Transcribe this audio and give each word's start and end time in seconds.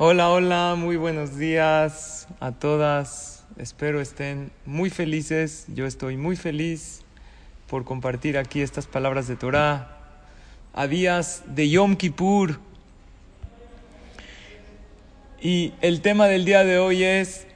Hola, 0.00 0.30
hola, 0.30 0.76
muy 0.78 0.94
buenos 0.94 1.38
días 1.38 2.28
a 2.38 2.52
todas. 2.52 3.44
Espero 3.56 4.00
estén 4.00 4.52
muy 4.64 4.90
felices. 4.90 5.64
Yo 5.74 5.86
estoy 5.86 6.16
muy 6.16 6.36
feliz 6.36 7.00
por 7.66 7.84
compartir 7.84 8.38
aquí 8.38 8.60
estas 8.60 8.86
palabras 8.86 9.26
de 9.26 9.34
Torah 9.34 9.98
a 10.72 10.86
días 10.86 11.42
de 11.48 11.68
Yom 11.68 11.96
Kippur. 11.96 12.60
Y 15.42 15.74
el 15.80 16.00
tema 16.00 16.28
del 16.28 16.44
día 16.44 16.62
de 16.62 16.78
hoy 16.78 17.02
es, 17.02 17.48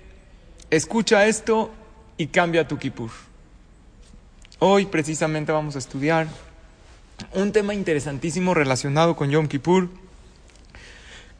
escucha 0.70 1.28
esto 1.28 1.70
y 2.16 2.26
cambia 2.26 2.66
tu 2.66 2.76
Kippur. 2.76 3.10
Hoy 4.58 4.86
precisamente 4.86 5.52
vamos 5.52 5.76
a 5.76 5.78
estudiar 5.78 6.26
un 7.34 7.52
tema 7.52 7.72
interesantísimo 7.72 8.52
relacionado 8.52 9.14
con 9.14 9.30
Yom 9.30 9.46
Kippur. 9.46 10.01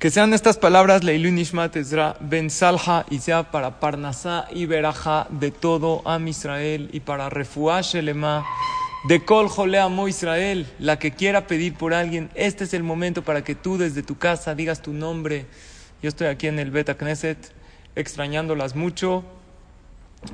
Que 0.02 0.10
sean 0.10 0.34
estas 0.34 0.58
palabras, 0.58 1.04
Leilun 1.04 1.36
Nishmat 1.36 1.76
Ezra 1.76 2.16
Ben 2.18 2.50
Salha, 2.50 3.06
y 3.08 3.20
sea 3.20 3.52
para 3.52 3.78
Parnasá 3.78 4.48
y 4.50 4.66
Beraja 4.66 5.28
de 5.30 5.52
todo 5.52 6.02
Am 6.04 6.26
Israel 6.26 6.90
y 6.92 6.98
para 6.98 7.30
Refuah 7.30 7.82
Shelema 7.82 8.44
de 9.04 9.24
Kol 9.24 9.48
Amo 9.76 10.08
Israel, 10.08 10.66
la 10.80 10.98
que 10.98 11.12
quiera 11.12 11.46
pedir 11.46 11.74
por 11.74 11.94
alguien, 11.94 12.30
este 12.34 12.64
es 12.64 12.74
el 12.74 12.82
momento 12.82 13.22
para 13.22 13.44
que 13.44 13.54
tú 13.54 13.78
desde 13.78 14.02
tu 14.02 14.18
casa 14.18 14.56
digas 14.56 14.82
tu 14.82 14.92
nombre. 14.92 15.46
Yo 16.02 16.08
estoy 16.08 16.26
aquí 16.26 16.48
en 16.48 16.58
el 16.58 16.72
Beta 16.72 16.96
Knesset, 16.96 17.52
extrañándolas 17.94 18.74
mucho. 18.74 19.22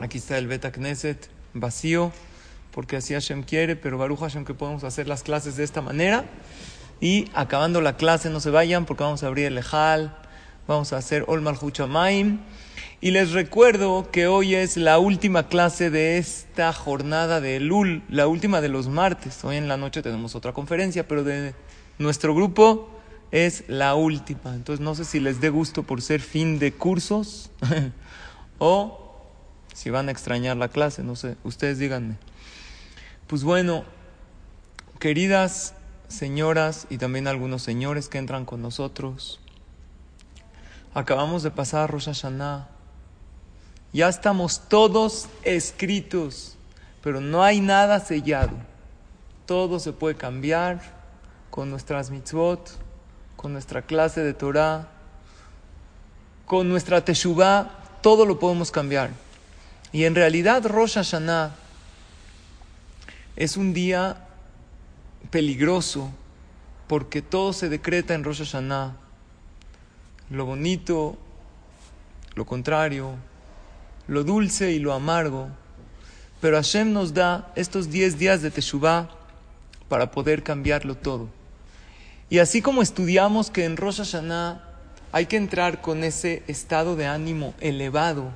Aquí 0.01 0.17
está 0.17 0.39
el 0.39 0.47
Beta 0.47 0.73
Knesset 0.73 1.29
vacío 1.53 2.11
porque 2.71 2.97
así 2.97 3.13
Hashem 3.13 3.43
quiere, 3.43 3.77
pero 3.77 3.99
Baruch 3.99 4.21
Hashem 4.21 4.47
que 4.47 4.55
podemos 4.55 4.83
hacer 4.85 5.09
las 5.09 5.23
clases 5.23 5.57
de 5.57 5.65
esta 5.65 5.83
manera. 5.83 6.25
Y 7.01 7.31
acabando 7.35 7.81
la 7.81 7.97
clase, 7.97 8.31
no 8.31 8.41
se 8.41 8.51
vayan 8.51 8.85
porque 8.85 9.05
vamos 9.05 9.23
a 9.23 9.29
abrir 9.29 9.47
el 9.47 9.59
Ejal, 9.59 10.17
vamos 10.67 10.93
a 10.93 10.97
hacer 10.97 11.25
Olmal 11.29 11.57
Huchamaim. 11.61 12.41
Y 13.01 13.13
les 13.13 13.31
recuerdo 13.31 14.11
que 14.11 14.27
hoy 14.27 14.57
es 14.57 14.77
la 14.77 14.99
última 14.99 15.47
clase 15.47 15.91
de 15.91 16.19
esta 16.19 16.73
jornada 16.73 17.41
de 17.41 17.61
Lul, 17.61 18.03
la 18.09 18.27
última 18.27 18.61
de 18.61 18.69
los 18.69 18.89
martes. 18.89 19.45
Hoy 19.45 19.57
en 19.57 19.69
la 19.69 19.77
noche 19.77 20.03
tenemos 20.03 20.35
otra 20.35 20.53
conferencia, 20.53 21.07
pero 21.07 21.23
de 21.23 21.55
nuestro 21.99 22.35
grupo 22.35 22.91
es 23.31 23.63
la 23.69 23.95
última. 23.95 24.55
Entonces 24.55 24.85
no 24.85 24.97
sé 24.97 25.05
si 25.05 25.21
les 25.21 25.41
dé 25.41 25.51
gusto 25.51 25.85
por 25.85 26.03
ser 26.03 26.21
fin 26.21 26.59
de 26.59 26.73
cursos 26.73 27.51
o 28.59 29.05
si 29.73 29.91
van 29.91 30.09
a 30.09 30.13
extrañar 30.13 30.57
la 30.57 30.69
clase, 30.69 31.05
no 31.05 31.15
sé, 31.15 31.37
ustedes 31.45 31.79
díganme. 31.79 32.17
Pues 33.29 33.45
bueno, 33.45 33.85
queridas 34.99 35.75
señoras 36.09 36.87
y 36.91 36.99
también 36.99 37.29
algunos 37.29 37.63
señores 37.63 38.09
que 38.09 38.19
entran 38.19 38.45
con 38.45 38.63
nosotros, 38.63 39.41
acabamos 40.95 41.43
de 41.43 41.51
pasar 41.51 41.91
Rosh 41.91 42.07
Hashanah. 42.07 42.69
Ya 43.93 44.09
estamos 44.09 44.63
todos 44.69 45.29
escritos, 45.45 46.57
pero 47.03 47.21
no 47.21 47.43
hay 47.43 47.61
nada 47.61 48.01
sellado. 48.01 48.57
Todo 49.47 49.79
se 49.79 49.93
puede 49.93 50.15
cambiar 50.15 50.81
con 51.51 51.71
nuestras 51.71 52.11
mitzvot, 52.11 52.71
con 53.37 53.53
nuestra 53.53 53.83
clase 53.83 54.23
de 54.23 54.35
Torah, 54.35 54.89
con 56.45 56.69
nuestra 56.69 57.05
teshuvah, 57.05 57.71
todo 58.03 58.27
lo 58.27 58.39
podemos 58.39 58.71
cambiar. 58.71 59.11
Y 59.93 60.05
en 60.05 60.15
realidad 60.15 60.67
Rosh 60.67 60.95
Hashanah 60.95 61.55
es 63.37 63.57
un 63.57 63.73
día 63.73 64.28
peligroso 65.31 66.11
porque 66.87 67.23
todo 67.23 67.53
se 67.53 67.69
decreta 67.69 68.15
en 68.15 68.25
Rosh 68.25 68.39
Hashanah. 68.39 68.97
Lo 70.31 70.47
bonito, 70.47 71.17
lo 72.35 72.47
contrario, 72.47 73.15
lo 74.07 74.25
dulce 74.25 74.73
y 74.73 74.79
lo 74.79 74.93
amargo. 74.93 75.49
Pero 76.41 76.57
Hashem 76.57 76.93
nos 76.93 77.15
da 77.15 77.53
estos 77.57 77.91
10 77.91 78.19
días 78.19 78.43
de 78.43 78.51
Teshuvah 78.51 79.11
para 79.89 80.11
poder 80.11 80.43
cambiarlo 80.43 80.95
todo. 80.95 81.29
Y 82.31 82.39
así 82.39 82.63
como 82.63 82.83
estudiamos 82.83 83.51
que 83.51 83.65
en 83.65 83.77
Rosh 83.77 83.99
Hashanah 83.99 84.65
hay 85.13 85.27
que 85.27 85.37
entrar 85.37 85.81
con 85.81 86.05
ese 86.05 86.43
estado 86.47 86.95
de 86.97 87.07
ánimo 87.07 87.55
elevado 87.61 88.31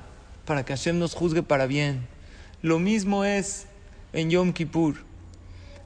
para 0.45 0.65
que 0.65 0.73
Hashem 0.73 0.97
nos 0.97 1.13
juzgue 1.13 1.43
para 1.43 1.67
bien, 1.67 2.07
lo 2.61 2.79
mismo 2.79 3.23
es 3.23 3.67
en 4.13 4.29
Yom 4.29 4.53
Kippur. 4.53 4.95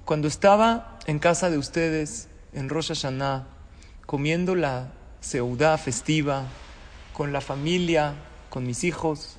Cuando 0.05 0.27
estaba 0.27 0.96
en 1.07 1.19
casa 1.19 1.49
de 1.49 1.57
ustedes, 1.57 2.27
en 2.53 2.69
Rosh 2.69 2.89
Hashanah, 2.89 3.47
comiendo 4.05 4.55
la 4.55 4.91
seudá 5.21 5.77
festiva, 5.77 6.45
con 7.13 7.33
la 7.33 7.41
familia, 7.41 8.13
con 8.49 8.67
mis 8.67 8.83
hijos, 8.83 9.37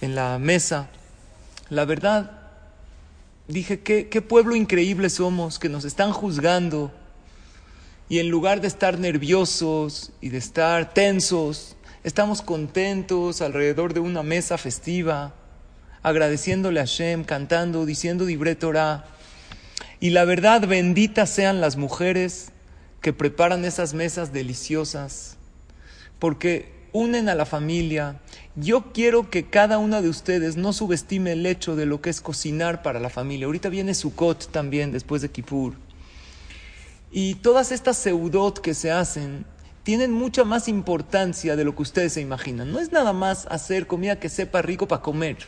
en 0.00 0.14
la 0.14 0.38
mesa, 0.38 0.88
la 1.70 1.84
verdad, 1.84 2.38
dije, 3.48 3.80
¿qué, 3.80 4.08
qué 4.08 4.22
pueblo 4.22 4.54
increíble 4.54 5.10
somos, 5.10 5.58
que 5.58 5.68
nos 5.68 5.84
están 5.84 6.12
juzgando. 6.12 6.92
Y 8.08 8.18
en 8.18 8.28
lugar 8.28 8.60
de 8.60 8.68
estar 8.68 8.98
nerviosos 8.98 10.12
y 10.20 10.28
de 10.28 10.38
estar 10.38 10.92
tensos, 10.92 11.76
estamos 12.04 12.42
contentos 12.42 13.40
alrededor 13.40 13.94
de 13.94 14.00
una 14.00 14.22
mesa 14.22 14.58
festiva 14.58 15.34
agradeciéndole 16.02 16.80
a 16.80 16.84
Hashem, 16.84 17.24
cantando, 17.24 17.86
diciendo 17.86 18.26
Dibre 18.26 18.54
Torah. 18.54 19.04
Y 20.00 20.10
la 20.10 20.24
verdad, 20.24 20.66
benditas 20.66 21.28
sean 21.28 21.60
las 21.60 21.76
mujeres 21.76 22.52
que 23.02 23.12
preparan 23.12 23.66
esas 23.66 23.92
mesas 23.92 24.32
deliciosas, 24.32 25.36
porque 26.18 26.72
unen 26.92 27.28
a 27.28 27.34
la 27.34 27.44
familia. 27.44 28.18
Yo 28.56 28.92
quiero 28.92 29.28
que 29.28 29.50
cada 29.50 29.76
una 29.76 30.00
de 30.00 30.08
ustedes 30.08 30.56
no 30.56 30.72
subestime 30.72 31.32
el 31.32 31.44
hecho 31.44 31.76
de 31.76 31.84
lo 31.84 32.00
que 32.00 32.08
es 32.08 32.22
cocinar 32.22 32.82
para 32.82 32.98
la 32.98 33.10
familia. 33.10 33.44
Ahorita 33.44 33.68
viene 33.68 33.92
Sukkot 33.92 34.50
también, 34.50 34.90
después 34.90 35.20
de 35.20 35.30
Kippur. 35.30 35.74
Y 37.12 37.34
todas 37.36 37.70
estas 37.70 37.98
seudot 37.98 38.58
que 38.58 38.72
se 38.72 38.90
hacen 38.90 39.44
tienen 39.82 40.12
mucha 40.12 40.44
más 40.44 40.66
importancia 40.68 41.56
de 41.56 41.64
lo 41.64 41.74
que 41.74 41.82
ustedes 41.82 42.14
se 42.14 42.20
imaginan. 42.22 42.72
No 42.72 42.78
es 42.78 42.90
nada 42.90 43.12
más 43.12 43.46
hacer 43.50 43.86
comida 43.86 44.18
que 44.18 44.28
sepa 44.30 44.62
rico 44.62 44.88
para 44.88 45.02
comer. 45.02 45.38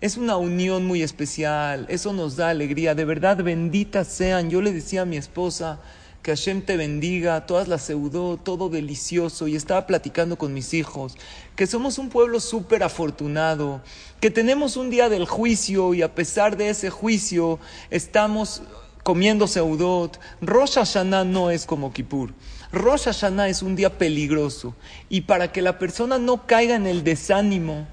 Es 0.00 0.16
una 0.16 0.36
unión 0.36 0.84
muy 0.86 1.02
especial, 1.02 1.86
eso 1.88 2.12
nos 2.12 2.36
da 2.36 2.50
alegría, 2.50 2.94
de 2.94 3.04
verdad 3.04 3.42
benditas 3.42 4.08
sean. 4.08 4.50
Yo 4.50 4.60
le 4.60 4.72
decía 4.72 5.02
a 5.02 5.06
mi 5.06 5.16
esposa 5.16 5.80
que 6.22 6.32
Hashem 6.32 6.62
te 6.62 6.76
bendiga, 6.76 7.46
todas 7.46 7.68
las 7.68 7.82
seudó, 7.82 8.36
todo 8.38 8.70
delicioso, 8.70 9.46
y 9.46 9.56
estaba 9.56 9.86
platicando 9.86 10.36
con 10.36 10.54
mis 10.54 10.72
hijos, 10.72 11.16
que 11.54 11.66
somos 11.66 11.98
un 11.98 12.08
pueblo 12.08 12.40
súper 12.40 12.82
afortunado, 12.82 13.82
que 14.20 14.30
tenemos 14.30 14.76
un 14.76 14.88
día 14.88 15.08
del 15.08 15.26
juicio 15.26 15.92
y 15.92 16.00
a 16.00 16.14
pesar 16.14 16.56
de 16.56 16.70
ese 16.70 16.88
juicio 16.88 17.58
estamos 17.90 18.62
comiendo 19.02 19.46
seudot. 19.46 20.18
Rosh 20.40 20.76
Hashanah 20.76 21.24
no 21.24 21.50
es 21.50 21.66
como 21.66 21.92
Kippur. 21.92 22.32
Rosh 22.72 23.04
Hashanah 23.04 23.50
es 23.50 23.62
un 23.62 23.76
día 23.76 23.98
peligroso 23.98 24.74
y 25.10 25.20
para 25.20 25.52
que 25.52 25.62
la 25.62 25.78
persona 25.78 26.18
no 26.18 26.46
caiga 26.46 26.74
en 26.74 26.86
el 26.86 27.04
desánimo, 27.04 27.86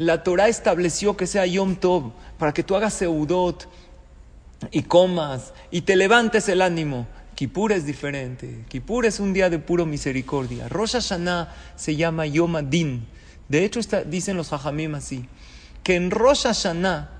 la 0.00 0.22
Torah 0.22 0.48
estableció 0.48 1.14
que 1.14 1.26
sea 1.26 1.44
Yom 1.44 1.76
Tov 1.76 2.12
para 2.38 2.54
que 2.54 2.62
tú 2.62 2.74
hagas 2.74 2.94
seudot 2.94 3.68
y 4.70 4.84
comas 4.84 5.52
y 5.70 5.82
te 5.82 5.94
levantes 5.94 6.48
el 6.48 6.62
ánimo. 6.62 7.06
Kippur 7.34 7.70
es 7.72 7.84
diferente. 7.84 8.64
Kippur 8.70 9.04
es 9.04 9.20
un 9.20 9.34
día 9.34 9.50
de 9.50 9.58
puro 9.58 9.84
misericordia. 9.84 10.70
Rosh 10.70 10.92
Hashanah 10.92 11.54
se 11.76 11.96
llama 11.96 12.24
Yom 12.24 12.56
Adin. 12.56 13.04
De 13.50 13.62
hecho, 13.62 13.80
dicen 14.06 14.38
los 14.38 14.54
hajamim 14.54 14.94
así, 14.94 15.28
que 15.82 15.96
en 15.96 16.10
Rosh 16.10 16.44
Hashanah 16.44 17.10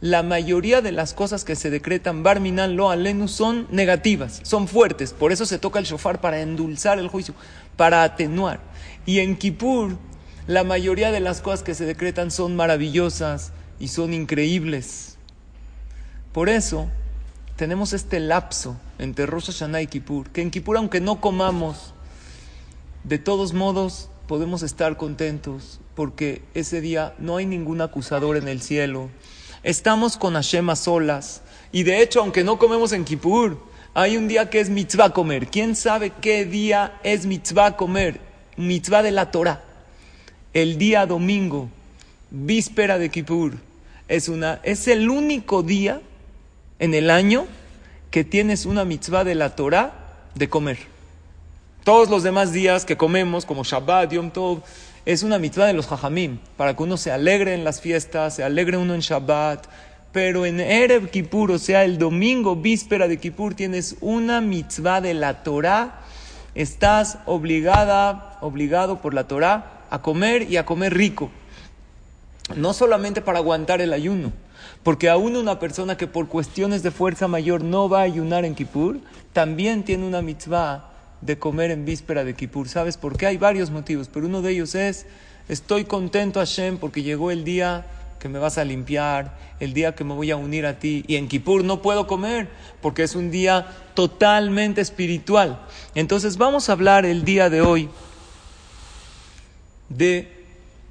la 0.00 0.22
mayoría 0.22 0.80
de 0.80 0.92
las 0.92 1.12
cosas 1.12 1.44
que 1.44 1.56
se 1.56 1.68
decretan 1.68 2.22
Barminan 2.22 2.74
lo 2.74 2.88
alenu 2.88 3.28
son 3.28 3.66
negativas, 3.70 4.40
son 4.44 4.66
fuertes. 4.66 5.12
Por 5.12 5.30
eso 5.30 5.44
se 5.44 5.58
toca 5.58 5.78
el 5.78 5.84
shofar 5.84 6.22
para 6.22 6.40
endulzar 6.40 6.98
el 6.98 7.08
juicio, 7.08 7.34
para 7.76 8.02
atenuar. 8.02 8.60
Y 9.04 9.18
en 9.18 9.36
Kippur 9.36 9.98
la 10.50 10.64
mayoría 10.64 11.12
de 11.12 11.20
las 11.20 11.42
cosas 11.42 11.62
que 11.62 11.76
se 11.76 11.84
decretan 11.84 12.32
son 12.32 12.56
maravillosas 12.56 13.52
y 13.78 13.86
son 13.86 14.12
increíbles. 14.12 15.16
Por 16.32 16.48
eso 16.48 16.88
tenemos 17.54 17.92
este 17.92 18.18
lapso 18.18 18.76
entre 18.98 19.26
Rosh 19.26 19.46
Hashanah 19.46 19.82
y 19.82 19.86
Kippur, 19.86 20.30
que 20.30 20.42
en 20.42 20.50
Kippur 20.50 20.76
aunque 20.76 21.00
no 21.00 21.20
comamos, 21.20 21.94
de 23.04 23.20
todos 23.20 23.52
modos 23.52 24.08
podemos 24.26 24.64
estar 24.64 24.96
contentos 24.96 25.78
porque 25.94 26.42
ese 26.54 26.80
día 26.80 27.14
no 27.20 27.36
hay 27.36 27.46
ningún 27.46 27.80
acusador 27.80 28.36
en 28.36 28.48
el 28.48 28.60
cielo. 28.60 29.08
Estamos 29.62 30.16
con 30.16 30.34
Hashem 30.34 30.68
a 30.68 30.74
solas 30.74 31.42
y 31.70 31.84
de 31.84 32.02
hecho 32.02 32.22
aunque 32.22 32.42
no 32.42 32.58
comemos 32.58 32.90
en 32.90 33.04
Kippur, 33.04 33.56
hay 33.94 34.16
un 34.16 34.26
día 34.26 34.50
que 34.50 34.58
es 34.58 34.68
mitzvah 34.68 35.10
comer. 35.10 35.46
¿Quién 35.46 35.76
sabe 35.76 36.10
qué 36.20 36.44
día 36.44 36.98
es 37.04 37.24
mitzvah 37.24 37.76
comer? 37.76 38.20
Mitzvah 38.56 39.04
de 39.04 39.12
la 39.12 39.30
Torah 39.30 39.69
el 40.52 40.78
día 40.78 41.06
domingo, 41.06 41.68
víspera 42.30 42.98
de 42.98 43.08
Kippur, 43.08 43.54
es, 44.08 44.28
una, 44.28 44.60
es 44.64 44.88
el 44.88 45.08
único 45.08 45.62
día 45.62 46.00
en 46.78 46.94
el 46.94 47.10
año 47.10 47.46
que 48.10 48.24
tienes 48.24 48.66
una 48.66 48.84
mitzvah 48.84 49.22
de 49.22 49.36
la 49.36 49.54
Torah 49.54 49.92
de 50.34 50.48
comer. 50.48 50.78
Todos 51.84 52.10
los 52.10 52.22
demás 52.22 52.52
días 52.52 52.84
que 52.84 52.96
comemos, 52.96 53.46
como 53.46 53.62
Shabbat, 53.62 54.12
Yom 54.12 54.30
Tov, 54.30 54.62
es 55.06 55.22
una 55.22 55.38
mitzvah 55.38 55.66
de 55.66 55.72
los 55.72 55.86
Jajamim, 55.86 56.38
para 56.56 56.74
que 56.74 56.82
uno 56.82 56.96
se 56.96 57.12
alegre 57.12 57.54
en 57.54 57.64
las 57.64 57.80
fiestas, 57.80 58.34
se 58.34 58.44
alegre 58.44 58.76
uno 58.76 58.94
en 58.94 59.00
Shabbat. 59.00 59.66
Pero 60.12 60.44
en 60.44 60.58
Erev 60.58 61.08
Kippur, 61.10 61.52
o 61.52 61.58
sea, 61.58 61.84
el 61.84 61.96
domingo, 61.96 62.56
víspera 62.56 63.06
de 63.06 63.18
Kippur, 63.18 63.54
tienes 63.54 63.96
una 64.00 64.40
mitzvah 64.40 65.00
de 65.00 65.14
la 65.14 65.44
Torah. 65.44 66.00
Estás 66.56 67.18
obligada, 67.26 68.36
obligado 68.40 69.00
por 69.00 69.14
la 69.14 69.28
Torah 69.28 69.79
a 69.90 70.00
comer 70.00 70.50
y 70.50 70.56
a 70.56 70.64
comer 70.64 70.94
rico. 70.94 71.30
No 72.56 72.72
solamente 72.72 73.20
para 73.20 73.38
aguantar 73.38 73.80
el 73.80 73.92
ayuno, 73.92 74.32
porque 74.82 75.08
aún 75.08 75.36
una 75.36 75.58
persona 75.58 75.96
que 75.96 76.06
por 76.06 76.28
cuestiones 76.28 76.82
de 76.82 76.90
fuerza 76.90 77.28
mayor 77.28 77.62
no 77.62 77.88
va 77.88 78.00
a 78.00 78.04
ayunar 78.04 78.44
en 78.44 78.54
Kippur, 78.54 79.00
también 79.32 79.84
tiene 79.84 80.06
una 80.06 80.22
mitzvah 80.22 80.90
de 81.20 81.38
comer 81.38 81.70
en 81.70 81.84
víspera 81.84 82.24
de 82.24 82.34
Kippur. 82.34 82.68
¿Sabes 82.68 82.96
por 82.96 83.16
qué? 83.16 83.26
Hay 83.26 83.36
varios 83.36 83.70
motivos, 83.70 84.08
pero 84.08 84.26
uno 84.26 84.42
de 84.42 84.52
ellos 84.52 84.74
es, 84.74 85.06
estoy 85.48 85.84
contento 85.84 86.40
Hashem 86.40 86.78
porque 86.78 87.02
llegó 87.02 87.30
el 87.30 87.44
día 87.44 87.86
que 88.18 88.28
me 88.28 88.38
vas 88.38 88.58
a 88.58 88.64
limpiar, 88.64 89.36
el 89.60 89.72
día 89.72 89.94
que 89.94 90.04
me 90.04 90.14
voy 90.14 90.30
a 90.30 90.36
unir 90.36 90.66
a 90.66 90.78
ti. 90.78 91.04
Y 91.06 91.16
en 91.16 91.28
Kippur 91.28 91.64
no 91.64 91.82
puedo 91.82 92.06
comer 92.06 92.48
porque 92.80 93.02
es 93.02 93.14
un 93.14 93.30
día 93.30 93.66
totalmente 93.94 94.80
espiritual. 94.80 95.60
Entonces 95.94 96.36
vamos 96.36 96.68
a 96.68 96.72
hablar 96.72 97.06
el 97.06 97.24
día 97.24 97.48
de 97.48 97.60
hoy 97.60 97.88
de 99.90 100.32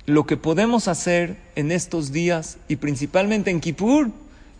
lo 0.06 0.28
que 0.28 0.38
podemos 0.38 0.88
hacer 0.88 1.38
en 1.56 1.72
estos 1.72 2.12
días 2.12 2.58
y 2.68 2.76
principalmente 2.76 3.50
en 3.50 3.60
Kippur 3.60 4.12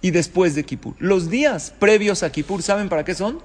y 0.02 0.10
después 0.10 0.56
de 0.56 0.64
Kippur. 0.64 0.96
Los 0.98 1.30
días 1.30 1.74
previos 1.78 2.24
a 2.24 2.32
Kippur, 2.32 2.64
¿saben 2.64 2.90
para 2.90 3.06
qué 3.06 3.14
son? 3.14 3.40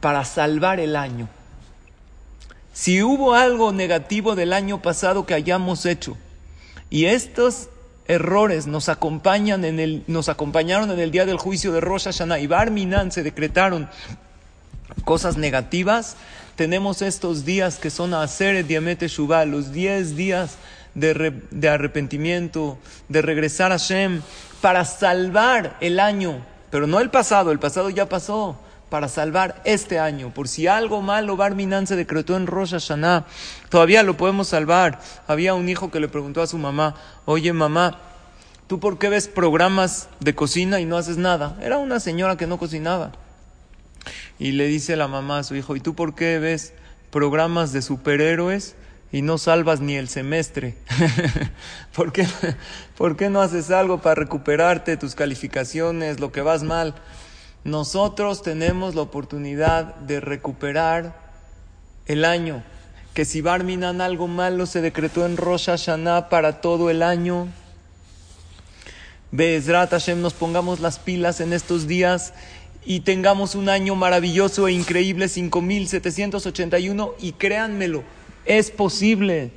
para 0.00 0.24
salvar 0.24 0.80
el 0.80 0.96
año. 0.96 1.28
Si 2.72 3.02
hubo 3.02 3.34
algo 3.34 3.72
negativo 3.72 4.34
del 4.34 4.52
año 4.52 4.82
pasado 4.82 5.26
que 5.26 5.34
hayamos 5.34 5.86
hecho 5.86 6.16
y 6.90 7.06
estos 7.06 7.68
errores 8.06 8.66
nos 8.66 8.88
acompañan 8.88 9.64
en 9.64 9.78
el, 9.80 10.04
nos 10.06 10.28
acompañaron 10.28 10.90
en 10.90 10.98
el 10.98 11.10
día 11.10 11.24
del 11.24 11.38
juicio 11.38 11.72
de 11.72 11.80
Rosh 11.80 12.04
Hashanah 12.04 12.40
y 12.40 12.46
Barminan 12.46 13.12
se 13.12 13.22
decretaron 13.22 13.88
cosas 15.04 15.36
negativas, 15.36 16.16
tenemos 16.56 17.02
estos 17.02 17.44
días 17.44 17.78
que 17.78 17.90
son 17.90 18.14
hacer 18.14 18.64
Diamete 18.66 19.08
Shuvah, 19.08 19.44
los 19.44 19.72
10 19.72 20.16
días 20.16 20.56
de, 20.94 21.42
de, 21.50 21.68
arrepentimiento, 21.68 22.78
de 23.08 23.22
regresar 23.22 23.72
a 23.72 23.76
Shem, 23.76 24.22
para 24.60 24.84
salvar 24.84 25.76
el 25.80 25.98
año, 26.00 26.44
pero 26.70 26.86
no 26.86 27.00
el 27.00 27.10
pasado, 27.10 27.50
el 27.50 27.58
pasado 27.58 27.90
ya 27.90 28.08
pasó 28.08 28.56
para 28.88 29.08
salvar 29.08 29.60
este 29.64 29.98
año. 29.98 30.32
Por 30.32 30.46
si 30.46 30.68
algo 30.68 31.02
malo 31.02 31.36
Barminan 31.36 31.86
se 31.86 31.96
decretó 31.96 32.36
en 32.36 32.46
Rosh 32.46 32.70
Hashanah, 32.70 33.26
todavía 33.68 34.04
lo 34.04 34.16
podemos 34.16 34.48
salvar. 34.48 35.00
Había 35.26 35.54
un 35.54 35.68
hijo 35.68 35.90
que 35.90 35.98
le 35.98 36.08
preguntó 36.08 36.40
a 36.42 36.46
su 36.46 36.58
mamá, 36.58 36.94
oye 37.24 37.52
mamá, 37.52 37.98
¿tú 38.68 38.78
por 38.78 38.98
qué 38.98 39.08
ves 39.08 39.26
programas 39.26 40.08
de 40.20 40.36
cocina 40.36 40.78
y 40.78 40.84
no 40.84 40.96
haces 40.96 41.16
nada? 41.16 41.58
Era 41.60 41.78
una 41.78 41.98
señora 41.98 42.36
que 42.36 42.46
no 42.46 42.56
cocinaba. 42.56 43.10
Y 44.38 44.52
le 44.52 44.66
dice 44.66 44.96
la 44.96 45.08
mamá 45.08 45.38
a 45.38 45.44
su 45.44 45.56
hijo, 45.56 45.76
¿y 45.76 45.80
tú 45.80 45.94
por 45.94 46.14
qué 46.14 46.38
ves 46.38 46.72
programas 47.10 47.72
de 47.72 47.82
superhéroes 47.82 48.76
y 49.12 49.22
no 49.22 49.38
salvas 49.38 49.80
ni 49.80 49.96
el 49.96 50.08
semestre? 50.08 50.76
¿Por, 51.94 52.12
qué, 52.12 52.26
¿Por 52.96 53.16
qué 53.16 53.30
no 53.30 53.40
haces 53.40 53.70
algo 53.70 54.00
para 54.00 54.16
recuperarte 54.16 54.96
tus 54.96 55.14
calificaciones, 55.14 56.20
lo 56.20 56.32
que 56.32 56.42
vas 56.42 56.62
mal? 56.62 56.94
nosotros 57.64 58.42
tenemos 58.42 58.94
la 58.94 59.02
oportunidad 59.02 59.96
de 59.96 60.20
recuperar 60.20 61.18
el 62.06 62.24
año. 62.24 62.62
Que 63.14 63.24
si 63.24 63.40
Barminan 63.40 64.00
algo 64.00 64.28
malo 64.28 64.66
se 64.66 64.82
decretó 64.82 65.24
en 65.24 65.36
Rosh 65.36 65.66
Hashanah 65.66 66.28
para 66.28 66.60
todo 66.60 66.90
el 66.90 67.02
año. 67.02 67.48
Be'ezrat 69.30 69.90
Hashem 69.90 70.20
nos 70.20 70.34
pongamos 70.34 70.80
las 70.80 70.98
pilas 70.98 71.40
en 71.40 71.52
estos 71.52 71.86
días 71.86 72.34
y 72.84 73.00
tengamos 73.00 73.54
un 73.54 73.68
año 73.68 73.94
maravilloso 73.94 74.68
e 74.68 74.72
increíble, 74.72 75.28
5781, 75.28 77.14
y 77.20 77.32
créanmelo, 77.32 78.04
es 78.44 78.70
posible. 78.70 79.50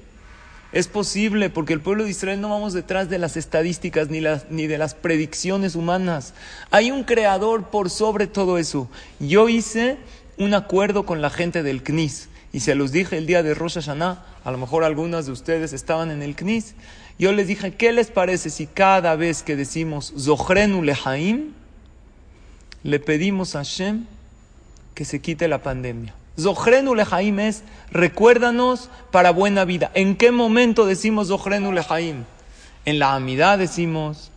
Es 0.73 0.87
posible 0.87 1.49
porque 1.49 1.73
el 1.73 1.79
pueblo 1.79 2.03
de 2.03 2.09
Israel 2.09 2.41
no 2.41 2.49
vamos 2.49 2.73
detrás 2.73 3.09
de 3.09 3.19
las 3.19 3.37
estadísticas 3.37 4.09
ni, 4.09 4.19
las, 4.19 4.51
ni 4.51 4.67
de 4.67 4.77
las 4.77 4.95
predicciones 4.95 5.75
humanas. 5.75 6.33
Hay 6.71 6.91
un 6.91 7.03
creador 7.03 7.69
por 7.69 7.89
sobre 7.89 8.27
todo 8.27 8.57
eso. 8.57 8.89
Yo 9.19 9.47
hice 9.47 9.97
un 10.37 10.53
acuerdo 10.53 11.05
con 11.05 11.21
la 11.21 11.29
gente 11.29 11.63
del 11.63 11.83
CNIS 11.83 12.27
y 12.51 12.59
se 12.59 12.75
los 12.75 12.91
dije 12.91 13.17
el 13.17 13.27
día 13.27 13.43
de 13.43 13.53
Rosh 13.53 13.75
Hashanah. 13.75 14.25
A 14.43 14.51
lo 14.51 14.57
mejor 14.57 14.83
algunas 14.83 15.25
de 15.25 15.31
ustedes 15.31 15.71
estaban 15.71 16.11
en 16.11 16.21
el 16.21 16.35
CNIS. 16.35 16.75
Yo 17.17 17.31
les 17.31 17.47
dije, 17.47 17.73
¿qué 17.73 17.93
les 17.93 18.11
parece 18.11 18.49
si 18.49 18.67
cada 18.67 19.15
vez 19.15 19.43
que 19.43 19.55
decimos 19.55 20.13
Zohrenu 20.19 20.83
Lehaim, 20.83 21.53
le 22.83 22.99
pedimos 22.99 23.55
a 23.55 23.59
Hashem 23.59 24.05
que 24.93 25.05
se 25.05 25.21
quite 25.21 25.47
la 25.47 25.61
pandemia? 25.61 26.13
Zohrenu 26.39 26.93
Lehaim 26.93 27.39
es 27.39 27.63
recuérdanos 27.91 28.89
para 29.11 29.31
buena 29.31 29.65
vida. 29.65 29.91
¿En 29.95 30.15
qué 30.15 30.31
momento 30.31 30.85
decimos 30.85 31.29
Zohrenu 31.29 31.71
Lehaim? 31.71 32.25
En 32.85 32.99
la 32.99 33.15
amidad 33.15 33.57
decimos, 33.57 34.31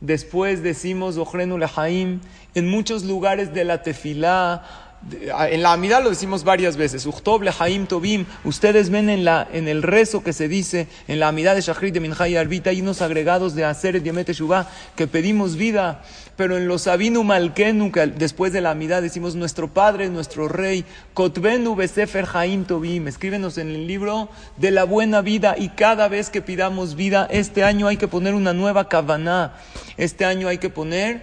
después 0.00 0.62
decimos 0.62 1.14
Zohrenu 1.14 1.56
Lehaim, 1.56 2.20
en 2.54 2.68
muchos 2.68 3.04
lugares 3.04 3.54
de 3.54 3.64
la 3.64 3.82
tefilá, 3.82 4.89
en 5.08 5.62
la 5.62 5.72
amidad 5.72 6.02
lo 6.02 6.10
decimos 6.10 6.44
varias 6.44 6.76
veces. 6.76 7.06
Uchtob 7.06 7.42
lehaim 7.42 7.86
tobim. 7.86 8.26
Ustedes 8.44 8.90
ven 8.90 9.08
en, 9.08 9.24
la, 9.24 9.48
en 9.50 9.66
el 9.66 9.82
rezo 9.82 10.22
que 10.22 10.32
se 10.32 10.46
dice 10.46 10.88
en 11.08 11.20
la 11.20 11.28
amidad 11.28 11.54
de 11.54 11.62
Shachrit 11.62 11.94
de 11.94 12.00
Minjay 12.00 12.36
Arbita, 12.36 12.70
hay 12.70 12.82
unos 12.82 13.00
agregados 13.00 13.54
de 13.54 13.64
Hacer 13.64 14.02
Diamete 14.02 14.34
Shubá 14.34 14.68
que 14.96 15.06
pedimos 15.06 15.56
vida. 15.56 16.02
Pero 16.36 16.56
en 16.56 16.68
los 16.68 16.86
Abinu 16.86 17.22
Malkenu, 17.22 17.90
después 18.16 18.52
de 18.52 18.60
la 18.60 18.70
amidad 18.70 19.02
decimos 19.02 19.34
nuestro 19.34 19.68
Padre, 19.68 20.08
nuestro 20.08 20.48
Rey, 20.48 20.84
Kotbenu 21.14 21.74
Besefer 21.74 22.26
Haim 22.32 22.64
Tobim. 22.64 23.08
Escríbenos 23.08 23.58
en 23.58 23.68
el 23.68 23.86
libro 23.86 24.28
de 24.56 24.70
la 24.70 24.84
buena 24.84 25.22
vida 25.22 25.54
y 25.58 25.70
cada 25.70 26.08
vez 26.08 26.30
que 26.30 26.40
pidamos 26.40 26.94
vida, 26.94 27.26
este 27.30 27.64
año 27.64 27.88
hay 27.88 27.96
que 27.96 28.08
poner 28.08 28.34
una 28.34 28.52
nueva 28.52 28.88
kavaná. 28.88 29.54
Este 29.96 30.24
año 30.24 30.48
hay 30.48 30.58
que 30.58 30.70
poner 30.70 31.22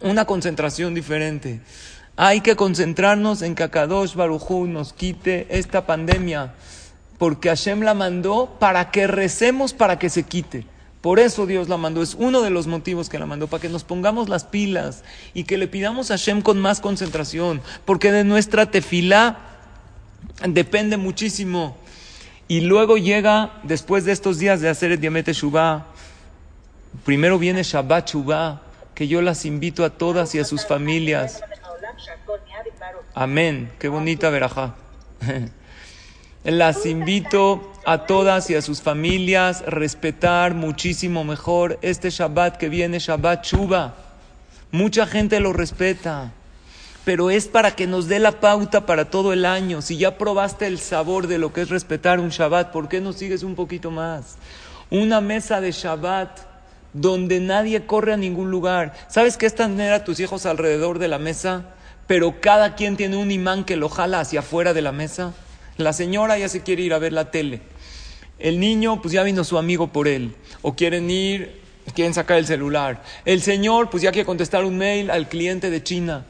una 0.00 0.24
concentración 0.24 0.94
diferente. 0.94 1.60
Hay 2.24 2.40
que 2.40 2.54
concentrarnos 2.54 3.42
en 3.42 3.56
que 3.56 3.64
Akadosh 3.64 4.14
Barujú 4.14 4.68
nos 4.68 4.92
quite 4.92 5.48
esta 5.50 5.86
pandemia, 5.86 6.54
porque 7.18 7.48
Hashem 7.48 7.80
la 7.80 7.94
mandó 7.94 8.58
para 8.60 8.92
que 8.92 9.08
recemos 9.08 9.72
para 9.72 9.98
que 9.98 10.08
se 10.08 10.22
quite. 10.22 10.64
Por 11.00 11.18
eso 11.18 11.46
Dios 11.46 11.68
la 11.68 11.78
mandó, 11.78 12.00
es 12.00 12.14
uno 12.14 12.42
de 12.42 12.50
los 12.50 12.68
motivos 12.68 13.08
que 13.08 13.18
la 13.18 13.26
mandó, 13.26 13.48
para 13.48 13.60
que 13.60 13.68
nos 13.68 13.82
pongamos 13.82 14.28
las 14.28 14.44
pilas 14.44 15.02
y 15.34 15.42
que 15.42 15.58
le 15.58 15.66
pidamos 15.66 16.12
a 16.12 16.14
Hashem 16.14 16.42
con 16.42 16.60
más 16.60 16.78
concentración, 16.78 17.60
porque 17.84 18.12
de 18.12 18.22
nuestra 18.22 18.70
tefilá 18.70 19.38
depende 20.46 20.98
muchísimo. 20.98 21.76
Y 22.46 22.60
luego 22.60 22.98
llega, 22.98 23.54
después 23.64 24.04
de 24.04 24.12
estos 24.12 24.38
días 24.38 24.60
de 24.60 24.68
hacer 24.68 24.92
el 24.92 25.00
Diamete 25.00 25.32
Shubá, 25.32 25.88
primero 27.04 27.36
viene 27.40 27.64
Shabbat 27.64 28.10
Shubá, 28.10 28.62
que 28.94 29.08
yo 29.08 29.22
las 29.22 29.44
invito 29.44 29.84
a 29.84 29.90
todas 29.90 30.36
y 30.36 30.38
a 30.38 30.44
sus 30.44 30.64
familias 30.64 31.42
Amén. 33.14 33.72
Qué 33.78 33.88
bonita 33.88 34.30
verajá. 34.30 34.74
Las 36.44 36.86
invito 36.86 37.72
a 37.84 38.06
todas 38.06 38.50
y 38.50 38.56
a 38.56 38.62
sus 38.62 38.82
familias 38.82 39.62
a 39.62 39.70
respetar 39.70 40.54
muchísimo 40.54 41.22
mejor 41.22 41.78
este 41.82 42.10
Shabbat 42.10 42.56
que 42.56 42.68
viene, 42.68 42.98
Shabbat 42.98 43.44
Shuba. 43.44 43.94
Mucha 44.72 45.06
gente 45.06 45.38
lo 45.38 45.52
respeta, 45.52 46.32
pero 47.04 47.30
es 47.30 47.46
para 47.46 47.76
que 47.76 47.86
nos 47.86 48.08
dé 48.08 48.18
la 48.18 48.40
pauta 48.40 48.86
para 48.86 49.10
todo 49.10 49.32
el 49.32 49.44
año. 49.44 49.82
Si 49.82 49.98
ya 49.98 50.18
probaste 50.18 50.66
el 50.66 50.78
sabor 50.80 51.28
de 51.28 51.38
lo 51.38 51.52
que 51.52 51.62
es 51.62 51.68
respetar 51.68 52.18
un 52.18 52.30
Shabbat, 52.30 52.72
¿por 52.72 52.88
qué 52.88 53.00
no 53.00 53.12
sigues 53.12 53.42
un 53.42 53.54
poquito 53.54 53.90
más? 53.90 54.36
Una 54.90 55.20
mesa 55.20 55.60
de 55.60 55.70
Shabbat 55.70 56.52
donde 56.92 57.40
nadie 57.40 57.86
corre 57.86 58.12
a 58.12 58.16
ningún 58.16 58.50
lugar. 58.50 58.94
¿Sabes 59.08 59.36
qué 59.36 59.46
es 59.46 59.54
tener 59.54 59.92
a 59.92 60.04
tus 60.04 60.20
hijos 60.20 60.46
alrededor 60.46 60.98
de 60.98 61.08
la 61.08 61.18
mesa? 61.18 61.66
Pero 62.12 62.42
cada 62.42 62.74
quien 62.74 62.98
tiene 62.98 63.16
un 63.16 63.30
imán 63.30 63.64
que 63.64 63.74
lo 63.74 63.88
jala 63.88 64.20
hacia 64.20 64.40
afuera 64.40 64.74
de 64.74 64.82
la 64.82 64.92
mesa. 64.92 65.32
La 65.78 65.94
señora 65.94 66.36
ya 66.36 66.50
se 66.50 66.60
quiere 66.60 66.82
ir 66.82 66.92
a 66.92 66.98
ver 66.98 67.14
la 67.14 67.30
tele. 67.30 67.62
El 68.38 68.60
niño, 68.60 69.00
pues 69.00 69.14
ya 69.14 69.22
vino 69.22 69.44
su 69.44 69.56
amigo 69.56 69.86
por 69.94 70.06
él. 70.06 70.34
O 70.60 70.74
quieren 70.76 71.08
ir, 71.08 71.62
quieren 71.94 72.12
sacar 72.12 72.36
el 72.36 72.44
celular. 72.44 73.02
El 73.24 73.40
señor, 73.40 73.88
pues 73.88 74.02
ya 74.02 74.12
quiere 74.12 74.26
contestar 74.26 74.66
un 74.66 74.76
mail 74.76 75.10
al 75.10 75.30
cliente 75.30 75.70
de 75.70 75.82
China. 75.82 76.26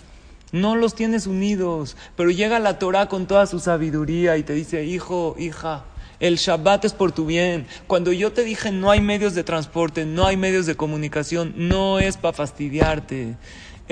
No 0.52 0.76
los 0.76 0.94
tienes 0.94 1.26
unidos, 1.26 1.96
pero 2.14 2.30
llega 2.30 2.60
la 2.60 2.78
Torah 2.78 3.08
con 3.08 3.26
toda 3.26 3.48
su 3.48 3.58
sabiduría 3.58 4.36
y 4.36 4.44
te 4.44 4.52
dice, 4.52 4.84
hijo, 4.84 5.34
hija, 5.36 5.86
el 6.20 6.36
Shabbat 6.36 6.84
es 6.84 6.92
por 6.92 7.10
tu 7.10 7.26
bien. 7.26 7.66
Cuando 7.88 8.12
yo 8.12 8.32
te 8.32 8.44
dije 8.44 8.70
no 8.70 8.92
hay 8.92 9.00
medios 9.00 9.34
de 9.34 9.42
transporte, 9.42 10.06
no 10.06 10.28
hay 10.28 10.36
medios 10.36 10.66
de 10.66 10.76
comunicación, 10.76 11.54
no 11.56 11.98
es 11.98 12.18
para 12.18 12.34
fastidiarte 12.34 13.34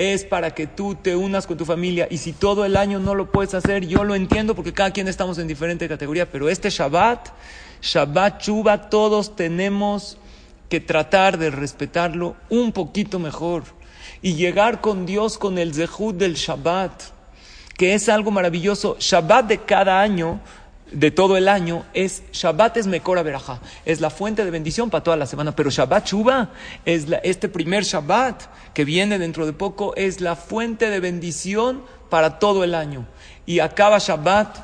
es 0.01 0.23
para 0.23 0.55
que 0.55 0.65
tú 0.65 0.95
te 0.95 1.15
unas 1.15 1.45
con 1.45 1.57
tu 1.57 1.65
familia. 1.65 2.07
Y 2.09 2.17
si 2.17 2.33
todo 2.33 2.65
el 2.65 2.75
año 2.75 2.99
no 2.99 3.13
lo 3.13 3.31
puedes 3.31 3.53
hacer, 3.53 3.85
yo 3.85 4.03
lo 4.03 4.15
entiendo 4.15 4.55
porque 4.55 4.73
cada 4.73 4.91
quien 4.91 5.07
estamos 5.07 5.37
en 5.37 5.47
diferente 5.47 5.87
categoría. 5.87 6.29
Pero 6.29 6.49
este 6.49 6.71
Shabbat, 6.71 7.29
Shabbat 7.81 8.41
Chuba, 8.41 8.89
todos 8.89 9.35
tenemos 9.35 10.17
que 10.69 10.79
tratar 10.79 11.37
de 11.37 11.51
respetarlo 11.51 12.35
un 12.49 12.71
poquito 12.71 13.19
mejor 13.19 13.63
y 14.23 14.33
llegar 14.33 14.81
con 14.81 15.05
Dios 15.05 15.37
con 15.37 15.57
el 15.57 15.73
Zehut 15.73 16.15
del 16.15 16.33
Shabbat, 16.33 16.91
que 17.77 17.93
es 17.93 18.09
algo 18.09 18.31
maravilloso. 18.31 18.97
Shabbat 18.99 19.47
de 19.47 19.59
cada 19.59 20.01
año 20.01 20.39
de 20.91 21.11
todo 21.11 21.37
el 21.37 21.47
año 21.47 21.85
es 21.93 22.23
Shabbat 22.33 22.77
es 22.77 22.87
Mekora 22.87 23.23
Berajá, 23.23 23.59
es 23.85 24.01
la 24.01 24.09
fuente 24.09 24.43
de 24.45 24.51
bendición 24.51 24.89
para 24.89 25.03
toda 25.03 25.17
la 25.17 25.25
semana, 25.25 25.55
pero 25.55 25.69
Shabbat 25.69 26.07
Shuba 26.07 26.51
es 26.85 27.07
este 27.23 27.49
primer 27.49 27.83
Shabbat 27.83 28.43
que 28.73 28.85
viene 28.85 29.17
dentro 29.17 29.45
de 29.45 29.53
poco 29.53 29.95
es 29.95 30.21
la 30.21 30.35
fuente 30.35 30.89
de 30.89 30.99
bendición 30.99 31.83
para 32.09 32.39
todo 32.39 32.63
el 32.63 32.75
año. 32.75 33.05
Y 33.45 33.59
acaba 33.59 33.97
Shabbat 33.97 34.57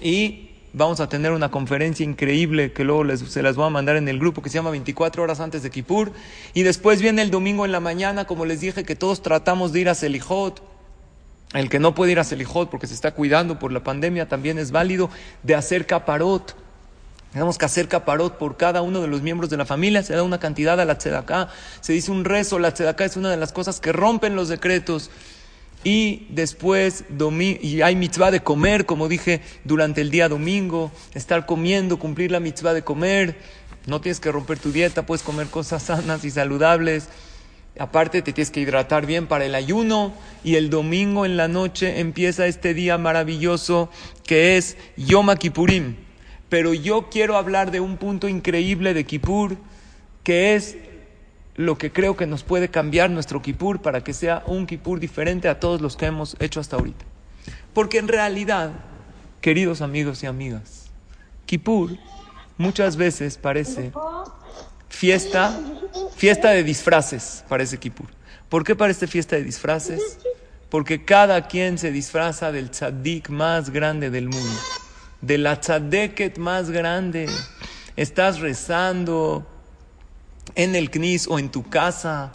y 0.00 0.50
vamos 0.72 1.00
a 1.00 1.08
tener 1.08 1.32
una 1.32 1.50
conferencia 1.50 2.04
increíble 2.04 2.72
que 2.72 2.84
luego 2.84 3.04
les, 3.04 3.20
se 3.20 3.42
las 3.42 3.56
voy 3.56 3.66
a 3.66 3.70
mandar 3.70 3.96
en 3.96 4.08
el 4.08 4.18
grupo 4.18 4.42
que 4.42 4.50
se 4.50 4.54
llama 4.54 4.70
24 4.70 5.22
horas 5.22 5.40
antes 5.40 5.62
de 5.62 5.70
Kippur. 5.70 6.12
Y 6.52 6.62
después 6.62 7.00
viene 7.00 7.22
el 7.22 7.30
domingo 7.30 7.64
en 7.64 7.72
la 7.72 7.80
mañana, 7.80 8.26
como 8.26 8.44
les 8.44 8.60
dije, 8.60 8.84
que 8.84 8.96
todos 8.96 9.22
tratamos 9.22 9.72
de 9.72 9.80
ir 9.80 9.88
a 9.88 9.94
Selijot 9.94 10.73
el 11.60 11.68
que 11.68 11.78
no 11.78 11.94
puede 11.94 12.12
ir 12.12 12.18
a 12.18 12.24
Selijot 12.24 12.68
porque 12.68 12.86
se 12.86 12.94
está 12.94 13.12
cuidando 13.12 13.58
por 13.58 13.72
la 13.72 13.82
pandemia 13.82 14.28
también 14.28 14.58
es 14.58 14.70
válido 14.70 15.10
de 15.42 15.54
hacer 15.54 15.86
caparot. 15.86 16.56
Tenemos 17.32 17.58
que 17.58 17.64
hacer 17.64 17.88
caparot 17.88 18.38
por 18.38 18.56
cada 18.56 18.82
uno 18.82 19.00
de 19.00 19.08
los 19.08 19.22
miembros 19.22 19.50
de 19.50 19.56
la 19.56 19.64
familia. 19.64 20.02
Se 20.02 20.14
da 20.14 20.22
una 20.22 20.38
cantidad 20.38 20.80
a 20.80 20.84
la 20.84 20.98
tzedaká. 20.98 21.48
Se 21.80 21.92
dice 21.92 22.12
un 22.12 22.24
rezo. 22.24 22.60
La 22.60 22.72
tzedaká 22.72 23.04
es 23.04 23.16
una 23.16 23.30
de 23.30 23.36
las 23.36 23.52
cosas 23.52 23.80
que 23.80 23.92
rompen 23.92 24.36
los 24.36 24.48
decretos. 24.48 25.10
Y 25.82 26.26
después 26.30 27.04
y 27.10 27.82
hay 27.82 27.96
mitzvah 27.96 28.30
de 28.30 28.40
comer, 28.40 28.86
como 28.86 29.08
dije, 29.08 29.40
durante 29.64 30.00
el 30.00 30.10
día 30.10 30.28
domingo. 30.28 30.92
Estar 31.12 31.44
comiendo, 31.44 31.98
cumplir 31.98 32.30
la 32.30 32.38
mitzvah 32.38 32.72
de 32.72 32.82
comer. 32.82 33.36
No 33.86 34.00
tienes 34.00 34.20
que 34.20 34.30
romper 34.30 34.58
tu 34.60 34.72
dieta, 34.72 35.04
puedes 35.04 35.22
comer 35.22 35.48
cosas 35.48 35.82
sanas 35.82 36.24
y 36.24 36.30
saludables. 36.30 37.08
Aparte 37.78 38.22
te 38.22 38.32
tienes 38.32 38.52
que 38.52 38.60
hidratar 38.60 39.04
bien 39.04 39.26
para 39.26 39.44
el 39.44 39.54
ayuno 39.54 40.12
y 40.44 40.54
el 40.54 40.70
domingo 40.70 41.26
en 41.26 41.36
la 41.36 41.48
noche 41.48 41.98
empieza 41.98 42.46
este 42.46 42.72
día 42.72 42.98
maravilloso 42.98 43.90
que 44.24 44.56
es 44.56 44.76
Yom 44.96 45.34
Kippurim. 45.34 45.96
Pero 46.48 46.72
yo 46.72 47.10
quiero 47.10 47.36
hablar 47.36 47.72
de 47.72 47.80
un 47.80 47.96
punto 47.96 48.28
increíble 48.28 48.94
de 48.94 49.04
Kippur 49.04 49.56
que 50.22 50.54
es 50.54 50.76
lo 51.56 51.76
que 51.76 51.92
creo 51.92 52.16
que 52.16 52.26
nos 52.26 52.44
puede 52.44 52.68
cambiar 52.68 53.10
nuestro 53.10 53.42
Kippur 53.42 53.82
para 53.82 54.02
que 54.04 54.12
sea 54.12 54.44
un 54.46 54.66
Kippur 54.66 55.00
diferente 55.00 55.48
a 55.48 55.58
todos 55.58 55.80
los 55.80 55.96
que 55.96 56.06
hemos 56.06 56.36
hecho 56.40 56.60
hasta 56.60 56.76
ahorita. 56.76 57.04
Porque 57.72 57.98
en 57.98 58.06
realidad, 58.08 58.72
queridos 59.40 59.80
amigos 59.80 60.22
y 60.22 60.26
amigas, 60.26 60.90
Kippur 61.46 61.90
muchas 62.56 62.96
veces 62.96 63.36
parece 63.36 63.92
fiesta, 64.94 65.58
fiesta 66.16 66.50
de 66.50 66.62
disfraces, 66.62 67.44
parece 67.48 67.78
Kippur. 67.78 68.06
¿Por 68.48 68.64
qué 68.64 68.76
parece 68.76 69.06
fiesta 69.06 69.36
de 69.36 69.42
disfraces? 69.42 70.18
Porque 70.70 71.04
cada 71.04 71.48
quien 71.48 71.78
se 71.78 71.90
disfraza 71.90 72.52
del 72.52 72.70
tzaddik 72.70 73.28
más 73.28 73.70
grande 73.70 74.10
del 74.10 74.28
mundo, 74.28 74.60
de 75.20 75.38
la 75.38 75.60
tzaddeket 75.60 76.38
más 76.38 76.70
grande. 76.70 77.28
Estás 77.96 78.38
rezando 78.38 79.46
en 80.54 80.76
el 80.76 80.90
knis 80.90 81.26
o 81.28 81.38
en 81.38 81.50
tu 81.50 81.68
casa, 81.68 82.32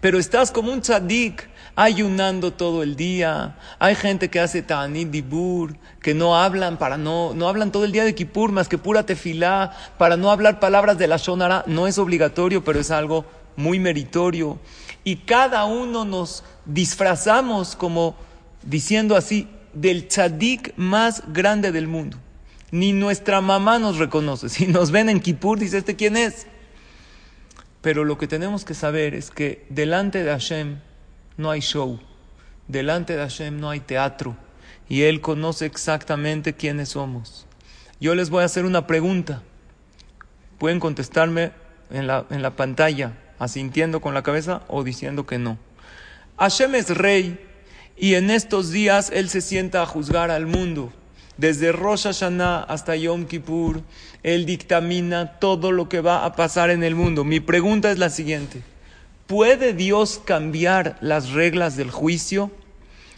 pero 0.00 0.18
estás 0.18 0.50
como 0.50 0.72
un 0.72 0.80
tzaddik 0.80 1.46
ayunando 1.78 2.52
todo 2.52 2.82
el 2.82 2.96
día. 2.96 3.56
Hay 3.78 3.94
gente 3.94 4.28
que 4.30 4.40
hace 4.40 4.62
ta'anit 4.62 5.10
dibur, 5.10 5.76
que 6.02 6.12
no 6.12 6.36
hablan 6.36 6.76
para 6.76 6.98
no, 6.98 7.34
no 7.34 7.48
hablan 7.48 7.70
todo 7.70 7.84
el 7.84 7.92
día 7.92 8.04
de 8.04 8.16
Kippur 8.16 8.50
más 8.50 8.68
que 8.68 8.78
pura 8.78 9.06
tefilá, 9.06 9.76
para 9.96 10.16
no 10.16 10.32
hablar 10.32 10.58
palabras 10.58 10.98
de 10.98 11.06
la 11.06 11.18
Shonara. 11.18 11.62
No 11.68 11.86
es 11.86 11.98
obligatorio, 11.98 12.64
pero 12.64 12.80
es 12.80 12.90
algo 12.90 13.26
muy 13.54 13.78
meritorio. 13.78 14.58
Y 15.04 15.18
cada 15.18 15.66
uno 15.66 16.04
nos 16.04 16.42
disfrazamos 16.64 17.76
como 17.76 18.16
diciendo 18.64 19.14
así, 19.14 19.46
del 19.72 20.08
tzadik 20.08 20.76
más 20.76 21.22
grande 21.32 21.70
del 21.70 21.86
mundo. 21.86 22.16
Ni 22.72 22.92
nuestra 22.92 23.40
mamá 23.40 23.78
nos 23.78 23.98
reconoce. 23.98 24.48
Si 24.48 24.66
nos 24.66 24.90
ven 24.90 25.08
en 25.08 25.20
Kippur, 25.20 25.60
dice, 25.60 25.78
¿este 25.78 25.94
quién 25.94 26.16
es? 26.16 26.48
Pero 27.82 28.02
lo 28.02 28.18
que 28.18 28.26
tenemos 28.26 28.64
que 28.64 28.74
saber 28.74 29.14
es 29.14 29.30
que 29.30 29.64
delante 29.70 30.24
de 30.24 30.32
Hashem 30.32 30.87
no 31.38 31.50
hay 31.50 31.60
show. 31.60 31.98
Delante 32.66 33.16
de 33.16 33.22
Hashem 33.22 33.58
no 33.58 33.70
hay 33.70 33.80
teatro. 33.80 34.36
Y 34.90 35.02
Él 35.02 35.22
conoce 35.22 35.64
exactamente 35.64 36.54
quiénes 36.54 36.90
somos. 36.90 37.46
Yo 38.00 38.14
les 38.14 38.28
voy 38.28 38.42
a 38.42 38.46
hacer 38.46 38.66
una 38.66 38.86
pregunta. 38.86 39.42
Pueden 40.58 40.80
contestarme 40.80 41.52
en 41.90 42.06
la, 42.06 42.26
en 42.30 42.42
la 42.42 42.56
pantalla, 42.56 43.16
asintiendo 43.38 44.00
con 44.00 44.12
la 44.12 44.22
cabeza 44.22 44.62
o 44.68 44.84
diciendo 44.84 45.24
que 45.24 45.38
no. 45.38 45.56
Hashem 46.36 46.74
es 46.74 46.90
rey 46.90 47.38
y 47.96 48.14
en 48.14 48.30
estos 48.30 48.70
días 48.70 49.10
Él 49.12 49.28
se 49.28 49.40
sienta 49.40 49.82
a 49.82 49.86
juzgar 49.86 50.30
al 50.30 50.46
mundo. 50.46 50.92
Desde 51.36 51.70
Rosh 51.70 52.04
Hashanah 52.04 52.64
hasta 52.64 52.96
Yom 52.96 53.26
Kippur, 53.26 53.82
Él 54.24 54.44
dictamina 54.44 55.38
todo 55.38 55.70
lo 55.70 55.88
que 55.88 56.00
va 56.00 56.24
a 56.24 56.34
pasar 56.34 56.70
en 56.70 56.82
el 56.82 56.96
mundo. 56.96 57.24
Mi 57.24 57.38
pregunta 57.38 57.92
es 57.92 57.98
la 57.98 58.10
siguiente. 58.10 58.62
¿Puede 59.28 59.74
Dios 59.74 60.22
cambiar 60.24 60.96
las 61.02 61.32
reglas 61.32 61.76
del 61.76 61.90
juicio? 61.90 62.50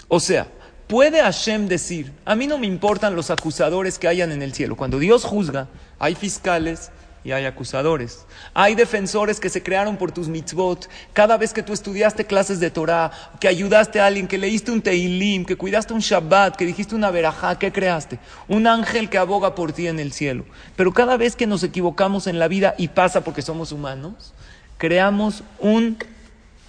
O 0.09 0.19
sea, 0.19 0.49
¿puede 0.88 1.23
Hashem 1.23 1.69
decir, 1.69 2.12
a 2.25 2.35
mí 2.35 2.49
no 2.49 2.59
me 2.59 2.67
importan 2.67 3.14
los 3.14 3.31
acusadores 3.31 3.97
que 3.97 4.09
hayan 4.09 4.33
en 4.33 4.43
el 4.43 4.52
cielo? 4.52 4.75
Cuando 4.75 4.99
Dios 4.99 5.23
juzga, 5.23 5.69
hay 6.00 6.17
fiscales 6.17 6.90
y 7.23 7.31
hay 7.31 7.45
acusadores. 7.45 8.26
Hay 8.55 8.75
defensores 8.75 9.38
que 9.38 9.50
se 9.50 9.62
crearon 9.62 9.97
por 9.99 10.11
tus 10.11 10.26
mitzvot. 10.26 10.88
Cada 11.12 11.37
vez 11.37 11.52
que 11.52 11.62
tú 11.62 11.73
estudiaste 11.73 12.25
clases 12.25 12.59
de 12.59 12.73
Torah, 12.73 13.12
que 13.38 13.47
ayudaste 13.47 14.00
a 14.00 14.07
alguien, 14.07 14.26
que 14.26 14.37
leíste 14.37 14.73
un 14.73 14.83
Teilim, 14.83 15.45
que 15.45 15.55
cuidaste 15.55 15.95
un 15.95 16.00
Shabbat, 16.00 16.57
que 16.57 16.67
dijiste 16.67 16.97
una 16.97 17.12
verajá, 17.12 17.57
¿qué 17.57 17.71
creaste? 17.71 18.19
Un 18.49 18.67
ángel 18.67 19.11
que 19.11 19.19
aboga 19.19 19.55
por 19.55 19.73
ti 19.73 19.87
en 19.87 20.00
el 20.00 20.12
cielo. 20.12 20.45
Pero 20.75 20.93
cada 20.93 21.17
vez 21.17 21.37
que 21.37 21.47
nos 21.47 21.62
equivocamos 21.62 22.26
en 22.26 22.40
la 22.40 22.49
vida, 22.49 22.75
y 22.79 22.88
pasa 22.88 23.23
porque 23.23 23.43
somos 23.43 23.71
humanos, 23.71 24.35
creamos 24.81 25.45
un 25.59 25.99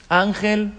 ángel 0.09 0.73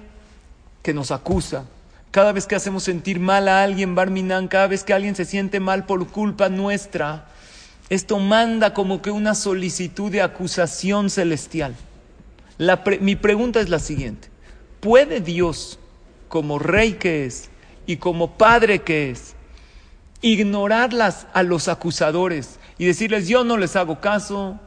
que 0.83 0.93
nos 0.93 1.11
acusa. 1.11 1.65
Cada 2.11 2.31
vez 2.33 2.47
que 2.47 2.55
hacemos 2.55 2.83
sentir 2.83 3.19
mal 3.21 3.49
a 3.49 3.63
alguien, 3.63 3.95
Barminan, 3.95 4.49
cada 4.49 4.67
vez 4.67 4.85
que 4.85 4.93
alguien 4.93 5.17
se 5.17 5.25
siente 5.25 5.59
mal 5.59 5.87
por 5.87 6.07
culpa 6.09 6.51
nuestra, 6.51 7.25
esto 7.89 8.19
manda 8.19 8.75
como 8.75 9.01
que 9.01 9.11
una 9.11 9.35
solicitud 9.35 10.13
de 10.13 10.21
acusación 10.21 11.09
celestial. 11.09 11.75
mi 13.01 13.17
pregunta 13.17 13.61
es 13.61 13.71
la 13.71 13.79
siguiente. 13.79 14.29
¿Puede 14.81 15.21
Dios, 15.21 15.79
como 16.29 16.59
rey 16.59 16.93
que 16.93 17.25
es 17.25 17.49
y 17.87 17.97
como 17.97 18.33
padre 18.37 18.83
que 18.83 19.11
es, 19.11 19.37
ignorarlas 20.21 21.27
a 21.33 21.43
los 21.43 21.69
acusadores 21.69 22.59
y 22.77 22.85
decirles 22.85 23.27
yo 23.27 23.43
no 23.43 23.57
les 23.57 23.75
hago 23.75 24.03
caso, 24.03 24.61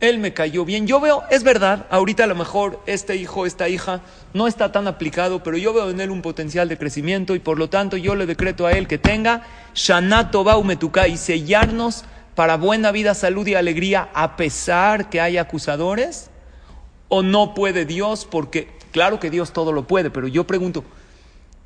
él 0.00 0.18
me 0.18 0.34
cayó 0.34 0.64
bien. 0.64 0.86
Yo 0.86 1.00
veo, 1.00 1.22
es 1.30 1.42
verdad, 1.42 1.86
ahorita 1.90 2.24
a 2.24 2.26
lo 2.26 2.34
mejor 2.34 2.82
este 2.86 3.16
hijo, 3.16 3.46
esta 3.46 3.68
hija 3.68 4.02
no 4.34 4.46
está 4.46 4.70
tan 4.72 4.86
aplicado, 4.86 5.42
pero 5.42 5.56
yo 5.56 5.72
veo 5.72 5.90
en 5.90 6.00
él 6.00 6.10
un 6.10 6.22
potencial 6.22 6.68
de 6.68 6.76
crecimiento 6.76 7.34
y 7.34 7.38
por 7.38 7.58
lo 7.58 7.70
tanto 7.70 7.96
yo 7.96 8.14
le 8.14 8.26
decreto 8.26 8.66
a 8.66 8.74
él 8.74 8.86
que 8.86 8.98
tenga 8.98 9.46
Shanato 9.74 10.44
Baumetuka 10.44 11.08
y 11.08 11.16
sellarnos 11.16 12.04
para 12.34 12.56
buena 12.58 12.92
vida, 12.92 13.14
salud 13.14 13.46
y 13.46 13.54
alegría 13.54 14.10
a 14.12 14.36
pesar 14.36 15.08
que 15.08 15.20
hay 15.20 15.38
acusadores. 15.38 16.30
¿O 17.08 17.22
no 17.22 17.54
puede 17.54 17.86
Dios? 17.86 18.26
Porque 18.28 18.68
claro 18.92 19.20
que 19.20 19.30
Dios 19.30 19.52
todo 19.52 19.72
lo 19.72 19.86
puede, 19.86 20.10
pero 20.10 20.26
yo 20.26 20.44
pregunto, 20.44 20.84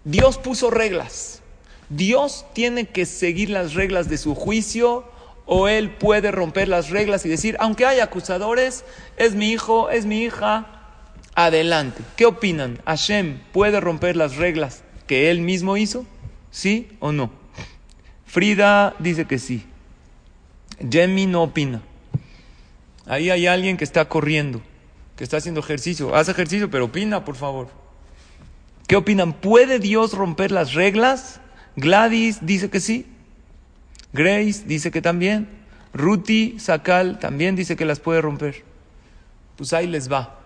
Dios 0.04 0.38
puso 0.38 0.70
reglas. 0.70 1.42
Dios 1.88 2.44
tiene 2.52 2.86
que 2.86 3.04
seguir 3.06 3.50
las 3.50 3.74
reglas 3.74 4.08
de 4.08 4.18
su 4.18 4.36
juicio 4.36 5.04
o 5.52 5.66
él 5.66 5.90
puede 5.90 6.30
romper 6.30 6.68
las 6.68 6.90
reglas 6.90 7.26
y 7.26 7.28
decir, 7.28 7.56
aunque 7.58 7.84
hay 7.84 7.98
acusadores, 7.98 8.84
es 9.16 9.34
mi 9.34 9.50
hijo, 9.50 9.90
es 9.90 10.06
mi 10.06 10.22
hija, 10.22 10.68
adelante. 11.34 12.04
¿Qué 12.14 12.24
opinan? 12.24 12.78
¿Hashem 12.86 13.40
puede 13.50 13.80
romper 13.80 14.14
las 14.14 14.36
reglas 14.36 14.84
que 15.08 15.28
él 15.28 15.40
mismo 15.40 15.76
hizo? 15.76 16.06
¿Sí 16.52 16.96
o 17.00 17.10
no? 17.10 17.32
Frida 18.26 18.94
dice 19.00 19.24
que 19.24 19.40
sí. 19.40 19.66
Jemmy 20.88 21.26
no 21.26 21.42
opina. 21.42 21.82
Ahí 23.06 23.28
hay 23.28 23.48
alguien 23.48 23.76
que 23.76 23.82
está 23.82 24.08
corriendo, 24.08 24.62
que 25.16 25.24
está 25.24 25.38
haciendo 25.38 25.58
ejercicio. 25.58 26.14
Haz 26.14 26.28
ejercicio, 26.28 26.70
pero 26.70 26.84
opina, 26.84 27.24
por 27.24 27.34
favor. 27.34 27.70
¿Qué 28.86 28.94
opinan? 28.94 29.32
¿Puede 29.32 29.80
Dios 29.80 30.12
romper 30.12 30.52
las 30.52 30.74
reglas? 30.74 31.40
Gladys 31.74 32.38
dice 32.46 32.70
que 32.70 32.78
sí. 32.78 33.04
Grace 34.12 34.64
dice 34.66 34.90
que 34.90 35.02
también. 35.02 35.48
Ruti 35.92 36.58
Sakal 36.58 37.18
también 37.18 37.56
dice 37.56 37.76
que 37.76 37.84
las 37.84 38.00
puede 38.00 38.20
romper. 38.20 38.62
Pues 39.56 39.72
ahí 39.72 39.86
les 39.86 40.10
va. 40.10 40.38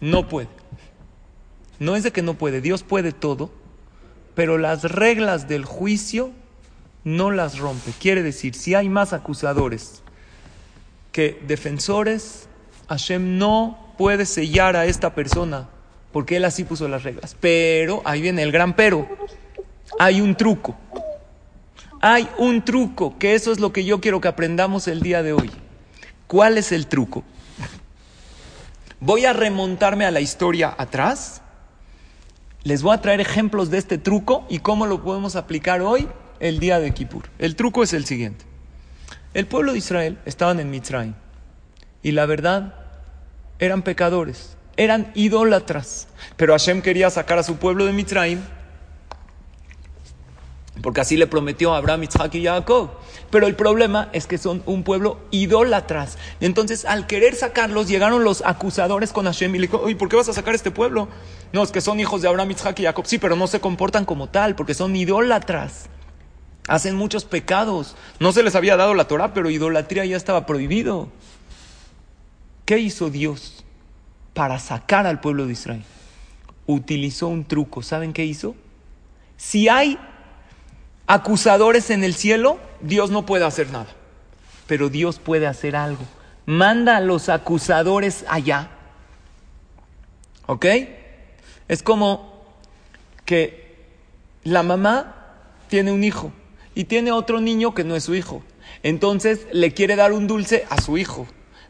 No 0.00 0.28
puede. 0.28 0.48
No 1.78 1.94
es 1.94 2.02
de 2.02 2.10
que 2.10 2.22
no 2.22 2.34
puede, 2.34 2.60
Dios 2.60 2.82
puede 2.82 3.12
todo, 3.12 3.50
pero 4.34 4.56
las 4.56 4.82
reglas 4.84 5.46
del 5.46 5.64
juicio 5.64 6.30
no 7.04 7.30
las 7.30 7.58
rompe. 7.58 7.92
Quiere 8.00 8.22
decir, 8.22 8.54
si 8.54 8.74
hay 8.74 8.88
más 8.88 9.12
acusadores 9.12 10.02
que 11.12 11.38
defensores, 11.46 12.48
Hashem 12.88 13.38
no 13.38 13.92
puede 13.98 14.24
sellar 14.26 14.76
a 14.76 14.86
esta 14.86 15.14
persona 15.14 15.68
porque 16.12 16.36
él 16.36 16.46
así 16.46 16.64
puso 16.64 16.88
las 16.88 17.02
reglas. 17.02 17.36
Pero, 17.40 18.00
ahí 18.06 18.22
viene 18.22 18.42
el 18.42 18.50
gran 18.50 18.74
pero, 18.74 19.06
hay 19.98 20.22
un 20.22 20.34
truco. 20.34 20.74
Hay 22.08 22.28
un 22.38 22.64
truco, 22.64 23.18
que 23.18 23.34
eso 23.34 23.50
es 23.50 23.58
lo 23.58 23.72
que 23.72 23.84
yo 23.84 24.00
quiero 24.00 24.20
que 24.20 24.28
aprendamos 24.28 24.86
el 24.86 25.02
día 25.02 25.24
de 25.24 25.32
hoy. 25.32 25.50
¿Cuál 26.28 26.56
es 26.56 26.70
el 26.70 26.86
truco? 26.86 27.24
Voy 29.00 29.24
a 29.24 29.32
remontarme 29.32 30.06
a 30.06 30.12
la 30.12 30.20
historia 30.20 30.72
atrás. 30.78 31.42
Les 32.62 32.84
voy 32.84 32.94
a 32.94 33.00
traer 33.00 33.20
ejemplos 33.20 33.70
de 33.70 33.78
este 33.78 33.98
truco 33.98 34.46
y 34.48 34.60
cómo 34.60 34.86
lo 34.86 35.02
podemos 35.02 35.34
aplicar 35.34 35.80
hoy, 35.80 36.08
el 36.38 36.60
día 36.60 36.78
de 36.78 36.94
Kippur. 36.94 37.24
El 37.40 37.56
truco 37.56 37.82
es 37.82 37.92
el 37.92 38.04
siguiente. 38.04 38.44
El 39.34 39.48
pueblo 39.48 39.72
de 39.72 39.78
Israel 39.78 40.16
estaban 40.26 40.60
en 40.60 40.70
Mitzrayim 40.70 41.14
y 42.04 42.12
la 42.12 42.24
verdad 42.26 42.74
eran 43.58 43.82
pecadores, 43.82 44.56
eran 44.76 45.10
idólatras. 45.16 46.06
Pero 46.36 46.52
Hashem 46.52 46.82
quería 46.82 47.10
sacar 47.10 47.40
a 47.40 47.42
su 47.42 47.56
pueblo 47.56 47.84
de 47.84 47.92
Mitzrayim 47.92 48.42
porque 50.82 51.00
así 51.00 51.16
le 51.16 51.26
prometió 51.26 51.74
a 51.74 51.78
Abraham, 51.78 52.04
Isaac 52.04 52.34
y 52.34 52.44
Jacob. 52.44 52.90
Pero 53.30 53.46
el 53.46 53.56
problema 53.56 54.08
es 54.12 54.26
que 54.26 54.38
son 54.38 54.62
un 54.66 54.82
pueblo 54.82 55.18
idólatras. 55.30 56.18
Entonces, 56.40 56.84
al 56.84 57.06
querer 57.06 57.34
sacarlos, 57.34 57.88
llegaron 57.88 58.24
los 58.24 58.42
acusadores 58.44 59.12
con 59.12 59.24
Hashem 59.26 59.54
y 59.54 59.58
le 59.58 59.66
dijo, 59.66 59.84
¿por 59.98 60.08
qué 60.08 60.16
vas 60.16 60.28
a 60.28 60.32
sacar 60.32 60.54
este 60.54 60.70
pueblo? 60.70 61.08
No, 61.52 61.62
es 61.62 61.72
que 61.72 61.80
son 61.80 61.98
hijos 62.00 62.22
de 62.22 62.28
Abraham, 62.28 62.50
Isaac 62.50 62.78
y 62.80 62.84
Jacob. 62.84 63.06
Sí, 63.06 63.18
pero 63.18 63.36
no 63.36 63.46
se 63.46 63.60
comportan 63.60 64.04
como 64.04 64.28
tal, 64.28 64.54
porque 64.54 64.74
son 64.74 64.94
idólatras. 64.94 65.86
Hacen 66.68 66.96
muchos 66.96 67.24
pecados. 67.24 67.96
No 68.20 68.32
se 68.32 68.42
les 68.42 68.54
había 68.54 68.76
dado 68.76 68.94
la 68.94 69.08
Torah, 69.08 69.32
pero 69.32 69.50
idolatría 69.50 70.04
ya 70.04 70.16
estaba 70.16 70.46
prohibido. 70.46 71.08
¿Qué 72.64 72.78
hizo 72.78 73.10
Dios 73.10 73.64
para 74.34 74.58
sacar 74.58 75.06
al 75.06 75.20
pueblo 75.20 75.46
de 75.46 75.52
Israel? 75.52 75.84
Utilizó 76.66 77.28
un 77.28 77.44
truco. 77.44 77.82
¿Saben 77.82 78.12
qué 78.12 78.24
hizo? 78.24 78.56
Si 79.36 79.68
hay 79.68 79.98
acusadores 81.06 81.90
en 81.90 82.04
el 82.04 82.14
cielo, 82.14 82.58
Dios 82.80 83.10
no 83.10 83.26
puede 83.26 83.44
hacer 83.44 83.70
nada. 83.70 83.88
Pero 84.66 84.88
Dios 84.88 85.18
puede 85.18 85.46
hacer 85.46 85.76
algo. 85.76 86.02
Manda 86.46 86.96
a 86.96 87.00
los 87.00 87.28
acusadores 87.28 88.24
allá. 88.28 88.70
¿Ok? 90.46 90.66
Es 91.68 91.82
como 91.82 92.44
que 93.24 93.76
la 94.44 94.62
mamá 94.62 95.16
tiene 95.68 95.92
un 95.92 96.04
hijo 96.04 96.32
y 96.74 96.84
tiene 96.84 97.10
otro 97.10 97.40
niño 97.40 97.74
que 97.74 97.84
no 97.84 97.96
es 97.96 98.04
su 98.04 98.14
hijo. 98.14 98.42
Entonces 98.82 99.46
le 99.52 99.72
quiere 99.74 99.96
dar 99.96 100.12
un 100.12 100.26
dulce 100.26 100.66
a 100.70 100.80
su 100.80 100.98
hijo. 100.98 101.26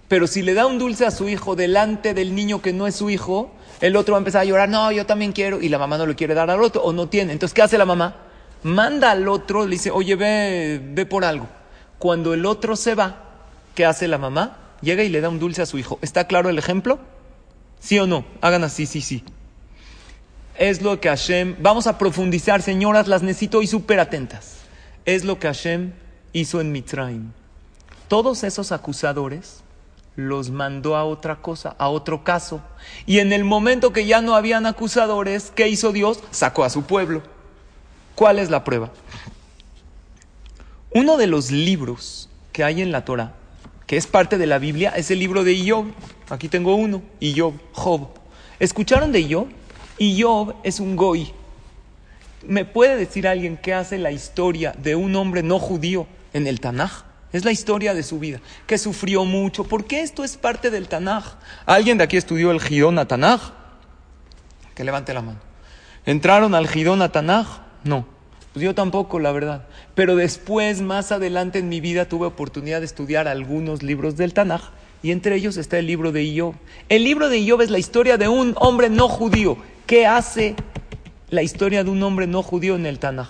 Pero 0.08 0.26
si 0.26 0.42
le 0.42 0.54
da 0.54 0.66
un 0.66 0.78
dulce 0.78 1.06
a 1.06 1.10
su 1.10 1.28
hijo 1.28 1.56
delante 1.56 2.14
del 2.14 2.34
niño 2.34 2.62
que 2.62 2.72
no 2.72 2.86
es 2.86 2.94
su 2.94 3.10
hijo, 3.10 3.50
el 3.80 3.96
otro 3.96 4.12
va 4.12 4.18
a 4.18 4.20
empezar 4.20 4.42
a 4.42 4.44
llorar, 4.44 4.68
no, 4.68 4.92
yo 4.92 5.04
también 5.04 5.32
quiero, 5.32 5.60
y 5.60 5.68
la 5.68 5.78
mamá 5.78 5.98
no 5.98 6.06
le 6.06 6.14
quiere 6.14 6.34
dar 6.34 6.48
al 6.50 6.62
otro, 6.62 6.82
o 6.82 6.92
no 6.92 7.08
tiene. 7.08 7.32
Entonces, 7.32 7.54
¿qué 7.54 7.62
hace 7.62 7.76
la 7.76 7.86
mamá? 7.86 8.25
Manda 8.62 9.10
al 9.10 9.28
otro, 9.28 9.64
le 9.64 9.72
dice, 9.72 9.90
oye, 9.90 10.16
ve, 10.16 10.80
ve 10.82 11.06
por 11.06 11.24
algo. 11.24 11.48
Cuando 11.98 12.34
el 12.34 12.46
otro 12.46 12.76
se 12.76 12.94
va, 12.94 13.24
¿qué 13.74 13.86
hace 13.86 14.08
la 14.08 14.18
mamá? 14.18 14.58
Llega 14.80 15.02
y 15.02 15.08
le 15.08 15.20
da 15.20 15.28
un 15.28 15.38
dulce 15.38 15.62
a 15.62 15.66
su 15.66 15.78
hijo. 15.78 15.98
¿Está 16.02 16.26
claro 16.26 16.50
el 16.50 16.58
ejemplo? 16.58 16.98
¿Sí 17.80 17.98
o 17.98 18.06
no? 18.06 18.24
Hagan 18.40 18.64
así, 18.64 18.86
sí, 18.86 19.00
sí. 19.00 19.24
Es 20.58 20.82
lo 20.82 21.00
que 21.00 21.08
Hashem, 21.08 21.56
vamos 21.60 21.86
a 21.86 21.98
profundizar, 21.98 22.62
señoras, 22.62 23.08
las 23.08 23.22
necesito 23.22 23.62
y 23.62 23.66
súper 23.66 24.00
atentas. 24.00 24.58
Es 25.04 25.24
lo 25.24 25.38
que 25.38 25.48
Hashem 25.48 25.92
hizo 26.32 26.60
en 26.60 26.72
Mitzrayim. 26.72 27.32
Todos 28.08 28.44
esos 28.44 28.72
acusadores 28.72 29.62
los 30.16 30.50
mandó 30.50 30.96
a 30.96 31.04
otra 31.04 31.36
cosa, 31.36 31.76
a 31.78 31.88
otro 31.88 32.24
caso. 32.24 32.62
Y 33.04 33.18
en 33.18 33.32
el 33.32 33.44
momento 33.44 33.92
que 33.92 34.06
ya 34.06 34.22
no 34.22 34.34
habían 34.34 34.66
acusadores, 34.66 35.52
¿qué 35.54 35.68
hizo 35.68 35.92
Dios? 35.92 36.20
Sacó 36.30 36.64
a 36.64 36.70
su 36.70 36.84
pueblo. 36.84 37.22
¿Cuál 38.16 38.38
es 38.38 38.50
la 38.50 38.64
prueba? 38.64 38.90
Uno 40.90 41.18
de 41.18 41.26
los 41.26 41.50
libros 41.50 42.30
que 42.52 42.64
hay 42.64 42.80
en 42.80 42.90
la 42.90 43.04
Torah, 43.04 43.34
que 43.86 43.98
es 43.98 44.06
parte 44.06 44.38
de 44.38 44.46
la 44.46 44.58
Biblia, 44.58 44.94
es 44.96 45.10
el 45.10 45.18
libro 45.18 45.44
de 45.44 45.70
Job. 45.70 45.84
Aquí 46.30 46.48
tengo 46.48 46.74
uno, 46.74 47.02
Job, 47.20 47.54
Job. 47.72 48.08
¿Escucharon 48.58 49.12
de 49.12 49.32
Job? 49.32 49.48
Job 50.00 50.56
es 50.64 50.80
un 50.80 50.96
goy. 50.96 51.30
¿Me 52.46 52.64
puede 52.64 52.96
decir 52.96 53.28
alguien 53.28 53.58
qué 53.58 53.74
hace 53.74 53.98
la 53.98 54.12
historia 54.12 54.72
de 54.78 54.94
un 54.94 55.14
hombre 55.14 55.42
no 55.42 55.58
judío 55.58 56.06
en 56.32 56.46
el 56.46 56.58
Tanaj? 56.58 57.04
Es 57.34 57.44
la 57.44 57.52
historia 57.52 57.92
de 57.92 58.02
su 58.02 58.18
vida, 58.18 58.40
que 58.66 58.78
sufrió 58.78 59.26
mucho. 59.26 59.64
¿Por 59.64 59.84
qué 59.84 60.00
esto 60.00 60.24
es 60.24 60.38
parte 60.38 60.70
del 60.70 60.88
Tanaj? 60.88 61.34
¿Alguien 61.66 61.98
de 61.98 62.04
aquí 62.04 62.16
estudió 62.16 62.50
el 62.50 62.62
Gidón 62.62 62.98
a 62.98 63.06
Tanaj? 63.06 63.52
Que 64.74 64.84
levante 64.84 65.12
la 65.12 65.20
mano. 65.20 65.40
¿Entraron 66.06 66.54
al 66.54 66.66
Gidón 66.66 67.02
a 67.02 67.12
Tanaj? 67.12 67.65
No, 67.84 68.06
pues 68.56 68.64
yo 68.64 68.74
tampoco, 68.74 69.18
la 69.18 69.32
verdad. 69.32 69.66
Pero 69.94 70.16
después, 70.16 70.80
más 70.80 71.12
adelante 71.12 71.58
en 71.58 71.68
mi 71.68 71.82
vida, 71.82 72.08
tuve 72.08 72.26
oportunidad 72.26 72.80
de 72.80 72.86
estudiar 72.86 73.28
algunos 73.28 73.82
libros 73.82 74.16
del 74.16 74.32
Tanaj 74.32 74.70
y 75.02 75.10
entre 75.10 75.36
ellos 75.36 75.58
está 75.58 75.78
el 75.78 75.86
libro 75.86 76.10
de 76.10 76.24
Iob. 76.24 76.54
El 76.88 77.04
libro 77.04 77.28
de 77.28 77.38
Iob 77.38 77.60
es 77.60 77.70
la 77.70 77.78
historia 77.78 78.16
de 78.16 78.28
un 78.28 78.54
hombre 78.58 78.88
no 78.88 79.08
judío. 79.08 79.58
¿Qué 79.86 80.06
hace 80.06 80.54
la 81.28 81.42
historia 81.42 81.84
de 81.84 81.90
un 81.90 82.02
hombre 82.02 82.26
no 82.26 82.42
judío 82.42 82.76
en 82.76 82.86
el 82.86 82.98
Tanaj? 82.98 83.28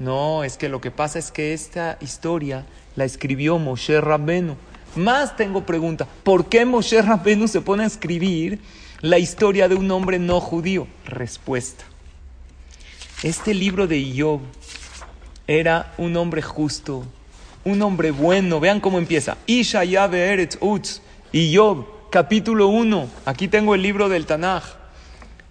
No, 0.00 0.42
es 0.42 0.56
que 0.56 0.68
lo 0.68 0.80
que 0.80 0.90
pasa 0.90 1.20
es 1.20 1.30
que 1.30 1.52
esta 1.52 1.96
historia 2.00 2.66
la 2.96 3.04
escribió 3.04 3.58
Moshe 3.60 4.00
Rabbenu. 4.00 4.56
Más 4.96 5.36
tengo 5.36 5.64
pregunta, 5.64 6.06
¿por 6.24 6.46
qué 6.46 6.64
Moshe 6.64 7.00
Rabbenu 7.00 7.46
se 7.46 7.60
pone 7.60 7.84
a 7.84 7.86
escribir 7.86 8.58
la 9.00 9.18
historia 9.18 9.68
de 9.68 9.76
un 9.76 9.88
hombre 9.92 10.18
no 10.18 10.40
judío? 10.40 10.88
Respuesta. 11.04 11.84
Este 13.24 13.54
libro 13.54 13.86
de 13.86 14.14
Job 14.14 14.42
era 15.46 15.94
un 15.96 16.14
hombre 16.14 16.42
justo, 16.42 17.06
un 17.64 17.80
hombre 17.80 18.10
bueno. 18.10 18.60
Vean 18.60 18.80
cómo 18.80 18.98
empieza. 18.98 19.38
Isha 19.46 19.82
Eretz 19.82 20.58
Utz. 20.60 21.00
Y 21.32 21.56
capítulo 22.10 22.68
1. 22.68 23.08
Aquí 23.24 23.48
tengo 23.48 23.74
el 23.74 23.80
libro 23.80 24.10
del 24.10 24.26
Tanaj. 24.26 24.64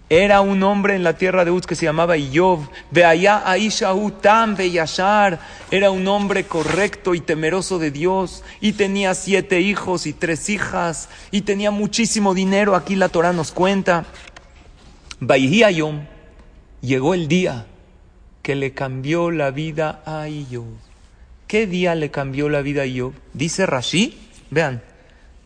Era 0.08 0.40
un 0.40 0.62
hombre 0.62 0.94
en 0.94 1.02
la 1.02 1.18
tierra 1.18 1.44
de 1.44 1.50
Uz 1.50 1.66
que 1.66 1.74
se 1.74 1.84
llamaba 1.84 2.14
Job. 2.32 2.60
allá 3.04 3.42
Aisha 3.44 3.92
Utam 3.92 4.54
Yashar. 4.56 5.40
Era 5.72 5.90
un 5.90 6.06
hombre 6.06 6.44
correcto 6.44 7.16
y 7.16 7.20
temeroso 7.20 7.80
de 7.80 7.90
Dios. 7.90 8.44
Y 8.60 8.74
tenía 8.74 9.14
siete 9.14 9.60
hijos 9.60 10.06
y 10.06 10.12
tres 10.12 10.48
hijas. 10.48 11.08
Y 11.32 11.40
tenía 11.40 11.72
muchísimo 11.72 12.34
dinero. 12.34 12.76
Aquí 12.76 12.94
la 12.94 13.08
Torah 13.08 13.32
nos 13.32 13.50
cuenta. 13.50 14.04
Yom 15.20 16.13
llegó 16.84 17.14
el 17.14 17.28
día 17.28 17.66
que 18.42 18.54
le 18.54 18.74
cambió 18.74 19.30
la 19.30 19.50
vida 19.50 20.02
a 20.04 20.26
Job. 20.50 20.66
¿Qué 21.46 21.66
día 21.66 21.94
le 21.94 22.10
cambió 22.10 22.48
la 22.48 22.62
vida 22.62 22.82
a 22.82 22.86
Job? 22.86 23.14
Dice 23.32 23.66
Rashi, 23.66 24.18
vean, 24.50 24.82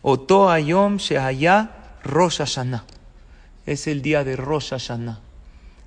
Oto 0.01 0.49
Ayom 0.49 0.97
Shehaya 0.97 1.71
Rosh 2.03 2.37
Hashanah. 2.37 2.85
Es 3.65 3.87
el 3.87 4.01
día 4.01 4.23
de 4.23 4.35
Rosh 4.35 4.69
Hashanah. 4.69 5.19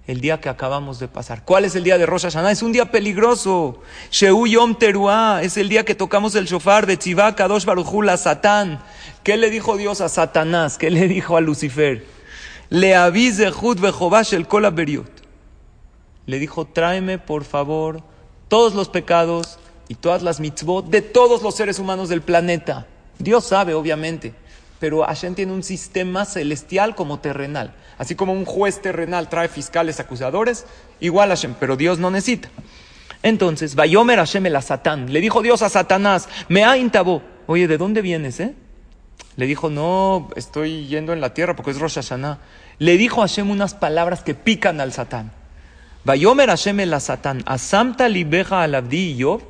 El 0.06 0.20
día 0.20 0.40
que 0.40 0.48
acabamos 0.48 0.98
de 0.98 1.06
pasar. 1.08 1.44
¿Cuál 1.44 1.64
es 1.64 1.76
el 1.76 1.84
día 1.84 1.96
de 1.96 2.06
Rosh 2.06 2.22
Hashanah? 2.22 2.50
Es 2.50 2.62
un 2.62 2.72
día 2.72 2.90
peligroso. 2.90 3.80
Shehu 4.10 4.46
Yom 4.46 4.74
Teruah. 4.76 5.42
Es 5.42 5.56
el 5.56 5.68
día 5.68 5.84
que 5.84 5.94
tocamos 5.94 6.34
el 6.34 6.46
shofar 6.46 6.86
de 6.86 6.96
Tzivá 6.96 7.34
Kadosh 7.34 7.64
Baruchul 7.64 8.10
Satán. 8.18 8.80
¿Qué 9.22 9.36
le 9.36 9.48
dijo 9.48 9.76
Dios 9.76 10.00
a 10.00 10.08
Satanás? 10.08 10.76
¿Qué 10.76 10.90
le 10.90 11.08
dijo 11.08 11.36
a 11.36 11.40
Lucifer? 11.40 12.04
Le 12.68 12.94
avise 12.94 13.50
Jud 13.50 13.78
el 14.32 14.48
Kola 14.48 14.70
le 16.26 16.38
dijo, 16.38 16.66
tráeme 16.66 17.18
por 17.18 17.44
favor 17.44 18.02
todos 18.48 18.74
los 18.74 18.88
pecados 18.88 19.58
y 19.88 19.94
todas 19.94 20.22
las 20.22 20.40
mitzvot 20.40 20.86
de 20.86 21.02
todos 21.02 21.42
los 21.42 21.54
seres 21.54 21.78
humanos 21.78 22.08
del 22.08 22.22
planeta. 22.22 22.86
Dios 23.18 23.44
sabe, 23.44 23.74
obviamente, 23.74 24.34
pero 24.78 25.04
Hashem 25.04 25.34
tiene 25.34 25.52
un 25.52 25.62
sistema 25.62 26.24
celestial 26.24 26.94
como 26.94 27.20
terrenal. 27.20 27.74
Así 27.98 28.14
como 28.14 28.32
un 28.32 28.44
juez 28.44 28.82
terrenal 28.82 29.28
trae 29.28 29.48
fiscales 29.48 30.00
acusadores, 30.00 30.66
igual 31.00 31.28
Hashem, 31.28 31.54
pero 31.60 31.76
Dios 31.76 31.98
no 31.98 32.10
necesita. 32.10 32.50
Entonces, 33.22 33.74
Vayomer 33.74 34.18
Hashem 34.18 34.46
el 34.46 34.56
a 34.56 34.62
Satán. 34.62 35.12
Le 35.12 35.20
dijo 35.20 35.42
Dios 35.42 35.62
a 35.62 35.68
Satanás, 35.68 36.28
me 36.48 36.64
ha 36.64 36.76
intabo. 36.76 37.22
Oye, 37.46 37.68
¿de 37.68 37.78
dónde 37.78 38.02
vienes, 38.02 38.40
eh? 38.40 38.54
Le 39.36 39.46
dijo, 39.46 39.70
no, 39.70 40.28
estoy 40.36 40.86
yendo 40.86 41.12
en 41.12 41.20
la 41.20 41.32
tierra 41.32 41.54
porque 41.56 41.70
es 41.70 41.78
Rosh 41.78 41.94
Hashanah. 41.94 42.38
Le 42.78 42.96
dijo 42.96 43.20
Hashem 43.20 43.50
unas 43.50 43.74
palabras 43.74 44.22
que 44.22 44.34
pican 44.34 44.80
al 44.80 44.92
Satán. 44.92 45.32
Vayomer 46.04 46.48
Hashem 46.48 46.80
el 46.80 47.00
Satán, 47.00 47.44
asamta 47.46 48.08
libeja 48.08 48.64
al 48.64 48.74
abdi 48.74 49.16
Job, 49.20 49.40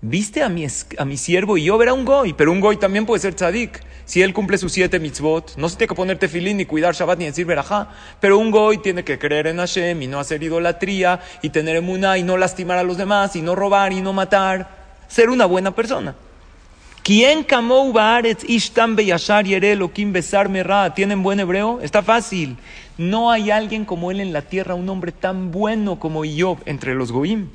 ¿viste 0.00 0.42
a 0.42 0.48
mi, 0.48 0.66
a 0.96 1.04
mi 1.04 1.18
siervo 1.18 1.58
y 1.58 1.64
yo 1.64 1.82
era 1.82 1.92
un 1.92 2.06
goy? 2.06 2.32
Pero 2.32 2.52
un 2.52 2.60
goy 2.60 2.78
también 2.78 3.04
puede 3.04 3.20
ser 3.20 3.34
tzadik. 3.34 3.82
Si 4.06 4.22
él 4.22 4.32
cumple 4.32 4.56
sus 4.56 4.72
siete 4.72 4.98
mitzvot, 4.98 5.56
no 5.58 5.68
se 5.68 5.76
tiene 5.76 5.88
que 5.88 5.94
ponerte 5.94 6.28
filín 6.28 6.56
ni 6.56 6.64
cuidar 6.64 6.94
Shabbat 6.94 7.18
ni 7.18 7.26
decir 7.26 7.44
verajá. 7.44 7.90
Pero 8.18 8.38
un 8.38 8.50
goy 8.50 8.78
tiene 8.78 9.04
que 9.04 9.18
creer 9.18 9.46
en 9.46 9.58
Hashem 9.58 10.00
y 10.00 10.06
no 10.06 10.18
hacer 10.20 10.42
idolatría 10.42 11.20
y 11.42 11.50
tener 11.50 11.76
emuná 11.76 12.16
y 12.16 12.22
no 12.22 12.38
lastimar 12.38 12.78
a 12.78 12.82
los 12.82 12.96
demás 12.96 13.36
y 13.36 13.42
no 13.42 13.54
robar 13.54 13.92
y 13.92 14.00
no 14.00 14.14
matar. 14.14 14.68
Ser 15.08 15.28
una 15.28 15.44
buena 15.44 15.74
persona. 15.74 16.14
¿Quién 17.04 17.44
kamou 17.44 17.92
baaretz 17.92 18.44
ishtam 18.48 18.96
beyashar 18.96 19.44
kim 19.92 20.14
besar? 20.14 20.48
¿Tienen 20.94 21.22
buen 21.22 21.38
hebreo? 21.38 21.80
Está 21.82 22.02
fácil. 22.02 22.56
No 22.96 23.30
hay 23.30 23.50
alguien 23.50 23.84
como 23.84 24.10
él 24.10 24.20
en 24.20 24.32
la 24.32 24.42
tierra, 24.42 24.74
un 24.74 24.88
hombre 24.88 25.10
tan 25.12 25.50
bueno 25.50 25.98
como 25.98 26.22
Job 26.24 26.58
entre 26.64 26.94
los 26.94 27.10
goim. 27.10 27.48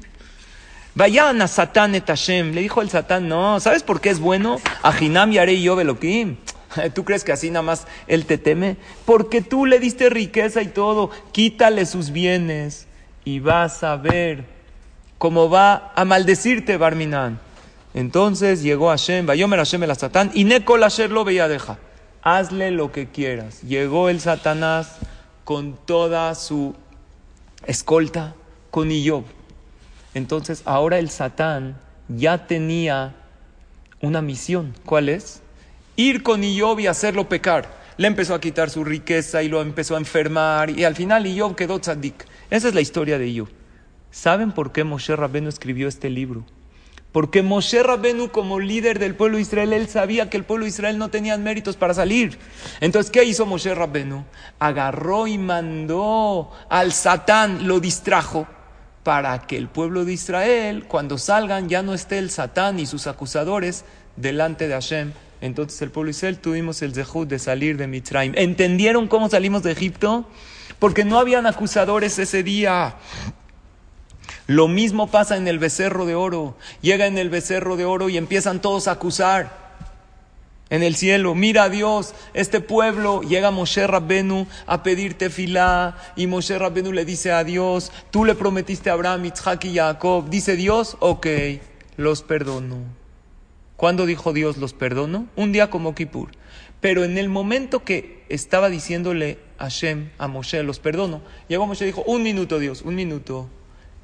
Vayan 0.95 1.41
a 1.41 1.47
Satán 1.47 1.95
et 1.95 2.05
Hashem. 2.05 2.53
Le 2.53 2.61
dijo 2.61 2.81
el 2.81 2.89
Satán, 2.89 3.29
no, 3.29 3.59
¿sabes 3.59 3.83
por 3.83 4.01
qué 4.01 4.09
es 4.09 4.19
bueno? 4.19 4.59
Ajinam 4.83 5.31
yarei 5.31 5.65
Job 5.65 5.79
elokim. 5.79 6.37
¿Tú 6.93 7.05
crees 7.05 7.23
que 7.23 7.31
así 7.31 7.49
nada 7.49 7.63
más 7.63 7.87
él 8.07 8.25
te 8.25 8.37
teme? 8.37 8.77
Porque 9.05 9.41
tú 9.41 9.65
le 9.65 9.79
diste 9.79 10.09
riqueza 10.09 10.61
y 10.61 10.67
todo. 10.67 11.09
Quítale 11.31 11.85
sus 11.85 12.11
bienes 12.11 12.87
y 13.23 13.39
vas 13.39 13.83
a 13.83 13.95
ver 13.95 14.45
cómo 15.17 15.49
va 15.49 15.93
a 15.95 16.05
maldecirte, 16.05 16.77
Barminan. 16.77 17.39
Entonces 17.93 18.61
llegó 18.61 18.89
Hashem, 18.89 19.25
Vayomer 19.25 19.59
Hashem 19.59 19.83
el 19.83 19.95
Satán, 19.95 20.31
y 20.33 20.43
Nekol 20.43 20.83
Asher 20.83 21.11
lo 21.11 21.23
veía 21.23 21.47
deja. 21.47 21.77
Hazle 22.21 22.71
lo 22.71 22.91
que 22.91 23.07
quieras. 23.07 23.61
Llegó 23.61 24.09
el 24.09 24.19
Satanás 24.19 24.97
con 25.49 25.73
toda 25.73 26.35
su 26.35 26.75
escolta, 27.65 28.35
con 28.69 28.91
Iyob. 28.91 29.23
Entonces 30.13 30.61
ahora 30.63 30.99
el 30.99 31.09
Satán 31.09 31.81
ya 32.07 32.45
tenía 32.45 33.15
una 33.99 34.21
misión. 34.21 34.75
¿Cuál 34.85 35.09
es? 35.09 35.41
Ir 35.95 36.21
con 36.21 36.43
Iyob 36.43 36.81
y 36.81 36.85
hacerlo 36.85 37.27
pecar. 37.29 37.67
Le 37.97 38.05
empezó 38.05 38.35
a 38.35 38.39
quitar 38.39 38.69
su 38.69 38.83
riqueza 38.83 39.41
y 39.41 39.47
lo 39.47 39.63
empezó 39.63 39.95
a 39.95 39.97
enfermar 39.97 40.69
y 40.69 40.83
al 40.83 40.95
final 40.95 41.25
Iyob 41.25 41.55
quedó 41.55 41.79
tzadik. 41.79 42.27
Esa 42.51 42.67
es 42.67 42.75
la 42.75 42.81
historia 42.81 43.17
de 43.17 43.29
Iyob. 43.29 43.49
¿Saben 44.11 44.51
por 44.51 44.71
qué 44.71 44.83
Moshe 44.83 45.15
Rabbeinu 45.15 45.49
escribió 45.49 45.87
este 45.87 46.11
libro? 46.11 46.45
Porque 47.11 47.41
Moshe 47.41 47.81
Rabbenu, 47.81 48.29
como 48.29 48.59
líder 48.59 48.99
del 48.99 49.15
pueblo 49.15 49.37
de 49.37 49.41
Israel, 49.41 49.73
él 49.73 49.87
sabía 49.87 50.29
que 50.29 50.37
el 50.37 50.43
pueblo 50.43 50.65
de 50.65 50.69
Israel 50.69 50.99
no 50.99 51.09
tenía 51.09 51.37
méritos 51.37 51.75
para 51.75 51.95
salir. 51.95 52.37
Entonces, 52.81 53.11
¿qué 53.11 53.23
hizo 53.23 53.47
Moshe 53.47 53.73
Rabbenu? 53.73 54.25
Agarró 54.59 55.25
y 55.25 55.39
mandó 55.39 56.51
al 56.69 56.93
Satán, 56.93 57.67
lo 57.67 57.79
distrajo, 57.79 58.47
para 59.01 59.39
que 59.47 59.57
el 59.57 59.69
pueblo 59.69 60.05
de 60.05 60.13
Israel, 60.13 60.85
cuando 60.87 61.17
salgan, 61.17 61.67
ya 61.67 61.81
no 61.81 61.95
esté 61.95 62.19
el 62.19 62.29
Satán 62.29 62.79
y 62.79 62.85
sus 62.85 63.07
acusadores 63.07 63.85
delante 64.15 64.67
de 64.67 64.75
Hashem. 64.75 65.13
Entonces, 65.41 65.81
el 65.81 65.89
pueblo 65.89 66.09
de 66.09 66.17
Israel 66.17 66.37
tuvimos 66.37 66.81
el 66.83 66.93
zehut 66.93 67.27
de 67.27 67.39
salir 67.39 67.77
de 67.77 67.87
Mitzrayim. 67.87 68.33
¿Entendieron 68.35 69.07
cómo 69.07 69.29
salimos 69.29 69.63
de 69.63 69.71
Egipto? 69.71 70.27
Porque 70.77 71.05
no 71.05 71.17
habían 71.17 71.47
acusadores 71.47 72.19
ese 72.19 72.43
día. 72.43 72.97
Lo 74.49 74.67
mismo 74.67 75.05
pasa 75.05 75.37
en 75.37 75.47
el 75.47 75.59
becerro 75.59 76.07
de 76.07 76.15
oro. 76.15 76.55
Llega 76.81 77.05
en 77.05 77.19
el 77.19 77.29
becerro 77.29 77.77
de 77.77 77.85
oro 77.85 78.09
y 78.09 78.17
empiezan 78.17 78.63
todos 78.63 78.87
a 78.87 78.93
acusar 78.93 79.75
en 80.71 80.81
el 80.81 80.95
cielo. 80.95 81.35
Mira 81.35 81.65
a 81.65 81.69
Dios, 81.69 82.15
este 82.33 82.59
pueblo. 82.59 83.21
Llega 83.21 83.51
Moshe 83.51 83.85
Rabbenu 83.85 84.47
a 84.65 84.81
pedirte 84.81 85.29
filá 85.29 85.97
y 86.15 86.25
Moshe 86.25 86.57
Rabbenu 86.57 86.91
le 86.93 87.05
dice 87.05 87.31
a 87.31 87.43
Dios, 87.43 87.91
tú 88.09 88.25
le 88.25 88.33
prometiste 88.33 88.89
a 88.89 88.93
Abraham, 88.93 89.25
Isaac 89.25 89.65
y 89.65 89.75
Jacob. 89.75 90.31
Dice 90.31 90.55
Dios, 90.55 90.97
ok, 90.99 91.27
los 91.97 92.23
perdono. 92.23 92.77
¿Cuándo 93.75 94.07
dijo 94.07 94.33
Dios 94.33 94.57
los 94.57 94.73
perdono? 94.73 95.27
Un 95.35 95.51
día 95.51 95.69
como 95.69 95.93
Kippur. 95.93 96.31
Pero 96.81 97.03
en 97.03 97.19
el 97.19 97.29
momento 97.29 97.83
que 97.83 98.25
estaba 98.29 98.69
diciéndole 98.69 99.37
a 99.59 99.65
Hashem, 99.65 100.09
a 100.17 100.27
Moshe, 100.27 100.63
los 100.63 100.79
perdono, 100.79 101.21
llegó 101.47 101.67
Moshe 101.67 101.83
y 101.83 101.89
dijo, 101.89 102.01
un 102.07 102.23
minuto 102.23 102.57
Dios, 102.57 102.81
un 102.81 102.95
minuto. 102.95 103.47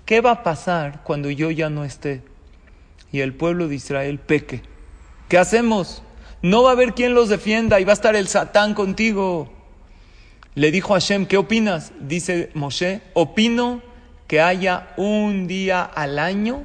¿Qué 0.06 0.22
va 0.22 0.32
a 0.32 0.44
pasar 0.44 1.02
cuando 1.04 1.32
yo 1.32 1.50
ya 1.50 1.70
no 1.70 1.84
esté 1.84 2.22
y 3.12 3.22
el 3.22 3.34
pueblo 3.34 3.68
de 3.68 3.76
Israel 3.76 4.20
peque? 4.20 4.62
¿Qué 5.30 5.38
hacemos? 5.38 6.04
No 6.44 6.62
va 6.62 6.70
a 6.70 6.74
haber 6.74 6.94
quien 6.94 7.16
los 7.16 7.30
defienda 7.30 7.80
y 7.80 7.86
va 7.86 7.94
a 7.94 7.96
estar 7.96 8.16
el 8.16 8.28
Satán 8.28 8.76
contigo. 8.76 9.52
Le 10.54 10.72
dijo 10.72 10.94
a 10.94 11.00
Hashem, 11.00 11.26
¿qué 11.26 11.38
opinas? 11.38 11.92
Dice 12.00 12.52
Moshe, 12.54 13.02
opino 13.14 13.82
que 14.28 14.42
haya 14.42 14.94
un 14.96 15.48
día 15.48 15.84
al 15.84 16.20
año 16.20 16.64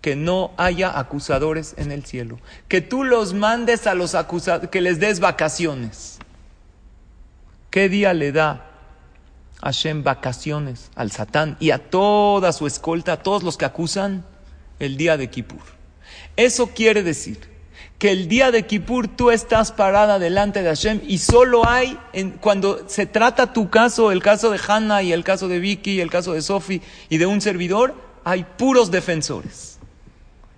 que 0.00 0.16
no 0.16 0.50
haya 0.56 0.98
acusadores 0.98 1.74
en 1.78 1.92
el 1.92 2.04
cielo. 2.04 2.38
Que 2.68 2.80
tú 2.80 3.04
los 3.04 3.32
mandes 3.32 3.86
a 3.86 3.94
los 3.94 4.14
acusadores, 4.14 4.68
que 4.70 4.80
les 4.80 4.98
des 4.98 5.20
vacaciones. 5.20 6.18
¿Qué 7.70 7.88
día 7.88 8.12
le 8.12 8.32
da 8.32 8.73
Hashem 9.64 10.04
vacaciones 10.04 10.90
al 10.94 11.10
Satán 11.10 11.56
y 11.58 11.70
a 11.70 11.78
toda 11.78 12.52
su 12.52 12.66
escolta, 12.66 13.14
a 13.14 13.22
todos 13.22 13.42
los 13.42 13.56
que 13.56 13.64
acusan, 13.64 14.24
el 14.78 14.98
día 14.98 15.16
de 15.16 15.30
Kippur. 15.30 15.62
Eso 16.36 16.68
quiere 16.68 17.02
decir 17.02 17.40
que 17.98 18.10
el 18.10 18.28
día 18.28 18.50
de 18.50 18.66
Kippur 18.66 19.08
tú 19.08 19.30
estás 19.30 19.72
parada 19.72 20.18
delante 20.18 20.62
de 20.62 20.68
Hashem 20.68 21.00
y 21.06 21.16
solo 21.16 21.66
hay, 21.66 21.98
cuando 22.40 22.86
se 22.88 23.06
trata 23.06 23.54
tu 23.54 23.70
caso, 23.70 24.12
el 24.12 24.22
caso 24.22 24.50
de 24.50 24.60
Hannah 24.66 25.02
y 25.02 25.12
el 25.12 25.24
caso 25.24 25.48
de 25.48 25.58
Vicky, 25.60 26.00
el 26.00 26.10
caso 26.10 26.34
de 26.34 26.42
Sophie 26.42 26.82
y 27.08 27.16
de 27.16 27.24
un 27.24 27.40
servidor, 27.40 27.94
hay 28.22 28.44
puros 28.44 28.90
defensores. 28.90 29.78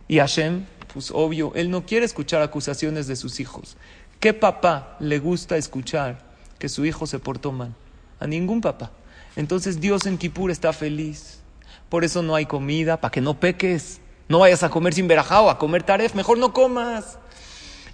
Y 0.09 0.19
Hashem, 0.19 0.65
pues 0.93 1.13
obvio, 1.13 1.53
él 1.55 1.71
no 1.71 1.87
quiere 1.87 2.07
escuchar 2.07 2.43
acusaciones 2.43 3.07
de 3.07 3.15
sus 3.15 3.39
hijos. 3.39 3.77
¿Qué 4.19 4.35
papá 4.35 4.97
le 4.99 5.21
gusta 5.21 5.57
escuchar 5.57 6.25
que 6.59 6.69
su 6.69 6.85
hijo 6.85 7.07
se 7.07 7.21
portó 7.21 7.53
mal? 7.53 7.73
A 8.21 8.27
ningún 8.27 8.61
papá. 8.61 8.91
Entonces 9.37 9.81
Dios 9.81 10.07
en 10.07 10.19
Kippur 10.19 10.51
está 10.51 10.73
feliz. 10.73 11.41
Por 11.89 12.05
eso 12.05 12.23
no 12.23 12.35
hay 12.35 12.47
comida, 12.47 13.01
para 13.01 13.13
que 13.13 13.21
no 13.21 13.39
peques. 13.39 14.01
No 14.29 14.41
vayas 14.41 14.63
a 14.63 14.71
comer 14.71 14.95
sin 14.95 15.07
verajá 15.07 15.49
a 15.51 15.59
comer 15.59 15.83
taref, 15.83 16.15
mejor 16.15 16.39
no 16.39 16.53
comas. 16.53 17.19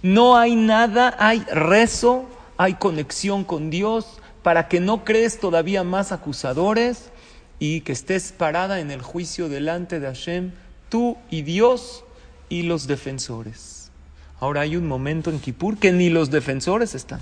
No 0.01 0.35
hay 0.35 0.55
nada, 0.55 1.15
hay 1.19 1.39
rezo, 1.51 2.25
hay 2.57 2.73
conexión 2.73 3.43
con 3.43 3.69
Dios 3.69 4.19
para 4.41 4.67
que 4.67 4.79
no 4.79 5.05
crees 5.05 5.39
todavía 5.39 5.83
más 5.83 6.11
acusadores 6.11 7.11
y 7.59 7.81
que 7.81 7.93
estés 7.93 8.31
parada 8.31 8.79
en 8.79 8.91
el 8.91 9.01
juicio 9.01 9.47
delante 9.47 9.99
de 9.99 10.07
Hashem, 10.07 10.51
tú 10.89 11.17
y 11.29 11.43
Dios 11.43 12.03
y 12.49 12.63
los 12.63 12.87
defensores. 12.87 13.91
Ahora 14.39 14.61
hay 14.61 14.75
un 14.75 14.87
momento 14.87 15.29
en 15.29 15.39
Kippur 15.39 15.77
que 15.77 15.93
ni 15.93 16.09
los 16.09 16.29
defensores 16.29 16.95
están. 16.95 17.21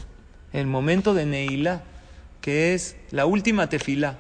El 0.54 0.66
momento 0.66 1.14
de 1.14 1.26
Neilá 1.26 1.84
que 2.42 2.74
es 2.74 2.98
la 3.12 3.26
última 3.26 3.70
tefila. 3.70 4.18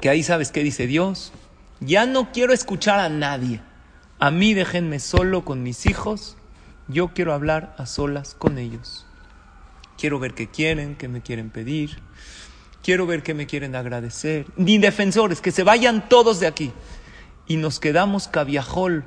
Que 0.00 0.10
ahí 0.10 0.22
sabes 0.22 0.52
qué 0.52 0.62
dice 0.62 0.86
Dios. 0.86 1.32
Ya 1.80 2.06
no 2.06 2.30
quiero 2.32 2.52
escuchar 2.52 3.00
a 3.00 3.08
nadie. 3.08 3.60
A 4.18 4.30
mí 4.30 4.52
déjenme 4.52 5.00
solo 5.00 5.44
con 5.44 5.62
mis 5.62 5.86
hijos. 5.86 6.36
Yo 6.88 7.08
quiero 7.14 7.32
hablar 7.32 7.74
a 7.78 7.86
solas 7.86 8.34
con 8.34 8.58
ellos. 8.58 9.06
Quiero 9.96 10.18
ver 10.18 10.34
qué 10.34 10.48
quieren, 10.48 10.96
qué 10.96 11.08
me 11.08 11.22
quieren 11.22 11.50
pedir. 11.50 11.98
Quiero 12.82 13.06
ver 13.06 13.22
qué 13.22 13.32
me 13.34 13.46
quieren 13.46 13.74
agradecer. 13.74 14.46
Ni 14.56 14.78
defensores, 14.78 15.40
que 15.40 15.52
se 15.52 15.62
vayan 15.62 16.08
todos 16.08 16.40
de 16.40 16.46
aquí. 16.46 16.72
Y 17.46 17.56
nos 17.56 17.80
quedamos 17.80 18.28
cabiajol, 18.28 19.04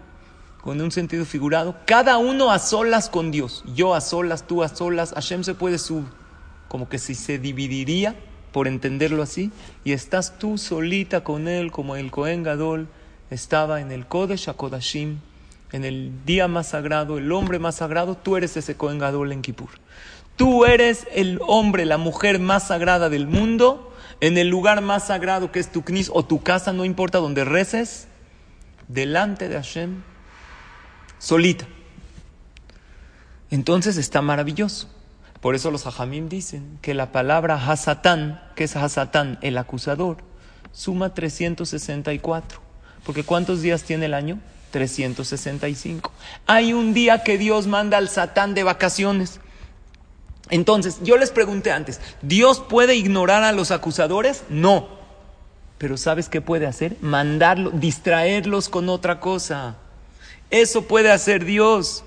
con 0.61 0.79
un 0.81 0.91
sentido 0.91 1.25
figurado, 1.25 1.75
cada 1.85 2.17
uno 2.17 2.51
a 2.51 2.59
solas 2.59 3.09
con 3.09 3.31
Dios. 3.31 3.63
Yo 3.75 3.95
a 3.95 4.01
solas, 4.01 4.47
tú 4.47 4.63
a 4.63 4.69
solas. 4.69 5.13
Hashem 5.13 5.43
se 5.43 5.55
puede 5.55 5.77
subir 5.77 6.22
como 6.73 6.89
que 6.89 6.97
si 6.97 7.13
se 7.13 7.37
dividiría, 7.37 8.15
por 8.51 8.67
entenderlo 8.67 9.21
así, 9.21 9.51
y 9.83 9.91
estás 9.91 10.39
tú 10.39 10.57
solita 10.57 11.23
con 11.23 11.47
él, 11.47 11.71
como 11.71 11.95
el 11.95 12.09
Cohen 12.09 12.41
Gadol 12.41 12.87
estaba 13.29 13.79
en 13.79 13.91
el 13.91 14.07
Kodesh 14.07 14.49
HaKodashim, 14.49 15.19
en 15.71 15.85
el 15.85 16.25
día 16.25 16.47
más 16.47 16.69
sagrado, 16.69 17.19
el 17.19 17.31
hombre 17.31 17.59
más 17.59 17.75
sagrado, 17.75 18.17
tú 18.17 18.37
eres 18.37 18.57
ese 18.57 18.75
Cohen 18.75 18.97
Gadol 18.97 19.31
en 19.33 19.43
Kippur. 19.43 19.69
Tú 20.35 20.65
eres 20.65 21.05
el 21.13 21.39
hombre, 21.45 21.85
la 21.85 21.99
mujer 21.99 22.39
más 22.39 22.69
sagrada 22.69 23.07
del 23.07 23.27
mundo, 23.27 23.93
en 24.19 24.39
el 24.39 24.47
lugar 24.47 24.81
más 24.81 25.05
sagrado 25.05 25.51
que 25.51 25.59
es 25.59 25.71
tu 25.71 25.83
knis 25.83 26.09
o 26.11 26.25
tu 26.25 26.41
casa, 26.41 26.73
no 26.73 26.85
importa 26.85 27.19
donde 27.19 27.45
reces, 27.45 28.07
delante 28.87 29.47
de 29.47 29.57
Hashem, 29.57 30.01
solita. 31.19 31.67
Entonces 33.51 33.95
está 33.97 34.23
maravilloso. 34.23 34.89
Por 35.43 35.55
eso 35.55 35.71
los 35.71 35.85
hajamim 35.85 36.29
dicen 36.29 36.79
que 36.81 36.93
la 36.93 37.11
palabra 37.11 37.55
hasatán, 37.55 38.41
que 38.55 38.63
es 38.63 38.77
hasatán, 38.77 39.39
el 39.41 39.57
acusador, 39.57 40.19
suma 40.71 41.13
364. 41.13 42.61
Porque 43.05 43.25
¿cuántos 43.25 43.61
días 43.61 43.83
tiene 43.83 44.05
el 44.05 44.13
año? 44.13 44.39
365. 44.71 46.13
Hay 46.47 46.71
un 46.71 46.93
día 46.93 47.25
que 47.25 47.37
Dios 47.37 47.67
manda 47.67 47.97
al 47.97 48.07
satán 48.07 48.53
de 48.53 48.63
vacaciones. 48.63 49.41
Entonces, 50.49 50.99
yo 51.03 51.17
les 51.17 51.31
pregunté 51.31 51.73
antes, 51.73 51.99
¿Dios 52.21 52.61
puede 52.61 52.95
ignorar 52.95 53.43
a 53.43 53.51
los 53.51 53.71
acusadores? 53.71 54.45
No. 54.47 54.87
Pero 55.77 55.97
¿sabes 55.97 56.29
qué 56.29 56.39
puede 56.39 56.67
hacer? 56.67 56.95
Mandarlo, 57.01 57.69
distraerlos 57.71 58.69
con 58.69 58.87
otra 58.87 59.19
cosa. 59.19 59.75
Eso 60.51 60.83
puede 60.83 61.11
hacer 61.11 61.43
Dios. 61.43 62.05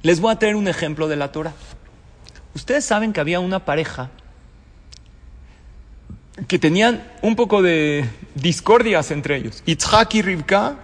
Les 0.00 0.20
voy 0.20 0.32
a 0.32 0.38
traer 0.38 0.56
un 0.56 0.68
ejemplo 0.68 1.06
de 1.06 1.16
la 1.16 1.32
Torah. 1.32 1.52
Ustedes 2.56 2.86
saben 2.86 3.12
que 3.12 3.20
había 3.20 3.38
una 3.38 3.66
pareja 3.66 4.08
que 6.48 6.58
tenían 6.58 7.06
un 7.20 7.36
poco 7.36 7.60
de 7.60 8.08
discordias 8.34 9.10
entre 9.10 9.36
ellos. 9.36 9.62
Itzhak 9.66 10.14
y 10.14 10.22
Rivka 10.22 10.76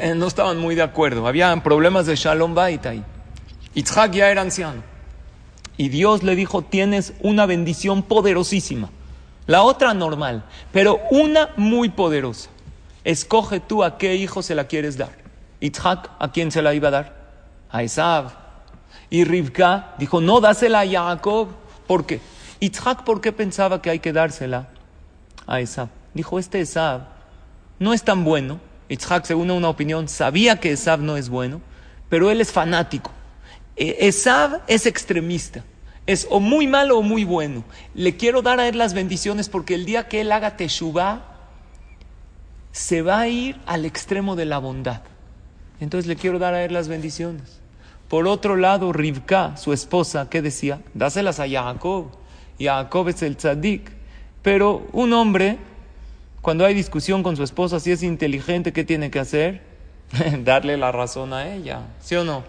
eh, 0.00 0.14
no 0.14 0.28
estaban 0.28 0.58
muy 0.58 0.76
de 0.76 0.82
acuerdo. 0.82 1.26
Habían 1.26 1.60
problemas 1.60 2.06
de 2.06 2.14
Shalom 2.14 2.54
Bait 2.54 2.86
ahí. 2.86 3.02
Itzhak 3.74 4.12
ya 4.12 4.30
era 4.30 4.42
anciano. 4.42 4.80
Y 5.76 5.88
Dios 5.88 6.22
le 6.22 6.36
dijo, 6.36 6.62
tienes 6.62 7.14
una 7.18 7.46
bendición 7.46 8.04
poderosísima. 8.04 8.88
La 9.48 9.64
otra 9.64 9.92
normal, 9.92 10.44
pero 10.70 11.00
una 11.10 11.48
muy 11.56 11.88
poderosa. 11.88 12.48
Escoge 13.02 13.58
tú 13.58 13.82
a 13.82 13.98
qué 13.98 14.14
hijo 14.14 14.40
se 14.40 14.54
la 14.54 14.68
quieres 14.68 14.96
dar. 14.96 15.10
Itzhak, 15.58 16.10
¿a 16.20 16.30
quién 16.30 16.52
se 16.52 16.62
la 16.62 16.74
iba 16.74 16.86
a 16.86 16.92
dar? 16.92 17.16
A 17.70 17.82
Esav. 17.82 18.45
Y 19.10 19.24
Rivka 19.24 19.94
dijo, 19.98 20.20
no, 20.20 20.40
dásela 20.40 20.80
a 20.80 20.88
Jacob. 20.88 21.48
¿Por 21.86 22.06
qué? 22.06 22.20
Itzhak, 22.60 23.04
¿por 23.04 23.20
qué 23.20 23.32
pensaba 23.32 23.82
que 23.82 23.90
hay 23.90 23.98
que 23.98 24.12
dársela 24.12 24.68
a 25.46 25.60
Esav? 25.60 25.88
Dijo, 26.14 26.38
este 26.38 26.60
Esav 26.60 27.02
no 27.78 27.92
es 27.92 28.02
tan 28.02 28.24
bueno. 28.24 28.60
Itzhak, 28.88 29.24
según 29.24 29.50
una 29.50 29.68
opinión, 29.68 30.08
sabía 30.08 30.58
que 30.58 30.72
Esav 30.72 31.00
no 31.00 31.16
es 31.16 31.28
bueno, 31.28 31.60
pero 32.08 32.30
él 32.30 32.40
es 32.40 32.52
fanático. 32.52 33.10
E, 33.76 34.08
Esav 34.08 34.62
es 34.66 34.86
extremista. 34.86 35.64
Es 36.06 36.26
o 36.30 36.40
muy 36.40 36.66
malo 36.66 36.98
o 36.98 37.02
muy 37.02 37.24
bueno. 37.24 37.64
Le 37.94 38.16
quiero 38.16 38.42
dar 38.42 38.60
a 38.60 38.68
él 38.68 38.78
las 38.78 38.94
bendiciones 38.94 39.48
porque 39.48 39.74
el 39.74 39.84
día 39.84 40.08
que 40.08 40.20
él 40.20 40.32
haga 40.32 40.56
teshuvah, 40.56 41.36
se 42.76 43.00
va 43.00 43.20
a 43.20 43.28
ir 43.28 43.58
al 43.64 43.86
extremo 43.86 44.36
de 44.36 44.44
la 44.44 44.58
bondad. 44.58 45.00
Entonces 45.80 46.06
le 46.06 46.16
quiero 46.16 46.38
dar 46.38 46.52
a 46.52 46.62
él 46.62 46.74
las 46.74 46.88
bendiciones. 46.88 47.60
Por 48.08 48.28
otro 48.28 48.56
lado, 48.56 48.92
Rivka, 48.92 49.56
su 49.56 49.72
esposa, 49.72 50.28
¿qué 50.30 50.42
decía? 50.42 50.80
Dáselas 50.94 51.40
a 51.40 51.48
Jacob. 51.48 52.06
Jacob 52.58 53.08
es 53.08 53.22
el 53.22 53.36
tzadik. 53.36 53.90
Pero 54.42 54.86
un 54.92 55.12
hombre, 55.12 55.58
cuando 56.40 56.64
hay 56.64 56.74
discusión 56.74 57.24
con 57.24 57.36
su 57.36 57.42
esposa, 57.42 57.80
si 57.80 57.90
es 57.90 58.04
inteligente, 58.04 58.72
¿qué 58.72 58.84
tiene 58.84 59.10
que 59.10 59.18
hacer? 59.18 59.62
Darle 60.44 60.76
la 60.76 60.92
razón 60.92 61.32
a 61.32 61.52
ella, 61.52 61.80
¿sí 62.00 62.14
o 62.14 62.22
no? 62.22 62.44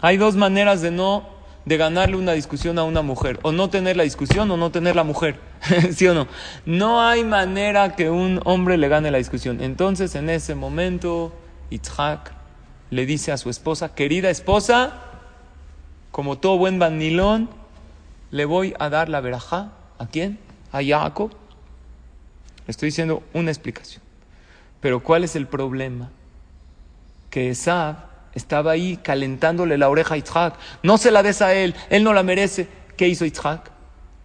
Hay 0.00 0.16
dos 0.16 0.34
maneras 0.34 0.82
de 0.82 0.90
no, 0.90 1.28
de 1.66 1.76
ganarle 1.76 2.16
una 2.16 2.32
discusión 2.32 2.76
a 2.80 2.82
una 2.82 3.02
mujer. 3.02 3.38
O 3.42 3.52
no 3.52 3.70
tener 3.70 3.96
la 3.96 4.02
discusión 4.02 4.50
o 4.50 4.56
no 4.56 4.72
tener 4.72 4.96
la 4.96 5.04
mujer, 5.04 5.38
¿sí 5.92 6.08
o 6.08 6.14
no? 6.14 6.26
No 6.66 7.00
hay 7.00 7.22
manera 7.22 7.94
que 7.94 8.10
un 8.10 8.40
hombre 8.44 8.76
le 8.76 8.88
gane 8.88 9.12
la 9.12 9.18
discusión. 9.18 9.60
Entonces, 9.62 10.16
en 10.16 10.30
ese 10.30 10.56
momento, 10.56 11.32
Itzhak 11.70 12.39
le 12.90 13.06
dice 13.06 13.32
a 13.32 13.36
su 13.36 13.50
esposa, 13.50 13.94
querida 13.94 14.30
esposa, 14.30 14.94
como 16.10 16.38
todo 16.38 16.58
buen 16.58 16.78
vanilón, 16.78 17.48
le 18.30 18.44
voy 18.44 18.74
a 18.78 18.88
dar 18.88 19.08
la 19.08 19.20
verajá. 19.20 19.72
¿A 19.98 20.06
quién? 20.06 20.38
A 20.72 20.80
Jacob. 20.82 21.30
Estoy 22.66 22.88
diciendo 22.88 23.22
una 23.32 23.50
explicación. 23.50 24.02
Pero 24.80 25.00
¿cuál 25.00 25.24
es 25.24 25.36
el 25.36 25.46
problema? 25.46 26.10
Que 27.28 27.50
Esab 27.50 27.96
estaba 28.34 28.72
ahí 28.72 28.96
calentándole 28.96 29.78
la 29.78 29.88
oreja 29.88 30.14
a 30.14 30.16
Yitzhak. 30.16 30.54
No 30.82 30.98
se 30.98 31.10
la 31.10 31.22
des 31.22 31.42
a 31.42 31.54
él, 31.54 31.74
él 31.90 32.02
no 32.02 32.12
la 32.12 32.22
merece. 32.22 32.68
¿Qué 32.96 33.08
hizo 33.08 33.24
Yitzhak? 33.24 33.70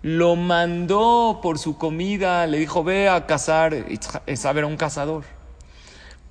Lo 0.02 0.36
mandó 0.36 1.40
por 1.42 1.58
su 1.58 1.78
comida, 1.78 2.46
le 2.48 2.60
dijo, 2.60 2.84
ve 2.84 3.10
a 3.10 3.26
cazar. 3.26 3.74
Esab 4.28 4.58
era 4.58 4.68
un 4.68 4.78
cazador. 4.78 5.24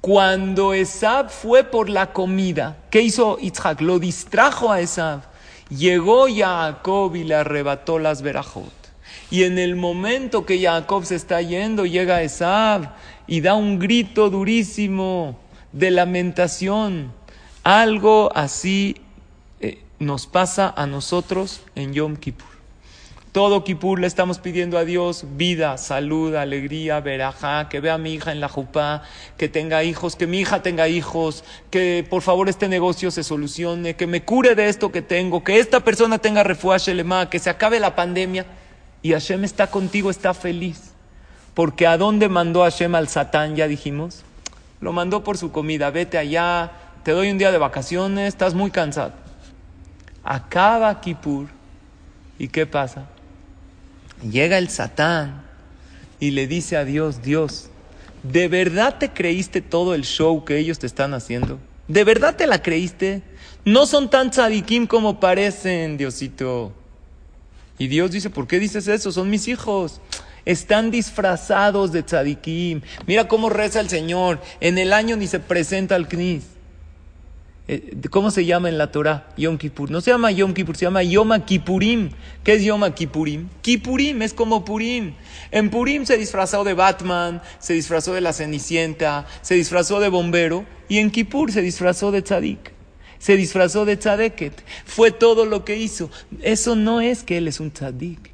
Cuando 0.05 0.75
Esab 0.75 1.31
fue 1.31 1.65
por 1.65 1.89
la 1.89 2.13
comida, 2.13 2.77
¿qué 2.91 3.01
hizo 3.01 3.39
Yitzhak? 3.39 3.81
Lo 3.81 3.99
distrajo 3.99 4.71
a 4.71 4.83
Esab. 4.83 5.23
Llegó 5.71 6.27
Jacob 6.29 7.17
y 7.17 7.25
le 7.25 7.35
arrebató 7.35 7.99
las 7.99 8.21
verajot. 8.21 8.71
Y 9.31 9.45
en 9.45 9.59
el 9.59 9.77
momento 9.77 10.45
que 10.45 10.61
Jacob 10.61 11.07
se 11.07 11.15
está 11.15 11.41
yendo, 11.41 11.87
llega 11.87 12.21
Esab 12.21 12.91
y 13.27 13.41
da 13.41 13.55
un 13.55 13.79
grito 13.79 14.29
durísimo 14.29 15.39
de 15.73 15.91
lamentación. 15.91 17.11
Algo 17.63 18.31
así 18.37 18.97
eh, 19.61 19.83
nos 20.01 20.27
pasa 20.27 20.75
a 20.77 20.87
nosotros 20.87 21.63
en 21.77 21.95
Yom 21.95 22.17
Kippur. 22.17 22.54
Todo 23.35 23.65
Kippur 23.65 23.99
le 23.99 24.07
estamos 24.07 24.39
pidiendo 24.39 24.79
a 24.79 24.85
Dios 24.85 25.25
vida, 25.35 25.77
salud, 25.77 26.37
alegría, 26.37 27.01
verajá, 27.01 27.69
que 27.69 27.81
vea 27.81 27.95
a 27.95 27.99
mi 27.99 28.15
hija 28.15 28.31
en 28.31 28.39
la 28.39 28.49
jupá, 28.49 29.03
que 29.37 29.49
tenga 29.49 29.83
hijos, 29.83 30.15
que 30.15 30.29
mi 30.29 30.39
hija 30.39 30.63
tenga 30.63 30.87
hijos, 30.87 31.43
que 31.69 32.07
por 32.09 32.23
favor 32.23 32.49
este 32.49 32.69
negocio 32.69 33.11
se 33.11 33.25
solucione, 33.25 33.97
que 33.97 34.07
me 34.07 34.23
cure 34.23 34.55
de 34.55 34.69
esto 34.69 34.93
que 34.93 35.03
tengo, 35.03 35.43
que 35.43 35.59
esta 35.59 35.81
persona 35.81 36.19
tenga 36.19 36.45
lema, 36.45 37.29
que 37.29 37.41
se 37.41 37.51
acabe 37.51 37.81
la 37.81 37.97
pandemia. 37.97 38.47
Y 39.03 39.11
Hashem 39.11 39.43
está 39.43 39.67
contigo, 39.67 40.11
está 40.11 40.33
feliz. 40.33 40.93
Porque 41.55 41.89
¿a 41.89 41.99
dónde 41.99 42.29
mandó 42.29 42.63
Hashem 42.63 42.95
al 42.95 43.09
Satán? 43.09 43.57
Ya 43.57 43.67
dijimos. 43.67 44.23
Lo 44.81 44.93
mandó 44.93 45.25
por 45.25 45.39
su 45.39 45.51
comida. 45.51 45.91
Vete 45.91 46.19
allá, 46.19 46.71
te 47.03 47.11
doy 47.11 47.33
un 47.33 47.39
día 47.39 47.51
de 47.51 47.59
vacaciones, 47.59 48.29
estás 48.29 48.55
muy 48.55 48.71
cansado. 48.71 49.11
Acaba 50.23 51.01
Kippur. 51.01 51.49
¿Y 52.39 52.47
qué 52.47 52.65
pasa? 52.65 53.09
Llega 54.23 54.59
el 54.59 54.69
Satán 54.69 55.43
y 56.21 56.31
le 56.31 56.47
dice 56.47 56.77
a 56.77 56.85
Dios, 56.85 57.23
Dios, 57.23 57.69
¿de 58.23 58.49
verdad 58.49 58.99
te 58.99 59.11
creíste 59.11 59.61
todo 59.61 59.95
el 59.95 60.05
show 60.05 60.45
que 60.45 60.59
ellos 60.59 60.79
te 60.79 60.87
están 60.87 61.15
haciendo? 61.15 61.59
¿De 61.89 62.05
verdad 62.05 62.37
te 62.37 62.47
la 62.47 62.63
creíste? 62.63 63.23
No 63.65 63.87
son 63.87 64.09
tan 64.11 64.31
tzadikim 64.31 64.87
como 64.87 65.21
parecen, 65.21 65.97
Diosito. 65.97 66.73
Y 67.79 67.89
Dios 67.89 68.11
dice, 68.11 68.31
¿por 68.31 68.47
qué 68.47 68.59
dices 68.59 68.89
eso? 68.89 69.13
Son 69.13 69.29
mis 69.29 69.49
hijos. 69.49 70.01
Están 70.45 70.91
disfrazados 70.91 71.93
de 71.93 72.03
tzadikim. 72.03 72.83
Mira 73.07 73.29
cómo 73.29 73.51
reza 73.51 73.81
el 73.81 73.89
Señor. 73.89 74.41
En 74.61 74.79
el 74.79 74.93
año 74.93 75.17
ni 75.17 75.27
se 75.27 75.41
presenta 75.41 75.95
al 75.95 76.09
Knis. 76.09 76.45
Eh, 77.67 77.97
¿Cómo 78.11 78.31
se 78.31 78.45
llama 78.45 78.69
en 78.69 78.77
la 78.77 78.93
Torah? 78.93 79.27
Yom 79.39 79.57
Kippur. 79.57 79.91
No 79.91 80.03
se 80.03 80.11
llama 80.11 80.31
Yom 80.31 80.53
Kippur, 80.53 80.77
se 80.77 80.85
llama 80.85 81.03
Yom 81.03 81.31
Kippurim. 81.47 82.11
¿Qué 82.43 82.55
es 82.55 82.63
Yom 82.63 82.83
Kippurim? 82.93 83.49
Kippurim 83.63 84.21
es 84.21 84.35
como 84.35 84.65
Purim. 84.65 85.15
En 85.51 85.71
Purim 85.71 86.05
se 86.05 86.19
disfrazó 86.19 86.63
de 86.65 86.75
Batman, 86.75 87.41
se 87.59 87.73
disfrazó 87.73 88.13
de 88.13 88.21
la 88.21 88.35
Cenicienta, 88.35 89.27
se 89.41 89.55
disfrazó 89.55 90.01
de 90.01 90.11
bombero 90.11 90.67
y 90.89 90.99
en 90.99 91.11
Kippur 91.11 91.53
se 91.53 91.63
disfrazó 91.63 92.11
de 92.11 92.21
Tzadik. 92.23 92.73
Se 93.19 93.37
disfrazó 93.37 93.87
de 93.87 93.97
Tzadeket. 93.97 94.63
Fue 94.85 95.11
todo 95.11 95.47
lo 95.47 95.65
que 95.65 95.79
hizo. 95.79 96.11
Eso 96.43 96.77
no 96.77 97.01
es 97.01 97.23
que 97.23 97.39
él 97.39 97.49
es 97.49 97.61
un 97.61 97.71
Tzadik. 97.71 98.33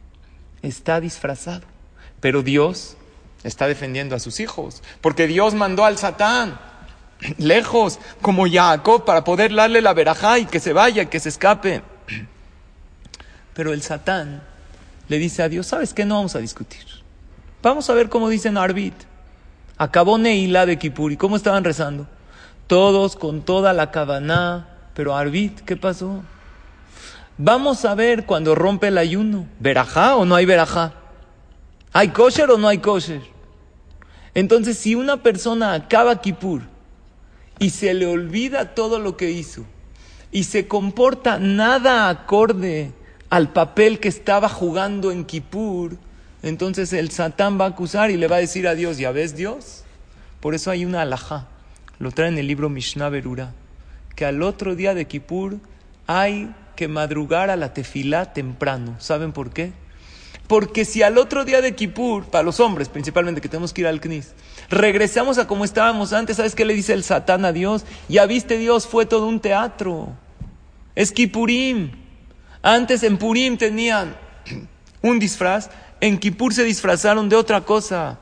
Está 0.63 1.01
disfrazado. 1.01 1.63
Pero 2.21 2.43
Dios 2.43 2.97
está 3.45 3.69
defendiendo 3.69 4.17
a 4.17 4.19
sus 4.19 4.41
hijos. 4.41 4.83
Porque 5.01 5.29
Dios 5.29 5.55
mandó 5.55 5.85
al 5.85 5.99
Satán 5.99 6.59
lejos, 7.39 7.99
como 8.21 8.47
Jacob, 8.49 9.05
para 9.05 9.25
poder 9.25 9.55
darle 9.55 9.81
la 9.81 9.95
verajá 9.95 10.39
y 10.39 10.47
que 10.47 10.61
se 10.61 10.73
vaya, 10.73 11.07
que 11.07 11.21
se 11.21 11.29
escape. 11.29 11.83
Pero 13.55 13.73
el 13.73 13.83
Satán 13.83 14.43
le 15.09 15.19
dice 15.19 15.43
a 15.43 15.49
Dios, 15.49 15.67
¿sabes 15.67 15.93
qué? 15.93 16.05
No 16.05 16.17
vamos 16.17 16.37
a 16.37 16.39
discutir. 16.39 16.85
Vamos 17.63 17.91
a 17.91 17.95
ver 17.95 18.09
cómo 18.09 18.29
dicen 18.29 18.57
Arbit. 18.57 18.95
Acabó 19.77 20.19
Neila 20.19 20.67
de 20.67 20.79
Kippur. 20.79 21.13
¿Y 21.13 21.17
cómo 21.17 21.37
estaban 21.37 21.65
rezando? 21.65 22.07
Todos 22.67 23.17
con 23.17 23.43
toda 23.43 23.73
la 23.73 23.91
cabaná. 23.91 24.69
Pero 24.95 25.17
Arbit, 25.17 25.61
¿qué 25.61 25.77
pasó? 25.77 26.23
Vamos 27.37 27.85
a 27.85 27.95
ver 27.95 28.27
cuando 28.27 28.55
rompe 28.55 28.89
el 28.89 28.99
ayuno. 28.99 29.47
¿Verajá 29.59 30.17
o 30.17 30.25
no 30.25 30.35
hay 30.35 30.47
verajá? 30.47 30.93
¿Hay 31.93 32.09
kosher 32.09 32.51
o 32.51 32.59
no 32.59 32.69
hay 32.69 32.79
kosher? 32.79 33.23
Entonces, 34.35 34.79
si 34.79 34.95
una 34.95 35.17
persona 35.19 35.75
acaba 35.75 36.21
Kippur 36.21 36.63
y 37.61 37.71
se 37.71 37.95
le 37.95 38.07
olvida 38.07 38.75
todo 38.75 38.99
lo 38.99 39.17
que 39.17 39.31
hizo 39.31 39.65
y 40.33 40.45
se 40.45 40.67
comporta 40.67 41.39
nada 41.39 42.09
acorde 42.09 42.93
al 43.29 43.53
papel 43.53 44.01
que 44.01 44.09
estaba 44.09 44.49
jugando 44.49 45.13
en 45.13 45.25
Kippur, 45.25 45.97
entonces 46.43 46.93
el 46.93 47.11
Satán 47.11 47.61
va 47.61 47.67
a 47.67 47.69
acusar 47.69 48.11
y 48.11 48.17
le 48.17 48.27
va 48.27 48.37
a 48.37 48.41
decir 48.41 48.67
a 48.67 48.75
Dios, 48.75 48.99
¿ya 48.99 49.13
ves 49.13 49.37
Dios? 49.37 49.85
Por 50.41 50.55
eso 50.55 50.71
hay 50.71 50.85
una 50.85 51.03
alajá, 51.03 51.47
lo 51.99 52.11
trae 52.11 52.29
en 52.29 52.39
el 52.39 52.47
libro 52.47 52.69
Mishnah 52.71 53.09
Berura, 53.09 53.53
que 54.17 54.25
al 54.25 54.43
otro 54.43 54.75
día 54.75 54.95
de 54.95 55.07
Kippur 55.07 55.59
hay 56.07 56.53
que 56.77 56.89
madrugar 56.89 57.51
a 57.51 57.57
la 57.57 57.75
tefilá 57.75 58.33
temprano. 58.33 58.97
¿Saben 58.99 59.33
por 59.33 59.51
qué? 59.51 59.73
Porque 60.47 60.85
si 60.85 61.03
al 61.03 61.19
otro 61.19 61.45
día 61.45 61.61
de 61.61 61.75
Kippur, 61.75 62.25
para 62.25 62.43
los 62.43 62.59
hombres 62.59 62.89
principalmente 62.89 63.41
que 63.41 63.49
tenemos 63.49 63.73
que 63.73 63.83
ir 63.83 63.87
al 63.87 64.01
Knis, 64.01 64.33
regresamos 64.71 65.39
a 65.39 65.47
como 65.47 65.65
estábamos 65.65 66.13
antes, 66.13 66.37
¿sabes 66.37 66.55
qué 66.55 66.65
le 66.65 66.75
dice 66.75 66.93
el 66.93 67.05
Satán 67.05 67.45
a 67.45 67.53
Dios? 67.53 67.85
Ya 68.09 68.27
viste 68.27 68.57
Dios, 68.57 68.87
fue 68.87 69.05
todo 69.05 69.27
un 69.27 69.41
teatro. 69.41 70.09
Es 70.95 71.13
Kippurim. 71.13 71.91
Antes 72.63 73.03
en 73.03 73.17
Purim 73.17 73.57
tenían 73.57 74.17
un 75.03 75.19
disfraz, 75.19 75.71
en 76.01 76.19
Kippur 76.19 76.55
se 76.55 76.65
disfrazaron 76.65 77.29
de 77.29 77.37
otra 77.37 77.63
cosa. 77.63 78.19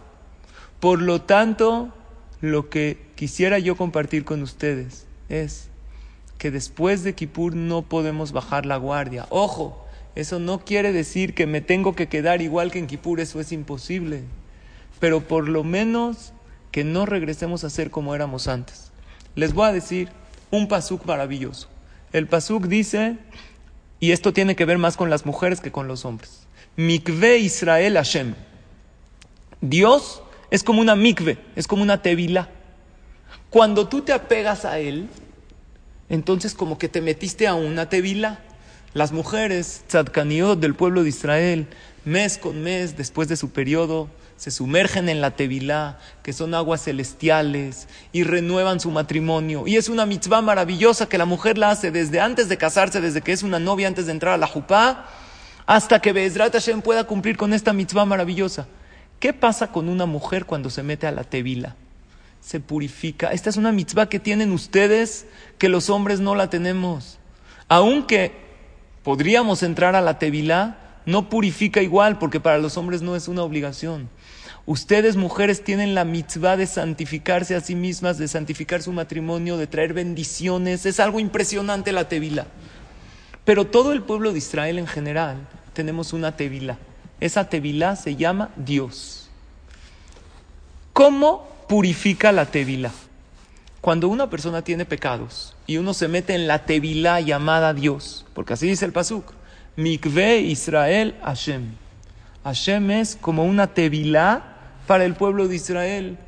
Por 0.80 1.02
lo 1.02 1.22
tanto, 1.22 1.92
lo 2.40 2.70
que 2.70 2.98
quisiera 3.16 3.58
yo 3.58 3.76
compartir 3.76 4.24
con 4.24 4.42
ustedes 4.42 5.06
es 5.28 5.68
que 6.38 6.52
después 6.52 7.02
de 7.02 7.14
Kippur 7.14 7.56
no 7.56 7.82
podemos 7.82 8.30
bajar 8.30 8.64
la 8.64 8.76
guardia. 8.76 9.26
Ojo, 9.30 9.84
eso 10.14 10.38
no 10.38 10.60
quiere 10.60 10.92
decir 10.92 11.34
que 11.34 11.46
me 11.46 11.60
tengo 11.60 11.96
que 11.96 12.08
quedar 12.08 12.40
igual 12.40 12.70
que 12.70 12.78
en 12.78 12.86
Kippur, 12.86 13.18
eso 13.18 13.40
es 13.40 13.50
imposible. 13.50 14.22
Pero 15.00 15.20
por 15.26 15.48
lo 15.48 15.64
menos 15.64 16.32
que 16.70 16.84
no 16.84 17.06
regresemos 17.06 17.64
a 17.64 17.70
ser 17.70 17.90
como 17.90 18.14
éramos 18.14 18.48
antes. 18.48 18.90
Les 19.34 19.54
voy 19.54 19.68
a 19.68 19.72
decir 19.72 20.08
un 20.50 20.68
pasuk 20.68 21.04
maravilloso. 21.04 21.68
El 22.12 22.26
pasuk 22.26 22.66
dice, 22.66 23.16
y 24.00 24.12
esto 24.12 24.32
tiene 24.32 24.56
que 24.56 24.64
ver 24.64 24.78
más 24.78 24.96
con 24.96 25.10
las 25.10 25.26
mujeres 25.26 25.60
que 25.60 25.72
con 25.72 25.88
los 25.88 26.04
hombres. 26.04 26.46
Mikve 26.76 27.38
Israel 27.38 27.94
Hashem. 27.94 28.34
Dios 29.60 30.22
es 30.50 30.62
como 30.62 30.80
una 30.80 30.96
mikve, 30.96 31.38
es 31.56 31.66
como 31.66 31.82
una 31.82 32.02
tevila. 32.02 32.48
Cuando 33.50 33.88
tú 33.88 34.02
te 34.02 34.12
apegas 34.12 34.64
a 34.64 34.78
él, 34.78 35.08
entonces 36.08 36.54
como 36.54 36.78
que 36.78 36.88
te 36.88 37.00
metiste 37.00 37.46
a 37.46 37.54
una 37.54 37.88
tevila. 37.88 38.40
Las 38.94 39.12
mujeres 39.12 39.82
tzadkaniot 39.88 40.58
del 40.58 40.74
pueblo 40.74 41.02
de 41.02 41.10
Israel, 41.10 41.66
mes 42.04 42.38
con 42.38 42.62
mes, 42.62 42.96
después 42.96 43.28
de 43.28 43.36
su 43.36 43.50
periodo, 43.50 44.08
se 44.38 44.52
sumergen 44.52 45.08
en 45.08 45.20
la 45.20 45.32
tevilá, 45.32 45.98
que 46.22 46.32
son 46.32 46.54
aguas 46.54 46.84
celestiales, 46.84 47.88
y 48.12 48.22
renuevan 48.22 48.78
su 48.78 48.92
matrimonio. 48.92 49.66
Y 49.66 49.76
es 49.76 49.88
una 49.88 50.06
mitzvah 50.06 50.40
maravillosa 50.42 51.08
que 51.08 51.18
la 51.18 51.24
mujer 51.24 51.58
la 51.58 51.70
hace 51.70 51.90
desde 51.90 52.20
antes 52.20 52.48
de 52.48 52.56
casarse, 52.56 53.00
desde 53.00 53.20
que 53.20 53.32
es 53.32 53.42
una 53.42 53.58
novia, 53.58 53.88
antes 53.88 54.06
de 54.06 54.12
entrar 54.12 54.34
a 54.34 54.38
la 54.38 54.46
jupá, 54.46 55.06
hasta 55.66 56.00
que 56.00 56.12
Bezrat 56.12 56.52
Hashem 56.52 56.82
pueda 56.82 57.02
cumplir 57.02 57.36
con 57.36 57.52
esta 57.52 57.72
mitzvah 57.72 58.04
maravillosa. 58.04 58.68
¿Qué 59.18 59.32
pasa 59.32 59.72
con 59.72 59.88
una 59.88 60.06
mujer 60.06 60.46
cuando 60.46 60.70
se 60.70 60.84
mete 60.84 61.08
a 61.08 61.12
la 61.12 61.24
tevila? 61.24 61.74
Se 62.40 62.60
purifica. 62.60 63.32
Esta 63.32 63.50
es 63.50 63.56
una 63.56 63.72
mitzvah 63.72 64.08
que 64.08 64.20
tienen 64.20 64.52
ustedes 64.52 65.26
que 65.58 65.68
los 65.68 65.90
hombres 65.90 66.20
no 66.20 66.36
la 66.36 66.48
tenemos. 66.48 67.18
Aunque 67.68 68.32
podríamos 69.02 69.64
entrar 69.64 69.96
a 69.96 70.00
la 70.00 70.20
tevilá, 70.20 70.78
no 71.06 71.28
purifica 71.28 71.82
igual 71.82 72.18
porque 72.18 72.38
para 72.38 72.58
los 72.58 72.76
hombres 72.76 73.02
no 73.02 73.16
es 73.16 73.26
una 73.26 73.42
obligación. 73.42 74.08
Ustedes, 74.68 75.16
mujeres, 75.16 75.64
tienen 75.64 75.94
la 75.94 76.04
mitzvah 76.04 76.58
de 76.58 76.66
santificarse 76.66 77.56
a 77.56 77.60
sí 77.62 77.74
mismas, 77.74 78.18
de 78.18 78.28
santificar 78.28 78.82
su 78.82 78.92
matrimonio, 78.92 79.56
de 79.56 79.66
traer 79.66 79.94
bendiciones. 79.94 80.84
Es 80.84 81.00
algo 81.00 81.20
impresionante 81.20 81.90
la 81.90 82.06
tevila. 82.06 82.46
Pero 83.46 83.66
todo 83.66 83.92
el 83.92 84.02
pueblo 84.02 84.30
de 84.30 84.36
Israel 84.36 84.78
en 84.78 84.86
general 84.86 85.38
tenemos 85.72 86.12
una 86.12 86.36
tevila. 86.36 86.76
Esa 87.18 87.48
tevila 87.48 87.96
se 87.96 88.16
llama 88.16 88.50
Dios. 88.56 89.30
¿Cómo 90.92 91.48
purifica 91.66 92.30
la 92.30 92.44
tevila? 92.44 92.92
Cuando 93.80 94.08
una 94.08 94.28
persona 94.28 94.60
tiene 94.60 94.84
pecados 94.84 95.56
y 95.66 95.78
uno 95.78 95.94
se 95.94 96.08
mete 96.08 96.34
en 96.34 96.46
la 96.46 96.66
tevila 96.66 97.22
llamada 97.22 97.72
Dios, 97.72 98.26
porque 98.34 98.52
así 98.52 98.68
dice 98.68 98.84
el 98.84 98.92
pasuk, 98.92 99.32
Mikve 99.76 100.40
Israel 100.40 101.16
Hashem. 101.24 101.70
Hashem 102.44 102.90
es 102.90 103.16
como 103.16 103.44
una 103.44 103.68
tevila 103.68 104.56
para 104.88 105.04
el 105.04 105.14
pueblo 105.14 105.46
de 105.46 105.54
Israel. 105.54 106.18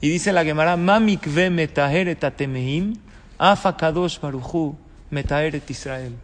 Y 0.00 0.10
dice 0.10 0.32
la 0.32 0.44
Gemara, 0.44 0.76
Mamikve 0.76 1.50
metaheret 1.50 2.22
atemehim, 2.22 2.98
afa 3.38 3.72
baruchu 3.72 4.76
metaheret 5.10 5.68
Israel. 5.70 6.14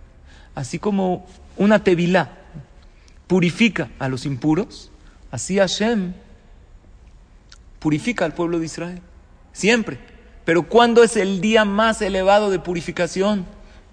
Así 0.55 0.79
como 0.79 1.27
una 1.57 1.83
tevilá 1.83 2.31
purifica 3.27 3.89
a 3.99 4.09
los 4.09 4.27
impuros, 4.27 4.93
así 5.31 5.59
Hashem 5.59 6.13
purifica 7.79 8.27
al 8.27 8.35
pueblo 8.35 8.59
de 8.59 8.67
Israel. 8.67 9.01
Siempre. 9.53 9.99
Pero 10.45 10.69
¿cuándo 10.69 11.03
es 11.03 11.17
el 11.17 11.41
día 11.41 11.65
más 11.65 12.03
elevado 12.03 12.51
de 12.51 12.59
purificación? 12.59 13.47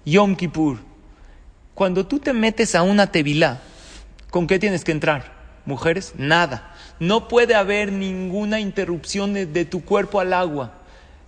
Yom 0.04 0.36
Kippur. 0.36 0.78
Cuando 1.74 2.06
tú 2.06 2.18
te 2.18 2.34
metes 2.34 2.74
a 2.74 2.82
una 2.82 3.10
tevilá, 3.10 3.60
¿con 4.30 4.46
qué 4.46 4.58
tienes 4.58 4.84
que 4.84 4.92
entrar? 4.92 5.32
Mujeres, 5.66 6.12
nada. 6.16 6.73
No 7.00 7.28
puede 7.28 7.54
haber 7.54 7.92
ninguna 7.92 8.60
interrupción 8.60 9.34
de, 9.34 9.64
tu 9.64 9.84
cuerpo 9.84 10.20
al 10.20 10.32
agua. 10.32 10.72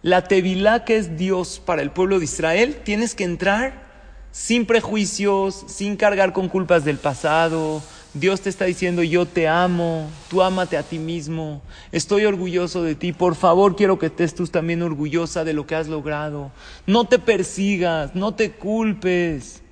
La 0.02 0.28
tevilá 0.28 0.84
que 0.84 0.96
es 0.96 1.16
Dios 1.16 1.60
para 1.64 1.82
el 1.82 1.90
pueblo 1.90 2.18
de 2.18 2.24
Israel, 2.24 2.76
tienes 2.84 3.14
que 3.14 3.24
entrar 3.24 3.86
sin 4.30 4.66
prejuicios, 4.66 5.64
sin 5.66 5.96
cargar 5.96 6.32
con 6.32 6.48
culpas 6.48 6.84
del 6.84 6.98
pasado. 6.98 7.82
Dios 8.14 8.40
te 8.40 8.48
está 8.48 8.64
diciendo, 8.64 9.02
yo 9.02 9.26
te 9.26 9.48
amo, 9.48 10.08
tú 10.30 10.42
ámate 10.42 10.76
a 10.76 10.82
ti 10.82 10.98
mismo, 10.98 11.60
estoy 11.92 12.24
orgulloso 12.24 12.82
de 12.82 12.94
ti, 12.94 13.12
por 13.12 13.34
favor 13.34 13.76
quiero 13.76 13.98
que 13.98 14.06
estés 14.06 14.34
tú 14.34 14.46
también 14.46 14.82
orgullosa 14.82 15.44
de 15.44 15.52
lo 15.52 15.66
que 15.66 15.74
has 15.74 15.88
logrado. 15.88 16.50
No 16.86 17.04
te 17.04 17.18
persigas, 17.18 18.14
no 18.14 18.32
te 18.32 18.52
culpes. 18.52 19.62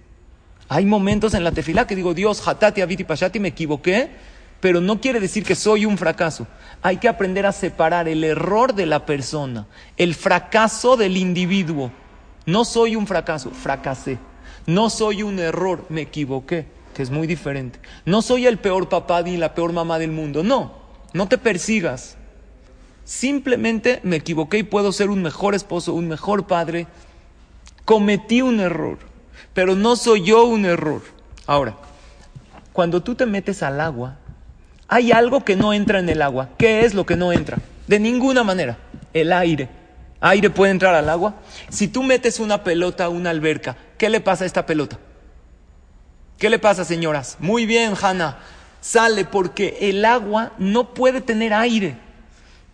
Hay 0.69 0.85
momentos 0.85 1.35
en 1.35 1.45
la 1.45 1.53
tefilá 1.53 1.87
que 1.87 1.97
digo, 1.97 2.13
Dios, 2.13 2.47
hatati, 2.47 2.81
aviti, 2.81 3.05
pashati, 3.05 3.39
me 3.39 3.49
equivoqué, 3.49 4.11
pero 4.65 4.81
no 4.81 4.99
quiere 4.99 5.21
decir 5.21 5.45
que 5.45 5.57
soy 5.57 5.85
un 5.85 5.99
fracaso. 5.99 6.47
Hay 6.81 6.97
que 6.97 7.07
aprender 7.07 7.45
a 7.45 7.53
separar 7.53 8.09
el 8.09 8.25
error 8.25 8.75
de 8.75 8.87
la 8.87 9.05
persona, 9.05 9.67
el 9.99 10.15
fracaso 10.15 10.97
del 10.97 11.19
individuo. 11.19 11.93
No 12.47 12.65
soy 12.65 12.97
un 12.97 13.07
fracaso, 13.07 13.51
fracasé. 13.51 14.19
No 14.65 14.89
soy 14.89 15.23
un 15.23 15.39
error, 15.39 15.85
me 15.91 16.01
equivoqué, 16.01 16.67
que 16.95 17.03
es 17.03 17.11
muy 17.11 17.27
diferente. 17.27 17.79
No 18.07 18.23
soy 18.23 18.47
el 18.47 18.57
peor 18.57 18.89
papá 18.89 19.21
ni 19.21 19.37
la 19.37 19.55
peor 19.55 19.75
mamá 19.75 19.99
del 19.99 20.13
mundo. 20.13 20.43
No, 20.43 20.73
no 21.13 21.29
te 21.29 21.37
persigas. 21.37 22.17
Simplemente 23.05 24.01
me 24.03 24.17
equivoqué 24.17 24.57
y 24.57 24.63
puedo 24.63 24.93
ser 24.93 25.11
un 25.11 25.21
mejor 25.21 25.55
esposo, 25.55 25.93
un 25.93 26.09
mejor 26.09 26.47
padre. 26.47 26.87
Cometí 27.85 28.41
un 28.41 28.61
error, 28.61 28.97
pero 29.53 29.77
no 29.77 29.95
soy 29.95 30.23
yo 30.23 30.47
un 30.47 30.65
error. 30.65 31.03
Ahora, 31.47 31.77
cuando 32.73 33.03
tú 33.03 33.15
te 33.15 33.27
metes 33.27 33.63
al 33.63 33.79
agua, 33.83 34.21
hay 34.89 35.13
algo 35.13 35.45
que 35.45 35.57
no 35.57 35.73
entra 35.73 35.99
en 35.99 36.09
el 36.09 36.23
agua. 36.23 36.51
¿Qué 36.59 36.85
es 36.85 36.95
lo 36.95 37.07
que 37.07 37.17
no 37.17 37.33
entra? 37.33 37.59
De 37.87 37.99
ninguna 37.99 38.45
manera. 38.45 38.79
El 39.13 39.33
aire. 39.33 39.69
¿Aire 40.21 40.51
puede 40.51 40.73
entrar 40.73 40.95
al 40.95 41.09
agua? 41.09 41.35
Si 41.69 41.89
tú 41.89 42.03
metes 42.03 42.41
una 42.41 42.65
pelota 42.65 43.05
a 43.05 43.09
una 43.09 43.31
alberca, 43.31 43.77
¿qué 43.99 44.09
le 44.09 44.21
pasa 44.21 44.45
a 44.45 44.47
esta 44.47 44.67
pelota? 44.67 44.99
¿Qué 46.39 46.51
le 46.51 46.59
pasa, 46.59 46.85
señoras? 46.85 47.37
Muy 47.41 47.67
bien, 47.67 47.95
Hanna. 48.01 48.39
Sale 48.81 49.25
porque 49.25 49.79
el 49.81 50.05
agua 50.05 50.53
no 50.59 50.95
puede 50.95 51.21
tener 51.21 51.55
aire. 51.55 51.97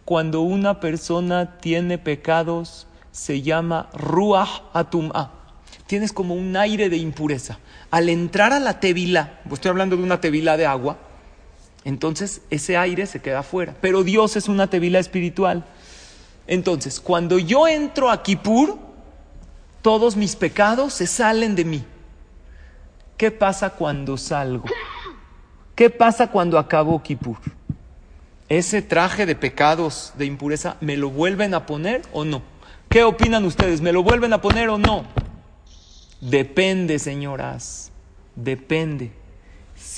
Cuando 0.05 0.41
una 0.41 0.81
persona 0.81 1.59
tiene 1.59 1.99
pecados, 1.99 2.87
se 3.13 3.43
llama 3.43 3.89
ruach 3.93 4.63
atum'a. 4.73 5.33
Tienes 5.87 6.13
como 6.13 6.35
un 6.35 6.57
aire 6.57 6.89
de 6.89 6.97
impureza. 6.97 7.59
Al 7.91 8.09
entrar 8.09 8.53
a 8.53 8.61
la 8.61 8.81
tevila, 8.81 9.41
estoy 9.53 9.71
hablando 9.71 9.97
de 9.97 10.03
una 10.03 10.21
tevila 10.21 10.57
de 10.57 10.67
agua, 10.67 10.99
entonces 11.85 12.43
ese 12.51 12.77
aire 12.77 13.07
se 13.07 13.21
queda 13.21 13.41
afuera. 13.41 13.75
Pero 13.81 14.05
Dios 14.05 14.37
es 14.37 14.49
una 14.49 14.69
tevila 14.69 14.99
espiritual. 14.99 15.65
Entonces, 16.47 17.01
cuando 17.01 17.39
yo 17.39 17.69
entro 17.69 18.11
a 18.11 18.23
Kippur, 18.23 18.79
todos 19.83 20.17
mis 20.17 20.37
pecados 20.37 20.95
se 20.95 21.07
salen 21.07 21.55
de 21.55 21.65
mí. 21.65 21.85
¿Qué 23.17 23.31
pasa 23.31 23.71
cuando 23.71 24.17
salgo? 24.17 24.65
¿Qué 25.75 25.91
pasa 25.91 26.31
cuando 26.31 26.59
acabo 26.59 27.03
Kippur? 27.03 27.39
¿Ese 28.49 28.83
traje 28.83 29.27
de 29.27 29.37
pecados, 29.37 30.13
de 30.19 30.27
impureza, 30.27 30.77
me 30.81 30.97
lo 30.97 31.11
vuelven 31.11 31.55
a 31.55 31.67
poner 31.67 32.03
o 32.13 32.25
no? 32.25 32.43
¿Qué 32.89 33.05
opinan 33.05 33.45
ustedes? 33.45 33.81
¿Me 33.81 33.93
lo 33.93 34.03
vuelven 34.03 34.33
a 34.33 34.43
poner 34.43 34.69
o 34.69 34.77
no? 34.77 35.05
Depende, 36.21 36.99
señoras. 36.99 37.93
Depende. 38.35 39.13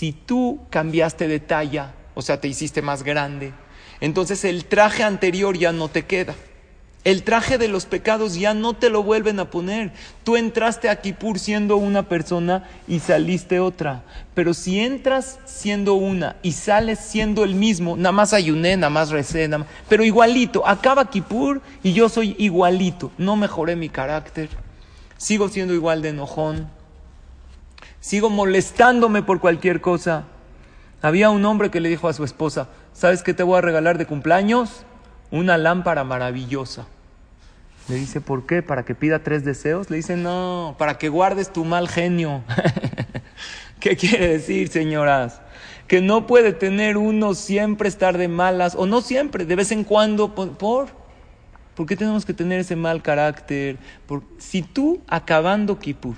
Si 0.02 0.10
tú 0.10 0.58
cambiaste 0.68 1.28
de 1.28 1.38
talla, 1.38 1.94
o 2.16 2.22
sea, 2.22 2.40
te 2.40 2.48
hiciste 2.48 2.82
más 2.82 3.04
grande, 3.04 3.52
entonces 4.00 4.44
el 4.44 4.64
traje 4.64 5.04
anterior 5.04 5.56
ya 5.56 5.70
no 5.70 5.86
te 5.86 6.06
queda. 6.06 6.34
El 7.04 7.22
traje 7.22 7.56
de 7.56 7.68
los 7.68 7.86
pecados 7.86 8.34
ya 8.34 8.52
no 8.52 8.74
te 8.74 8.90
lo 8.90 9.04
vuelven 9.04 9.38
a 9.38 9.48
poner. 9.48 9.92
Tú 10.24 10.36
entraste 10.36 10.88
a 10.88 11.00
Kippur 11.00 11.38
siendo 11.38 11.76
una 11.76 12.08
persona 12.08 12.68
y 12.88 12.98
saliste 12.98 13.60
otra. 13.60 14.02
Pero 14.34 14.54
si 14.54 14.80
entras 14.80 15.38
siendo 15.44 15.94
una 15.94 16.34
y 16.42 16.50
sales 16.50 16.98
siendo 16.98 17.44
el 17.44 17.54
mismo, 17.54 17.96
nada 17.96 18.10
más 18.10 18.32
ayuné, 18.32 18.76
nada 18.76 18.90
más 18.90 19.10
recé, 19.10 19.46
nada 19.46 19.58
más, 19.58 19.68
pero 19.88 20.02
igualito, 20.02 20.66
acaba 20.66 21.10
Kippur 21.10 21.62
y 21.84 21.92
yo 21.92 22.08
soy 22.08 22.34
igualito. 22.40 23.12
No 23.18 23.36
mejoré 23.36 23.76
mi 23.76 23.88
carácter. 23.88 24.48
Sigo 25.16 25.48
siendo 25.48 25.74
igual 25.74 26.02
de 26.02 26.08
enojón, 26.08 26.68
sigo 28.02 28.28
molestándome 28.28 29.22
por 29.22 29.40
cualquier 29.40 29.80
cosa. 29.80 30.24
Había 31.00 31.30
un 31.30 31.42
hombre 31.46 31.70
que 31.70 31.80
le 31.80 31.88
dijo 31.88 32.08
a 32.08 32.12
su 32.12 32.24
esposa, 32.24 32.68
¿sabes 32.92 33.22
qué 33.22 33.32
te 33.32 33.42
voy 33.42 33.56
a 33.56 33.62
regalar 33.62 33.96
de 33.96 34.04
cumpleaños? 34.04 34.84
Una 35.30 35.56
lámpara 35.56 36.04
maravillosa. 36.04 36.86
Le 37.88 37.94
dice, 37.94 38.20
¿por 38.20 38.44
qué? 38.44 38.62
¿Para 38.62 38.84
que 38.84 38.94
pida 38.94 39.20
tres 39.20 39.44
deseos? 39.44 39.88
Le 39.88 39.96
dice, 39.96 40.16
no, 40.16 40.74
para 40.78 40.98
que 40.98 41.08
guardes 41.08 41.50
tu 41.52 41.64
mal 41.64 41.88
genio. 41.88 42.42
¿Qué 43.80 43.96
quiere 43.96 44.28
decir, 44.28 44.68
señoras? 44.68 45.40
que 45.92 46.00
no 46.00 46.26
puede 46.26 46.54
tener 46.54 46.96
uno 46.96 47.34
siempre 47.34 47.86
estar 47.86 48.16
de 48.16 48.26
malas, 48.26 48.74
o 48.76 48.86
no 48.86 49.02
siempre, 49.02 49.44
de 49.44 49.56
vez 49.56 49.72
en 49.72 49.84
cuando, 49.84 50.34
por. 50.34 50.88
¿Por 51.74 51.86
qué 51.86 51.96
tenemos 51.96 52.24
que 52.24 52.32
tener 52.32 52.60
ese 52.60 52.76
mal 52.76 53.02
carácter? 53.02 53.76
si 54.38 54.62
tú, 54.62 55.02
acabando 55.06 55.78
Kippur, 55.78 56.16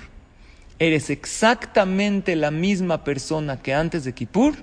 eres 0.79 1.11
exactamente 1.11 2.37
la 2.37 2.51
misma 2.51 3.05
persona 3.05 3.61
que 3.61 3.75
antes 3.75 4.05
de 4.05 4.13
Kippur, 4.13 4.55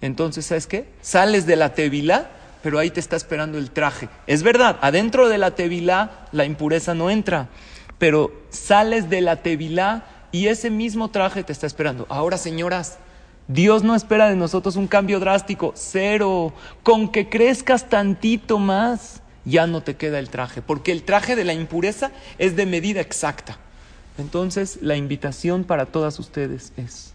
entonces, 0.00 0.46
¿sabes 0.46 0.66
qué? 0.66 0.88
Sales 1.00 1.46
de 1.46 1.56
la 1.56 1.74
Tevilá, 1.74 2.30
pero 2.62 2.78
ahí 2.78 2.90
te 2.90 3.00
está 3.00 3.16
esperando 3.16 3.58
el 3.58 3.70
traje. 3.70 4.08
Es 4.26 4.42
verdad, 4.42 4.78
adentro 4.80 5.28
de 5.28 5.38
la 5.38 5.52
Tevilá 5.52 6.26
la 6.32 6.44
impureza 6.44 6.94
no 6.94 7.10
entra, 7.10 7.48
pero 7.98 8.32
sales 8.50 9.08
de 9.08 9.20
la 9.20 9.36
Tevilá 9.36 10.04
y 10.32 10.48
ese 10.48 10.70
mismo 10.70 11.08
traje 11.10 11.44
te 11.44 11.52
está 11.52 11.66
esperando. 11.66 12.06
Ahora, 12.08 12.36
señoras, 12.36 12.98
Dios 13.48 13.84
no 13.84 13.94
espera 13.94 14.28
de 14.28 14.36
nosotros 14.36 14.76
un 14.76 14.88
cambio 14.88 15.20
drástico, 15.20 15.72
cero. 15.76 16.52
Con 16.82 17.10
que 17.10 17.28
crezcas 17.28 17.88
tantito 17.88 18.58
más, 18.58 19.22
ya 19.44 19.66
no 19.66 19.82
te 19.82 19.96
queda 19.96 20.18
el 20.18 20.28
traje, 20.28 20.60
porque 20.60 20.92
el 20.92 21.04
traje 21.04 21.36
de 21.36 21.44
la 21.44 21.54
impureza 21.54 22.10
es 22.38 22.56
de 22.56 22.66
medida 22.66 23.00
exacta. 23.00 23.58
Entonces, 24.18 24.78
la 24.80 24.96
invitación 24.96 25.64
para 25.64 25.86
todas 25.86 26.18
ustedes 26.18 26.72
es 26.76 27.12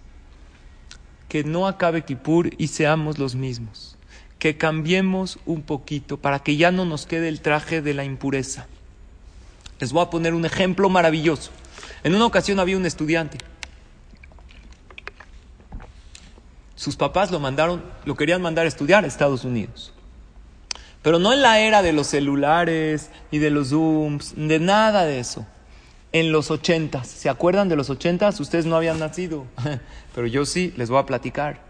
que 1.30 1.44
no 1.46 1.66
acabe 1.66 2.04
Kippur 2.04 2.50
y 2.58 2.68
seamos 2.68 3.18
los 3.18 3.36
mismos, 3.36 3.96
que 4.38 4.58
cambiemos 4.58 5.40
un 5.46 5.62
poquito 5.62 6.18
para 6.18 6.40
que 6.40 6.58
ya 6.58 6.72
no 6.72 6.84
nos 6.84 7.06
quede 7.06 7.30
el 7.30 7.40
traje 7.40 7.82
de 7.82 7.94
la 7.94 8.04
impureza. 8.04 8.68
Les 9.80 9.94
voy 9.94 10.04
a 10.04 10.10
poner 10.10 10.34
un 10.34 10.46
ejemplo 10.46 10.90
maravilloso. 10.90 11.52
En 12.04 12.14
una 12.14 12.26
ocasión 12.26 12.60
había 12.60 12.78
un 12.78 12.86
estudiante. 12.86 13.38
Sus 16.76 16.96
papás 16.96 17.32
lo 17.32 17.40
mandaron, 17.40 17.82
lo 18.06 18.16
querían 18.16 18.42
mandar 18.42 18.66
a 18.66 18.68
estudiar 18.68 19.06
a 19.06 19.08
Estados 19.08 19.46
Unidos. 19.46 19.94
Pero 21.02 21.18
no 21.18 21.32
en 21.32 21.42
la 21.42 21.60
era 21.62 21.82
de 21.82 21.94
los 21.94 22.08
celulares 22.08 23.10
y 23.32 23.38
de 23.38 23.52
los 23.52 23.70
Zooms, 23.70 24.34
de 24.36 24.60
nada 24.60 25.06
de 25.06 25.20
eso. 25.20 25.48
En 26.14 26.32
los 26.32 26.52
ochentas, 26.52 27.08
¿se 27.08 27.30
acuerdan 27.30 27.70
de 27.70 27.78
los 27.78 27.90
ochentas? 27.90 28.40
Ustedes 28.40 28.66
no 28.66 28.76
habían 28.76 29.00
nacido, 29.00 29.46
pero 30.16 30.28
yo 30.28 30.46
sí, 30.46 30.74
les 30.76 30.90
voy 30.90 31.00
a 31.00 31.06
platicar. 31.06 31.62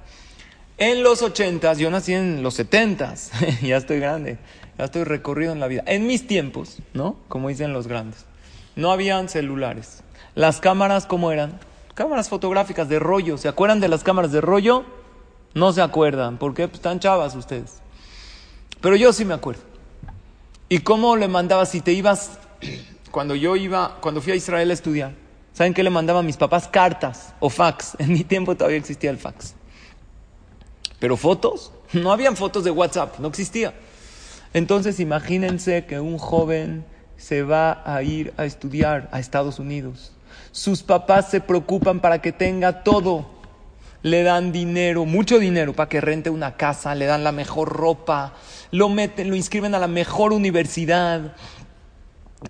En 0.79 1.03
los 1.03 1.21
ochentas, 1.21 1.77
yo 1.77 1.91
nací 1.91 2.13
en 2.13 2.41
los 2.41 2.55
setentas, 2.55 3.31
ya 3.61 3.77
estoy 3.77 3.99
grande, 3.99 4.39
ya 4.79 4.85
estoy 4.85 5.03
recorrido 5.03 5.51
en 5.51 5.59
la 5.59 5.67
vida. 5.67 5.83
En 5.85 6.07
mis 6.07 6.25
tiempos, 6.25 6.79
¿no? 6.93 7.17
Como 7.27 7.49
dicen 7.49 7.71
los 7.71 7.87
grandes, 7.87 8.25
no 8.75 8.91
habían 8.91 9.29
celulares. 9.29 10.03
Las 10.33 10.59
cámaras, 10.59 11.05
¿cómo 11.05 11.31
eran? 11.31 11.59
Cámaras 11.93 12.29
fotográficas 12.29 12.89
de 12.89 12.97
rollo. 12.97 13.37
¿Se 13.37 13.47
acuerdan 13.47 13.79
de 13.79 13.89
las 13.89 14.03
cámaras 14.03 14.31
de 14.31 14.41
rollo? 14.41 14.85
No 15.53 15.71
se 15.73 15.81
acuerdan, 15.83 16.37
porque 16.37 16.67
pues, 16.67 16.77
están 16.77 16.99
chavas 16.99 17.35
ustedes. 17.35 17.75
Pero 18.79 18.95
yo 18.95 19.13
sí 19.13 19.23
me 19.23 19.35
acuerdo. 19.35 19.61
¿Y 20.69 20.79
cómo 20.79 21.15
le 21.15 21.27
mandaba 21.27 21.65
si 21.67 21.81
te 21.81 21.91
ibas, 21.91 22.39
cuando 23.11 23.35
yo 23.35 23.55
iba, 23.55 23.97
cuando 24.01 24.21
fui 24.21 24.33
a 24.33 24.35
Israel 24.35 24.69
a 24.71 24.73
estudiar? 24.73 25.13
¿Saben 25.53 25.73
qué 25.73 25.83
le 25.83 25.89
mandaban 25.89 26.25
mis 26.25 26.37
papás? 26.37 26.67
Cartas 26.67 27.33
o 27.39 27.49
fax. 27.49 27.95
En 27.99 28.13
mi 28.13 28.23
tiempo 28.23 28.55
todavía 28.55 28.77
existía 28.77 29.09
el 29.09 29.17
fax. 29.17 29.53
Pero 30.99 31.17
fotos, 31.17 31.71
no 31.93 32.11
habían 32.11 32.35
fotos 32.35 32.63
de 32.63 32.71
WhatsApp, 32.71 33.19
no 33.19 33.27
existía. 33.27 33.73
Entonces 34.53 34.99
imagínense 34.99 35.85
que 35.85 35.99
un 35.99 36.17
joven 36.17 36.85
se 37.17 37.43
va 37.43 37.81
a 37.85 38.03
ir 38.03 38.33
a 38.37 38.45
estudiar 38.45 39.09
a 39.11 39.19
Estados 39.19 39.59
Unidos. 39.59 40.11
Sus 40.51 40.83
papás 40.83 41.29
se 41.29 41.41
preocupan 41.41 41.99
para 41.99 42.21
que 42.21 42.31
tenga 42.31 42.83
todo. 42.83 43.29
Le 44.03 44.23
dan 44.23 44.51
dinero, 44.51 45.05
mucho 45.05 45.37
dinero 45.37 45.73
para 45.73 45.87
que 45.87 46.01
rente 46.01 46.31
una 46.31 46.57
casa, 46.57 46.95
le 46.95 47.05
dan 47.05 47.23
la 47.23 47.31
mejor 47.31 47.69
ropa, 47.69 48.33
lo 48.71 48.89
meten, 48.89 49.29
lo 49.29 49.35
inscriben 49.35 49.75
a 49.75 49.79
la 49.79 49.87
mejor 49.87 50.33
universidad. 50.33 51.35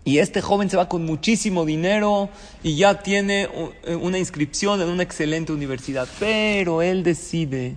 Y 0.04 0.20
este 0.20 0.42
joven 0.42 0.70
se 0.70 0.78
va 0.78 0.88
con 0.88 1.06
muchísimo 1.06 1.66
dinero 1.66 2.30
y 2.64 2.76
ya 2.78 3.04
tiene 3.04 3.50
una 4.00 4.18
inscripción 4.18 4.82
en 4.82 4.90
una 4.90 5.04
excelente 5.04 5.52
universidad. 5.52 6.08
Pero 6.20 6.82
él 6.82 7.04
decide 7.04 7.76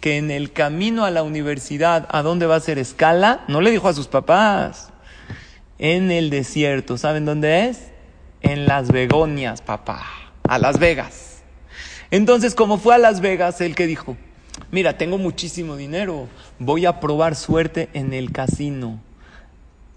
que 0.00 0.16
en 0.18 0.30
el 0.32 0.52
camino 0.52 1.04
a 1.04 1.10
la 1.10 1.22
universidad, 1.22 2.08
¿a 2.10 2.22
dónde 2.22 2.46
va 2.46 2.54
a 2.54 2.58
hacer 2.58 2.78
escala? 2.78 3.44
No 3.46 3.60
le 3.60 3.70
dijo 3.70 3.88
a 3.88 3.94
sus 3.94 4.08
papás. 4.08 4.90
En 5.78 6.10
el 6.10 6.30
desierto. 6.30 6.98
¿Saben 6.98 7.24
dónde 7.24 7.68
es? 7.68 7.88
En 8.40 8.66
Las 8.66 8.90
Begonias, 8.90 9.62
papá. 9.62 10.04
A 10.48 10.58
Las 10.58 10.78
Vegas. 10.78 11.42
Entonces, 12.10 12.54
como 12.54 12.78
fue 12.78 12.94
a 12.94 12.98
Las 12.98 13.20
Vegas, 13.20 13.60
él 13.60 13.74
que 13.74 13.86
dijo, 13.86 14.16
mira, 14.70 14.98
tengo 14.98 15.18
muchísimo 15.18 15.76
dinero, 15.76 16.28
voy 16.58 16.86
a 16.86 17.00
probar 17.00 17.36
suerte 17.36 17.88
en 17.94 18.12
el 18.12 18.32
casino. 18.32 19.00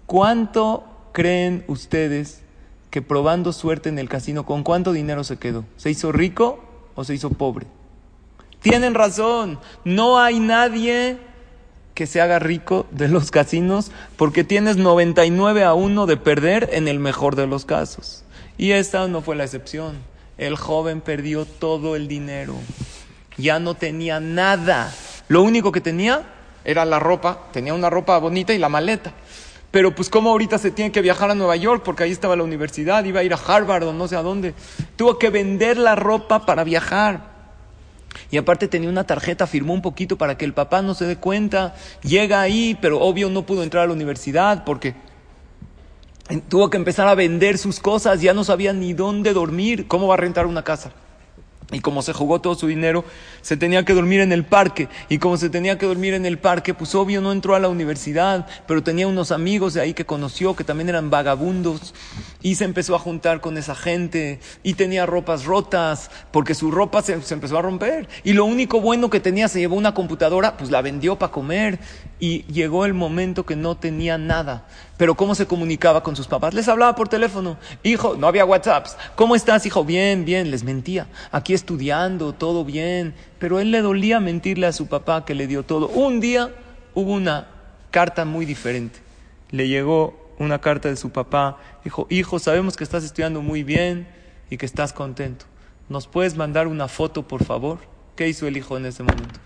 ¿Cuánto 0.06 0.84
creen 1.16 1.64
ustedes 1.66 2.42
que 2.90 3.00
probando 3.00 3.54
suerte 3.54 3.88
en 3.88 3.98
el 3.98 4.06
casino, 4.06 4.44
con 4.44 4.62
cuánto 4.62 4.92
dinero 4.92 5.24
se 5.24 5.38
quedó? 5.38 5.64
¿Se 5.78 5.88
hizo 5.88 6.12
rico 6.12 6.62
o 6.94 7.04
se 7.04 7.14
hizo 7.14 7.30
pobre? 7.30 7.66
Tienen 8.60 8.92
razón, 8.92 9.58
no 9.82 10.18
hay 10.18 10.40
nadie 10.40 11.16
que 11.94 12.06
se 12.06 12.20
haga 12.20 12.38
rico 12.38 12.84
de 12.90 13.08
los 13.08 13.30
casinos 13.30 13.92
porque 14.18 14.44
tienes 14.44 14.76
99 14.76 15.64
a 15.64 15.72
1 15.72 16.04
de 16.04 16.18
perder 16.18 16.68
en 16.72 16.86
el 16.86 16.98
mejor 16.98 17.34
de 17.34 17.46
los 17.46 17.64
casos. 17.64 18.22
Y 18.58 18.72
esta 18.72 19.08
no 19.08 19.22
fue 19.22 19.36
la 19.36 19.44
excepción. 19.44 19.96
El 20.36 20.56
joven 20.56 21.00
perdió 21.00 21.46
todo 21.46 21.96
el 21.96 22.08
dinero. 22.08 22.56
Ya 23.38 23.58
no 23.58 23.72
tenía 23.72 24.20
nada. 24.20 24.94
Lo 25.28 25.40
único 25.40 25.72
que 25.72 25.80
tenía 25.80 26.26
era 26.62 26.84
la 26.84 26.98
ropa. 26.98 27.44
Tenía 27.54 27.72
una 27.72 27.88
ropa 27.88 28.18
bonita 28.18 28.52
y 28.52 28.58
la 28.58 28.68
maleta. 28.68 29.14
Pero 29.76 29.94
pues 29.94 30.08
como 30.08 30.30
ahorita 30.30 30.56
se 30.56 30.70
tiene 30.70 30.90
que 30.90 31.02
viajar 31.02 31.30
a 31.30 31.34
Nueva 31.34 31.54
York 31.54 31.82
porque 31.84 32.04
ahí 32.04 32.10
estaba 32.10 32.34
la 32.34 32.42
universidad, 32.42 33.04
iba 33.04 33.20
a 33.20 33.24
ir 33.24 33.34
a 33.34 33.36
Harvard 33.36 33.82
o 33.82 33.92
no 33.92 34.08
sé 34.08 34.16
a 34.16 34.22
dónde. 34.22 34.54
Tuvo 34.96 35.18
que 35.18 35.28
vender 35.28 35.76
la 35.76 35.94
ropa 35.94 36.46
para 36.46 36.64
viajar. 36.64 37.30
Y 38.30 38.38
aparte 38.38 38.68
tenía 38.68 38.88
una 38.88 39.04
tarjeta, 39.04 39.46
firmó 39.46 39.74
un 39.74 39.82
poquito 39.82 40.16
para 40.16 40.38
que 40.38 40.46
el 40.46 40.54
papá 40.54 40.80
no 40.80 40.94
se 40.94 41.04
dé 41.04 41.16
cuenta. 41.16 41.74
Llega 42.02 42.40
ahí, 42.40 42.78
pero 42.80 43.00
obvio 43.02 43.28
no 43.28 43.44
pudo 43.44 43.62
entrar 43.62 43.84
a 43.84 43.86
la 43.88 43.92
universidad 43.92 44.64
porque 44.64 44.94
tuvo 46.48 46.70
que 46.70 46.78
empezar 46.78 47.06
a 47.06 47.14
vender 47.14 47.58
sus 47.58 47.78
cosas, 47.78 48.22
ya 48.22 48.32
no 48.32 48.44
sabía 48.44 48.72
ni 48.72 48.94
dónde 48.94 49.34
dormir, 49.34 49.86
cómo 49.88 50.06
va 50.06 50.14
a 50.14 50.16
rentar 50.16 50.46
una 50.46 50.64
casa. 50.64 50.92
Y 51.72 51.80
como 51.80 52.00
se 52.02 52.12
jugó 52.12 52.40
todo 52.40 52.54
su 52.54 52.68
dinero, 52.68 53.04
se 53.42 53.56
tenía 53.56 53.84
que 53.84 53.92
dormir 53.92 54.20
en 54.20 54.30
el 54.30 54.44
parque. 54.44 54.88
Y 55.08 55.18
como 55.18 55.36
se 55.36 55.50
tenía 55.50 55.78
que 55.78 55.86
dormir 55.86 56.14
en 56.14 56.24
el 56.24 56.38
parque, 56.38 56.74
pues 56.74 56.94
obvio 56.94 57.20
no 57.20 57.32
entró 57.32 57.56
a 57.56 57.58
la 57.58 57.68
universidad, 57.68 58.46
pero 58.68 58.84
tenía 58.84 59.08
unos 59.08 59.32
amigos 59.32 59.74
de 59.74 59.80
ahí 59.80 59.92
que 59.92 60.06
conoció 60.06 60.54
que 60.54 60.62
también 60.62 60.90
eran 60.90 61.10
vagabundos. 61.10 61.92
Y 62.40 62.54
se 62.54 62.64
empezó 62.64 62.94
a 62.94 63.00
juntar 63.00 63.40
con 63.40 63.58
esa 63.58 63.74
gente. 63.74 64.38
Y 64.62 64.74
tenía 64.74 65.06
ropas 65.06 65.44
rotas, 65.44 66.08
porque 66.30 66.54
su 66.54 66.70
ropa 66.70 67.02
se, 67.02 67.14
empezó 67.14 67.58
a 67.58 67.62
romper. 67.62 68.08
Y 68.22 68.34
lo 68.34 68.44
único 68.44 68.80
bueno 68.80 69.10
que 69.10 69.18
tenía, 69.18 69.48
se 69.48 69.58
llevó 69.58 69.74
una 69.74 69.92
computadora, 69.92 70.56
pues 70.56 70.70
la 70.70 70.82
vendió 70.82 71.18
para 71.18 71.32
comer. 71.32 71.80
Y 72.20 72.44
llegó 72.44 72.84
el 72.84 72.94
momento 72.94 73.44
que 73.44 73.56
no 73.56 73.76
tenía 73.76 74.18
nada. 74.18 74.68
Pero 74.96 75.16
¿cómo 75.16 75.34
se 75.34 75.46
comunicaba 75.46 76.02
con 76.02 76.14
sus 76.14 76.28
papás? 76.28 76.54
Les 76.54 76.68
hablaba 76.68 76.94
por 76.94 77.08
teléfono. 77.08 77.58
Hijo, 77.82 78.16
no 78.16 78.28
había 78.28 78.44
WhatsApps. 78.44 78.96
¿Cómo 79.16 79.34
estás, 79.34 79.66
hijo? 79.66 79.84
Bien, 79.84 80.24
bien. 80.24 80.50
Les 80.50 80.62
mentía. 80.62 81.08
Aquí 81.32 81.55
estudiando, 81.56 82.32
todo 82.32 82.64
bien. 82.64 83.14
Pero 83.38 83.58
él 83.58 83.72
le 83.72 83.82
dolía 83.82 84.20
mentirle 84.20 84.66
a 84.66 84.72
su 84.72 84.86
papá 84.86 85.24
que 85.24 85.34
le 85.34 85.48
dio 85.48 85.64
todo. 85.64 85.88
Un 85.88 86.20
día 86.20 86.54
hubo 86.94 87.12
una 87.12 87.48
carta 87.90 88.24
muy 88.24 88.46
diferente. 88.46 89.00
Le 89.50 89.68
llegó 89.68 90.32
una 90.38 90.60
carta 90.60 90.88
de 90.88 90.96
su 90.96 91.10
papá. 91.10 91.58
Dijo, 91.82 92.06
hijo, 92.10 92.38
sabemos 92.38 92.76
que 92.76 92.84
estás 92.84 93.02
estudiando 93.02 93.42
muy 93.42 93.62
bien 93.64 94.06
y 94.50 94.56
que 94.56 94.66
estás 94.66 94.92
contento. 94.92 95.46
¿Nos 95.88 96.06
puedes 96.06 96.36
mandar 96.36 96.68
una 96.68 96.86
foto, 96.86 97.26
por 97.26 97.44
favor? 97.44 97.78
¿Qué 98.14 98.28
hizo 98.28 98.46
el 98.46 98.56
hijo 98.56 98.76
en 98.76 98.86
ese 98.86 99.02
momento? 99.02 99.40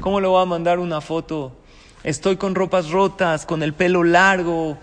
¿Cómo 0.00 0.20
le 0.20 0.28
voy 0.28 0.42
a 0.42 0.46
mandar 0.46 0.78
una 0.78 1.00
foto 1.00 1.52
estoy 2.04 2.36
con 2.36 2.54
ropas 2.54 2.90
rotas, 2.90 3.46
con 3.46 3.62
el 3.62 3.72
pelo 3.72 4.04
largo, 4.04 4.78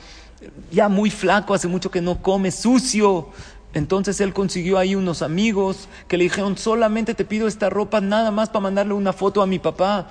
ya 0.71 0.89
muy 0.89 1.11
flaco, 1.11 1.53
hace 1.53 1.67
mucho 1.67 1.91
que 1.91 2.01
no 2.01 2.21
come, 2.21 2.51
sucio. 2.51 3.29
Entonces 3.73 4.19
él 4.19 4.33
consiguió 4.33 4.77
ahí 4.77 4.95
unos 4.95 5.21
amigos 5.21 5.87
que 6.07 6.17
le 6.17 6.25
dijeron, 6.25 6.57
solamente 6.57 7.15
te 7.15 7.25
pido 7.25 7.47
esta 7.47 7.69
ropa 7.69 8.01
nada 8.01 8.31
más 8.31 8.49
para 8.49 8.61
mandarle 8.61 8.93
una 8.93 9.13
foto 9.13 9.41
a 9.41 9.47
mi 9.47 9.59
papá. 9.59 10.09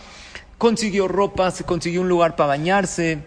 Consiguió 0.57 1.09
ropa, 1.09 1.51
se 1.51 1.65
consiguió 1.65 2.01
un 2.01 2.09
lugar 2.09 2.37
para 2.37 2.49
bañarse, 2.49 3.19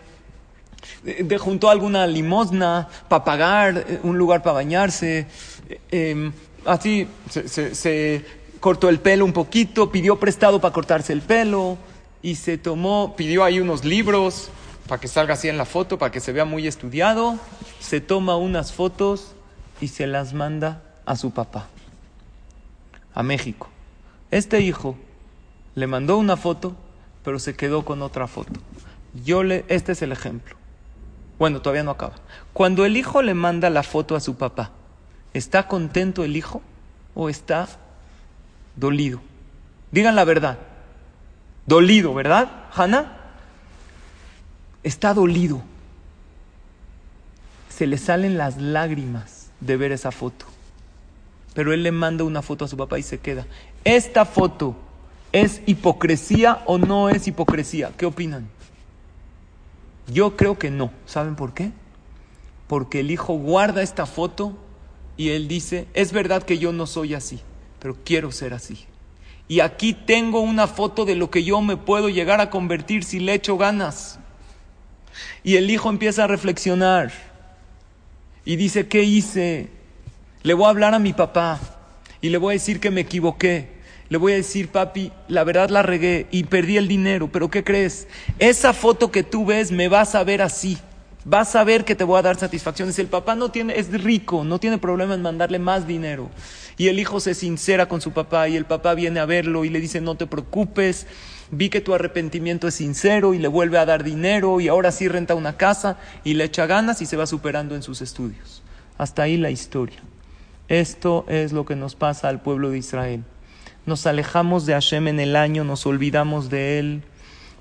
de, 1.03 1.37
juntó 1.37 1.69
alguna 1.69 2.05
limosna 2.07 2.87
para 3.07 3.23
pagar, 3.23 3.85
eh, 3.87 3.99
un 4.03 4.17
lugar 4.17 4.41
para 4.43 4.53
bañarse. 4.55 5.27
Eh, 5.69 5.79
em, 5.91 6.31
así 6.65 7.07
se 7.29 8.25
cortó 8.59 8.89
el 8.89 8.99
pelo 8.99 9.25
un 9.25 9.33
poquito, 9.33 9.91
pidió 9.91 10.19
prestado 10.19 10.61
para 10.61 10.73
cortarse 10.73 11.13
el 11.13 11.21
pelo 11.21 11.77
y 12.21 12.35
se 12.35 12.57
tomó, 12.57 13.15
pidió 13.15 13.43
ahí 13.43 13.59
unos 13.59 13.83
libros 13.83 14.49
para 14.87 14.99
que 14.99 15.07
salga 15.07 15.33
así 15.33 15.49
en 15.49 15.57
la 15.57 15.65
foto, 15.65 15.97
para 15.97 16.11
que 16.11 16.19
se 16.19 16.31
vea 16.31 16.45
muy 16.45 16.67
estudiado, 16.67 17.37
se 17.79 18.01
toma 18.01 18.37
unas 18.37 18.71
fotos 18.71 19.33
y 19.81 19.87
se 19.87 20.07
las 20.07 20.33
manda 20.33 20.81
a 21.05 21.15
su 21.15 21.31
papá, 21.31 21.67
a 23.13 23.23
México. 23.23 23.69
Este 24.31 24.61
hijo 24.61 24.95
le 25.75 25.87
mandó 25.87 26.17
una 26.17 26.37
foto, 26.37 26.75
pero 27.23 27.39
se 27.39 27.55
quedó 27.55 27.85
con 27.85 28.01
otra 28.01 28.27
foto. 28.27 28.53
Yo 29.23 29.43
le, 29.43 29.65
este 29.67 29.91
es 29.91 30.01
el 30.01 30.11
ejemplo. 30.11 30.55
Bueno, 31.37 31.61
todavía 31.61 31.83
no 31.83 31.91
acaba. 31.91 32.15
Cuando 32.53 32.85
el 32.85 32.97
hijo 32.97 33.21
le 33.21 33.33
manda 33.33 33.69
la 33.69 33.83
foto 33.83 34.15
a 34.15 34.19
su 34.19 34.35
papá, 34.35 34.71
¿está 35.33 35.67
contento 35.67 36.23
el 36.23 36.35
hijo 36.35 36.61
o 37.15 37.29
está 37.29 37.67
dolido? 38.75 39.19
Digan 39.91 40.15
la 40.15 40.23
verdad. 40.23 40.59
Dolido, 41.65 42.13
¿verdad, 42.13 42.65
Hannah? 42.73 43.17
Está 44.83 45.13
dolido. 45.13 45.61
Se 47.69 47.87
le 47.87 47.97
salen 47.97 48.37
las 48.37 48.57
lágrimas 48.57 49.32
de 49.65 49.77
ver 49.77 49.91
esa 49.91 50.11
foto. 50.11 50.45
Pero 51.53 51.73
él 51.73 51.83
le 51.83 51.91
manda 51.91 52.23
una 52.23 52.41
foto 52.41 52.65
a 52.65 52.67
su 52.67 52.77
papá 52.77 52.99
y 52.99 53.03
se 53.03 53.19
queda. 53.19 53.45
Esta 53.83 54.25
foto 54.25 54.75
¿Es 55.33 55.63
hipocresía 55.65 56.61
o 56.67 56.77
no 56.77 57.09
es 57.09 57.27
hipocresía? 57.27 57.91
¿Qué 57.97 58.05
opinan? 58.05 58.47
Yo 60.07 60.37
creo 60.37 60.59
que 60.59 60.69
no. 60.69 60.91
¿Saben 61.07 61.35
por 61.35 61.55
qué? 61.55 61.71
Porque 62.67 62.99
el 62.99 63.09
hijo 63.09 63.33
guarda 63.33 63.81
esta 63.81 64.05
foto 64.05 64.53
y 65.17 65.29
él 65.29 65.47
dice, 65.47 65.87
es 65.95 66.13
verdad 66.13 66.43
que 66.43 66.59
yo 66.59 66.71
no 66.71 66.85
soy 66.85 67.15
así, 67.15 67.41
pero 67.79 67.97
quiero 68.05 68.31
ser 68.31 68.53
así. 68.53 68.85
Y 69.47 69.61
aquí 69.61 69.93
tengo 69.93 70.39
una 70.39 70.67
foto 70.67 71.03
de 71.03 71.15
lo 71.15 71.31
que 71.31 71.43
yo 71.43 71.61
me 71.61 71.77
puedo 71.77 72.09
llegar 72.09 72.39
a 72.39 72.51
convertir 72.51 73.03
si 73.03 73.19
le 73.19 73.33
echo 73.33 73.57
ganas. 73.57 74.19
Y 75.43 75.55
el 75.55 75.69
hijo 75.71 75.89
empieza 75.89 76.25
a 76.25 76.27
reflexionar 76.27 77.11
y 78.45 78.55
dice, 78.55 78.87
¿qué 78.87 79.03
hice? 79.03 79.69
Le 80.43 80.53
voy 80.53 80.65
a 80.65 80.69
hablar 80.69 80.93
a 80.93 80.99
mi 80.99 81.13
papá 81.13 81.59
y 82.21 82.29
le 82.29 82.37
voy 82.37 82.53
a 82.53 82.59
decir 82.59 82.79
que 82.79 82.91
me 82.91 83.01
equivoqué 83.01 83.73
le 84.13 84.19
voy 84.19 84.33
a 84.33 84.35
decir, 84.35 84.67
papi, 84.67 85.11
la 85.27 85.43
verdad 85.43 85.71
la 85.71 85.81
regué 85.81 86.27
y 86.29 86.43
perdí 86.43 86.77
el 86.77 86.87
dinero, 86.87 87.29
pero 87.31 87.49
¿qué 87.49 87.63
crees? 87.63 88.07
Esa 88.37 88.71
foto 88.71 89.09
que 89.09 89.23
tú 89.23 89.43
ves 89.43 89.71
me 89.71 89.87
vas 89.87 90.13
a 90.13 90.23
ver 90.23 90.43
así. 90.43 90.77
Vas 91.25 91.55
a 91.55 91.63
ver 91.63 91.83
que 91.83 91.95
te 91.95 92.03
voy 92.03 92.19
a 92.19 92.21
dar 92.21 92.35
satisfacciones. 92.35 92.99
El 92.99 93.07
papá 93.07 93.33
no 93.33 93.49
tiene, 93.49 93.79
es 93.79 93.89
rico, 94.03 94.43
no 94.43 94.59
tiene 94.59 94.77
problema 94.77 95.15
en 95.15 95.23
mandarle 95.23 95.57
más 95.57 95.87
dinero. 95.87 96.29
Y 96.77 96.89
el 96.89 96.99
hijo 96.99 97.19
se 97.19 97.33
sincera 97.33 97.87
con 97.87 98.01
su 98.01 98.11
papá 98.11 98.47
y 98.49 98.55
el 98.55 98.65
papá 98.65 98.93
viene 98.93 99.19
a 99.19 99.25
verlo 99.25 99.65
y 99.65 99.69
le 99.69 99.79
dice, 99.79 99.99
no 99.99 100.13
te 100.13 100.27
preocupes, 100.27 101.07
vi 101.57 101.69
que 101.69 101.81
tu 101.81 101.93
arrepentimiento 101.93 102.67
es 102.67 102.75
sincero 102.75 103.33
y 103.33 103.39
le 103.39 103.47
vuelve 103.47 103.77
a 103.77 103.85
dar 103.85 104.03
dinero 104.03 104.59
y 104.59 104.67
ahora 104.67 104.91
sí 104.91 105.07
renta 105.07 105.35
una 105.35 105.57
casa 105.57 105.97
y 106.23 106.33
le 106.33 106.45
echa 106.45 106.65
ganas 106.65 107.01
y 107.01 107.05
se 107.05 107.17
va 107.17 107.25
superando 107.25 107.75
en 107.75 107.83
sus 107.83 108.01
estudios. 108.01 108.61
Hasta 108.97 109.23
ahí 109.23 109.37
la 109.37 109.51
historia. 109.51 110.01
Esto 110.67 111.25
es 111.27 111.53
lo 111.53 111.65
que 111.65 111.75
nos 111.75 111.95
pasa 111.95 112.29
al 112.29 112.41
pueblo 112.41 112.69
de 112.69 112.77
Israel 112.77 113.23
nos 113.85 114.05
alejamos 114.07 114.65
de 114.65 114.73
Hashem 114.73 115.07
en 115.07 115.19
el 115.19 115.35
año, 115.35 115.63
nos 115.63 115.85
olvidamos 115.85 116.49
de 116.49 116.79
Él. 116.79 117.03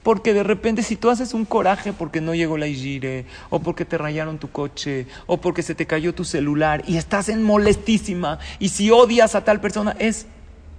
Porque 0.02 0.34
de 0.34 0.42
repente 0.42 0.82
si 0.82 0.96
tú 0.96 1.10
haces 1.10 1.32
un 1.32 1.44
coraje 1.44 1.92
porque 1.92 2.20
no 2.20 2.34
llegó 2.34 2.58
la 2.58 2.66
Igire, 2.66 3.24
o 3.50 3.60
porque 3.60 3.84
te 3.84 3.98
rayaron 3.98 4.38
tu 4.38 4.50
coche, 4.50 5.06
o 5.26 5.40
porque 5.40 5.62
se 5.62 5.76
te 5.76 5.86
cayó 5.86 6.12
tu 6.12 6.24
celular, 6.24 6.82
y 6.88 6.96
estás 6.96 7.28
en 7.28 7.42
molestísima, 7.42 8.40
y 8.58 8.70
si 8.70 8.90
odias 8.90 9.36
a 9.36 9.44
tal 9.44 9.60
persona, 9.60 9.94
es 10.00 10.26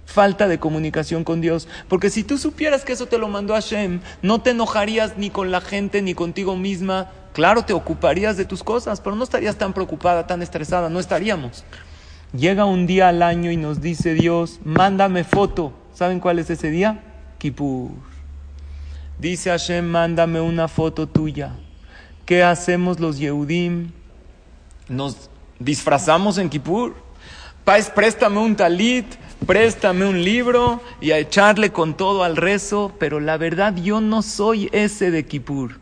falta 0.06 0.48
de 0.48 0.58
comunicación 0.58 1.24
con 1.24 1.40
Dios. 1.40 1.68
Porque 1.88 2.10
si 2.10 2.24
tú 2.24 2.38
supieras 2.38 2.84
que 2.84 2.92
eso 2.92 3.06
te 3.06 3.18
lo 3.18 3.28
mandó 3.28 3.54
Hashem, 3.54 4.00
no 4.22 4.40
te 4.40 4.50
enojarías 4.50 5.16
ni 5.16 5.30
con 5.30 5.50
la 5.50 5.60
gente 5.60 6.02
ni 6.02 6.14
contigo 6.14 6.56
misma. 6.56 7.10
Claro, 7.32 7.64
te 7.64 7.72
ocuparías 7.72 8.36
de 8.36 8.44
tus 8.44 8.62
cosas, 8.62 9.00
pero 9.00 9.16
no 9.16 9.24
estarías 9.24 9.56
tan 9.56 9.72
preocupada, 9.72 10.26
tan 10.26 10.42
estresada, 10.42 10.88
no 10.88 11.00
estaríamos. 11.00 11.64
Llega 12.36 12.64
un 12.64 12.86
día 12.86 13.08
al 13.08 13.22
año 13.22 13.50
y 13.50 13.56
nos 13.56 13.80
dice 13.80 14.14
Dios, 14.14 14.60
mándame 14.64 15.24
foto. 15.24 15.72
¿Saben 15.94 16.20
cuál 16.20 16.38
es 16.38 16.50
ese 16.50 16.70
día? 16.70 17.02
Kippur. 17.38 17.90
Dice 19.18 19.50
Hashem, 19.50 19.84
mándame 19.84 20.40
una 20.40 20.66
foto 20.66 21.06
tuya. 21.06 21.52
¿Qué 22.26 22.42
hacemos 22.42 22.98
los 22.98 23.18
Yehudim? 23.18 23.92
Nos 24.88 25.30
disfrazamos 25.58 26.38
en 26.38 26.50
Kippur. 26.50 26.94
Pais, 27.64 27.88
préstame 27.88 28.38
un 28.38 28.56
talit, 28.56 29.06
préstame 29.46 30.06
un 30.06 30.22
libro 30.24 30.80
y 31.00 31.10
a 31.10 31.18
echarle 31.18 31.72
con 31.72 31.96
todo 31.96 32.24
al 32.24 32.36
rezo. 32.36 32.92
Pero 32.98 33.20
la 33.20 33.36
verdad, 33.36 33.74
yo 33.76 34.00
no 34.00 34.22
soy 34.22 34.68
ese 34.72 35.10
de 35.10 35.26
Kippur. 35.26 35.78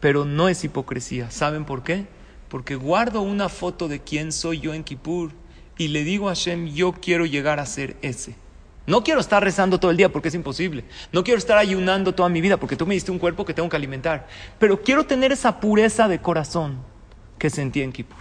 Pero 0.00 0.24
no 0.24 0.48
es 0.48 0.64
hipocresía. 0.64 1.30
¿Saben 1.30 1.64
por 1.64 1.82
qué? 1.82 2.06
Porque 2.48 2.74
guardo 2.74 3.22
una 3.22 3.48
foto 3.48 3.88
de 3.88 4.00
quién 4.00 4.32
soy 4.32 4.60
yo 4.60 4.74
en 4.74 4.82
Kippur 4.82 5.30
y 5.76 5.88
le 5.88 6.04
digo 6.04 6.28
a 6.28 6.32
Hashem, 6.34 6.68
yo 6.68 6.92
quiero 6.92 7.26
llegar 7.26 7.60
a 7.60 7.66
ser 7.66 7.96
ese. 8.02 8.34
No 8.86 9.04
quiero 9.04 9.20
estar 9.20 9.42
rezando 9.42 9.78
todo 9.78 9.90
el 9.90 9.96
día 9.96 10.10
porque 10.10 10.28
es 10.28 10.34
imposible. 10.34 10.84
No 11.12 11.22
quiero 11.22 11.38
estar 11.38 11.58
ayunando 11.58 12.14
toda 12.14 12.28
mi 12.28 12.40
vida 12.40 12.56
porque 12.56 12.76
tú 12.76 12.86
me 12.86 12.94
diste 12.94 13.12
un 13.12 13.18
cuerpo 13.18 13.44
que 13.44 13.54
tengo 13.54 13.68
que 13.68 13.76
alimentar. 13.76 14.26
Pero 14.58 14.82
quiero 14.82 15.04
tener 15.04 15.32
esa 15.32 15.60
pureza 15.60 16.08
de 16.08 16.20
corazón 16.20 16.78
que 17.38 17.50
sentí 17.50 17.82
en 17.82 17.92
Kippur. 17.92 18.18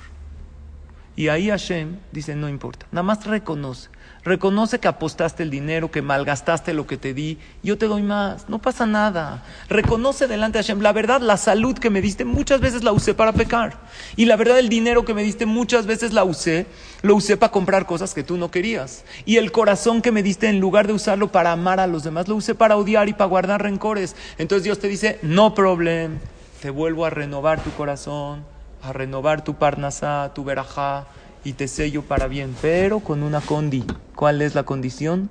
Y 1.15 1.27
ahí 1.27 1.49
Hashem 1.49 1.97
dice, 2.11 2.35
no 2.35 2.47
importa, 2.47 2.85
nada 2.91 3.03
más 3.03 3.25
reconoce. 3.25 3.89
Reconoce 4.29 4.79
que 4.79 4.87
apostaste 4.87 5.41
el 5.41 5.49
dinero, 5.49 5.89
que 5.89 6.03
malgastaste 6.03 6.75
lo 6.75 6.85
que 6.85 6.97
te 6.97 7.15
di. 7.15 7.39
Yo 7.63 7.79
te 7.79 7.87
doy 7.87 8.03
más. 8.03 8.47
No 8.47 8.59
pasa 8.59 8.85
nada. 8.85 9.43
Reconoce 9.69 10.27
delante 10.27 10.59
de 10.59 10.63
Hashem. 10.63 10.81
La 10.81 10.93
verdad, 10.93 11.19
la 11.19 11.35
salud 11.35 11.75
que 11.75 11.89
me 11.89 11.99
diste 11.99 12.25
muchas 12.25 12.61
veces 12.61 12.83
la 12.83 12.91
usé 12.91 13.15
para 13.15 13.33
pecar. 13.33 13.77
Y 14.15 14.25
la 14.25 14.35
verdad, 14.35 14.59
el 14.59 14.69
dinero 14.69 15.03
que 15.03 15.15
me 15.15 15.23
diste 15.23 15.47
muchas 15.47 15.87
veces 15.87 16.13
la 16.13 16.25
usé, 16.25 16.67
lo 17.01 17.15
usé 17.15 17.37
para 17.37 17.51
comprar 17.51 17.87
cosas 17.87 18.13
que 18.13 18.21
tú 18.21 18.37
no 18.37 18.51
querías. 18.51 19.03
Y 19.25 19.37
el 19.37 19.51
corazón 19.51 20.03
que 20.03 20.11
me 20.11 20.21
diste, 20.21 20.47
en 20.47 20.59
lugar 20.59 20.85
de 20.85 20.93
usarlo 20.93 21.31
para 21.31 21.51
amar 21.51 21.79
a 21.79 21.87
los 21.87 22.03
demás, 22.03 22.27
lo 22.27 22.35
usé 22.35 22.53
para 22.53 22.77
odiar 22.77 23.09
y 23.09 23.13
para 23.13 23.29
guardar 23.29 23.63
rencores. 23.63 24.15
Entonces 24.37 24.63
Dios 24.63 24.77
te 24.77 24.89
dice, 24.89 25.17
no 25.23 25.55
problem. 25.55 26.19
Te 26.61 26.69
vuelvo 26.69 27.03
a 27.03 27.09
renovar 27.09 27.63
tu 27.63 27.71
corazón, 27.71 28.45
a 28.83 28.93
renovar 28.93 29.43
tu 29.43 29.55
parnasá, 29.55 30.33
tu 30.35 30.43
verajá 30.43 31.07
y 31.43 31.53
te 31.53 31.67
sello 31.67 32.03
para 32.03 32.27
bien, 32.27 32.55
pero 32.61 32.99
con 32.99 33.23
una 33.23 33.41
condi. 33.41 33.85
¿Cuál 34.15 34.41
es 34.41 34.55
la 34.55 34.63
condición? 34.63 35.29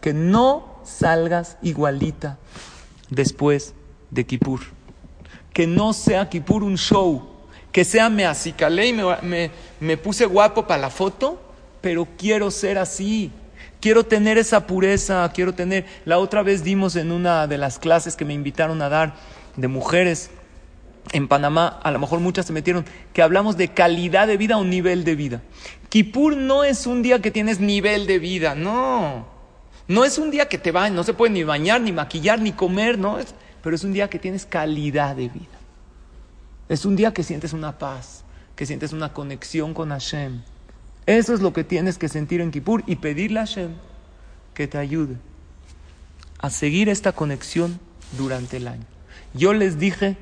Que 0.00 0.12
no 0.12 0.80
salgas 0.84 1.56
igualita 1.62 2.38
después 3.10 3.74
de 4.10 4.24
Kippur. 4.26 4.60
Que 5.52 5.66
no 5.66 5.92
sea 5.92 6.28
Kippur 6.28 6.62
un 6.62 6.76
show. 6.76 7.28
Que 7.72 7.84
sea 7.84 8.08
me 8.08 8.24
acicalé 8.24 8.88
y 8.88 8.92
me, 8.92 9.50
me 9.80 9.96
puse 9.96 10.26
guapo 10.26 10.66
para 10.66 10.82
la 10.82 10.90
foto, 10.90 11.40
pero 11.80 12.06
quiero 12.16 12.50
ser 12.50 12.78
así. 12.78 13.32
Quiero 13.80 14.04
tener 14.04 14.38
esa 14.38 14.66
pureza, 14.66 15.30
quiero 15.32 15.54
tener... 15.54 15.86
La 16.04 16.18
otra 16.18 16.42
vez 16.42 16.64
dimos 16.64 16.96
en 16.96 17.12
una 17.12 17.46
de 17.46 17.58
las 17.58 17.78
clases 17.78 18.16
que 18.16 18.24
me 18.24 18.34
invitaron 18.34 18.82
a 18.82 18.88
dar 18.88 19.14
de 19.56 19.68
mujeres 19.68 20.30
en 21.12 21.28
Panamá, 21.28 21.80
a 21.82 21.90
lo 21.90 21.98
mejor 21.98 22.20
muchas 22.20 22.46
se 22.46 22.52
metieron, 22.52 22.84
que 23.12 23.22
hablamos 23.22 23.56
de 23.56 23.68
calidad 23.68 24.26
de 24.26 24.36
vida 24.36 24.58
o 24.58 24.64
nivel 24.64 25.04
de 25.04 25.14
vida. 25.14 25.42
Kippur 25.88 26.36
no 26.36 26.64
es 26.64 26.86
un 26.86 27.02
día 27.02 27.20
que 27.20 27.30
tienes 27.30 27.60
nivel 27.60 28.06
de 28.06 28.18
vida, 28.18 28.54
no. 28.54 29.26
No 29.86 30.04
es 30.04 30.18
un 30.18 30.30
día 30.30 30.48
que 30.48 30.58
te 30.58 30.70
va, 30.70 30.90
no 30.90 31.02
se 31.02 31.14
puede 31.14 31.32
ni 31.32 31.44
bañar, 31.44 31.80
ni 31.80 31.92
maquillar, 31.92 32.40
ni 32.40 32.52
comer, 32.52 32.98
no. 32.98 33.18
Es, 33.18 33.34
pero 33.62 33.74
es 33.74 33.84
un 33.84 33.92
día 33.92 34.08
que 34.10 34.18
tienes 34.18 34.44
calidad 34.44 35.16
de 35.16 35.28
vida. 35.28 35.46
Es 36.68 36.84
un 36.84 36.96
día 36.96 37.14
que 37.14 37.22
sientes 37.22 37.54
una 37.54 37.78
paz, 37.78 38.24
que 38.54 38.66
sientes 38.66 38.92
una 38.92 39.14
conexión 39.14 39.72
con 39.72 39.88
Hashem. 39.88 40.42
Eso 41.06 41.32
es 41.32 41.40
lo 41.40 41.54
que 41.54 41.64
tienes 41.64 41.96
que 41.96 42.08
sentir 42.08 42.42
en 42.42 42.50
Kippur 42.50 42.84
y 42.86 42.96
pedirle 42.96 43.40
a 43.40 43.46
Hashem 43.46 43.70
que 44.52 44.68
te 44.68 44.76
ayude 44.76 45.16
a 46.38 46.50
seguir 46.50 46.88
esta 46.88 47.12
conexión 47.12 47.80
durante 48.16 48.58
el 48.58 48.68
año. 48.68 48.84
Yo 49.34 49.52
les 49.52 49.78
dije 49.78 50.16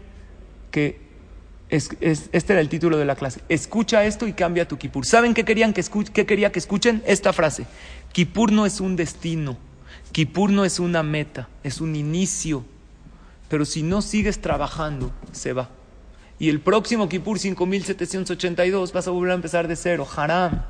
este 1.68 2.52
era 2.52 2.60
el 2.60 2.68
título 2.68 2.96
de 2.96 3.04
la 3.04 3.16
clase. 3.16 3.40
Escucha 3.48 4.04
esto 4.04 4.26
y 4.26 4.32
cambia 4.32 4.68
tu 4.68 4.78
Kippur. 4.78 5.04
¿Saben 5.04 5.34
qué, 5.34 5.44
querían 5.44 5.72
que 5.72 5.82
qué 6.12 6.26
quería 6.26 6.52
que 6.52 6.58
escuchen? 6.58 7.02
Esta 7.06 7.32
frase. 7.32 7.66
Kippur 8.12 8.52
no 8.52 8.66
es 8.66 8.80
un 8.80 8.96
destino. 8.96 9.56
Kippur 10.12 10.50
no 10.50 10.64
es 10.64 10.78
una 10.78 11.02
meta. 11.02 11.48
Es 11.62 11.80
un 11.80 11.96
inicio. 11.96 12.64
Pero 13.48 13.64
si 13.64 13.82
no 13.82 14.02
sigues 14.02 14.40
trabajando, 14.40 15.12
se 15.32 15.52
va. 15.52 15.70
Y 16.38 16.50
el 16.50 16.60
próximo 16.60 17.08
Kippur 17.08 17.38
5782 17.38 18.92
vas 18.92 19.08
a 19.08 19.10
volver 19.10 19.32
a 19.32 19.34
empezar 19.34 19.68
de 19.68 19.76
cero. 19.76 20.06
Haram. 20.16 20.62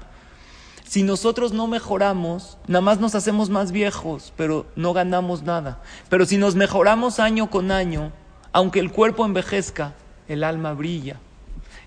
Si 0.86 1.02
nosotros 1.02 1.52
no 1.52 1.66
mejoramos, 1.66 2.58
nada 2.68 2.80
más 2.80 3.00
nos 3.00 3.16
hacemos 3.16 3.50
más 3.50 3.72
viejos, 3.72 4.32
pero 4.36 4.66
no 4.76 4.92
ganamos 4.92 5.42
nada. 5.42 5.82
Pero 6.08 6.26
si 6.26 6.38
nos 6.38 6.54
mejoramos 6.54 7.18
año 7.18 7.50
con 7.50 7.72
año, 7.72 8.12
aunque 8.56 8.80
el 8.80 8.90
cuerpo 8.90 9.26
envejezca, 9.26 9.92
el 10.28 10.42
alma 10.42 10.72
brilla. 10.72 11.20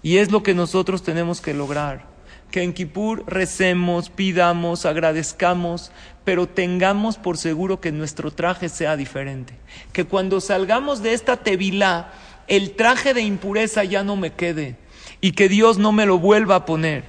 Y 0.03 0.17
es 0.17 0.31
lo 0.31 0.43
que 0.43 0.53
nosotros 0.53 1.01
tenemos 1.01 1.41
que 1.41 1.55
lograr. 1.55 2.05
Que 2.51 2.61
en 2.61 2.73
Kippur 2.73 3.23
recemos, 3.25 4.11
pidamos, 4.11 4.85
agradezcamos, 4.85 5.91
pero 6.23 6.47
tengamos 6.47 7.17
por 7.17 7.39
seguro 7.39 7.81
que 7.81 7.91
nuestro 7.91 8.29
traje 8.29 8.69
sea 8.69 8.97
diferente. 8.97 9.55
Que 9.93 10.05
cuando 10.05 10.39
salgamos 10.41 11.01
de 11.01 11.13
esta 11.13 11.37
tevilá, 11.37 12.13
el 12.47 12.75
traje 12.75 13.15
de 13.15 13.21
impureza 13.21 13.83
ya 13.83 14.03
no 14.03 14.15
me 14.15 14.33
quede 14.33 14.75
y 15.21 15.31
que 15.31 15.49
Dios 15.49 15.79
no 15.79 15.91
me 15.91 16.05
lo 16.05 16.19
vuelva 16.19 16.53
a 16.53 16.65
poner. 16.67 17.03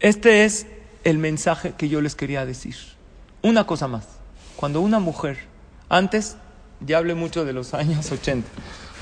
Este 0.00 0.46
es 0.46 0.66
el 1.04 1.18
mensaje 1.18 1.74
que 1.76 1.90
yo 1.90 2.00
les 2.00 2.14
quería 2.14 2.46
decir. 2.46 2.76
Una 3.42 3.66
cosa 3.66 3.88
más. 3.88 4.08
Cuando 4.56 4.80
una 4.80 5.00
mujer, 5.00 5.36
antes, 5.90 6.38
ya 6.80 6.98
hablé 6.98 7.14
mucho 7.14 7.44
de 7.44 7.52
los 7.52 7.74
años 7.74 8.10
80, 8.10 8.48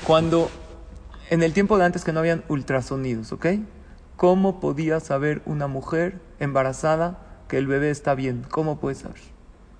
cuando 0.05 0.49
en 1.29 1.43
el 1.43 1.53
tiempo 1.53 1.77
de 1.77 1.85
antes 1.85 2.03
que 2.03 2.11
no 2.13 2.19
habían 2.19 2.43
ultrasonidos, 2.47 3.31
¿ok? 3.31 3.47
¿Cómo 4.15 4.59
podía 4.59 4.99
saber 4.99 5.41
una 5.45 5.67
mujer 5.67 6.21
embarazada 6.39 7.19
que 7.47 7.57
el 7.57 7.67
bebé 7.67 7.89
está 7.89 8.15
bien? 8.15 8.45
¿Cómo 8.49 8.79
puede 8.79 8.95
saber? 8.95 9.19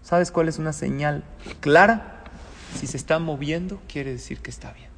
¿Sabes 0.02 0.32
cuál 0.32 0.48
es 0.50 0.60
una 0.60 0.74
señal 0.74 1.24
clara? 1.62 2.24
Si 2.76 2.88
se 2.88 2.98
está 2.98 3.20
moviendo, 3.20 3.80
quiere 3.88 4.12
decir 4.12 4.40
que 4.40 4.50
está 4.50 4.74
bien. 4.74 4.90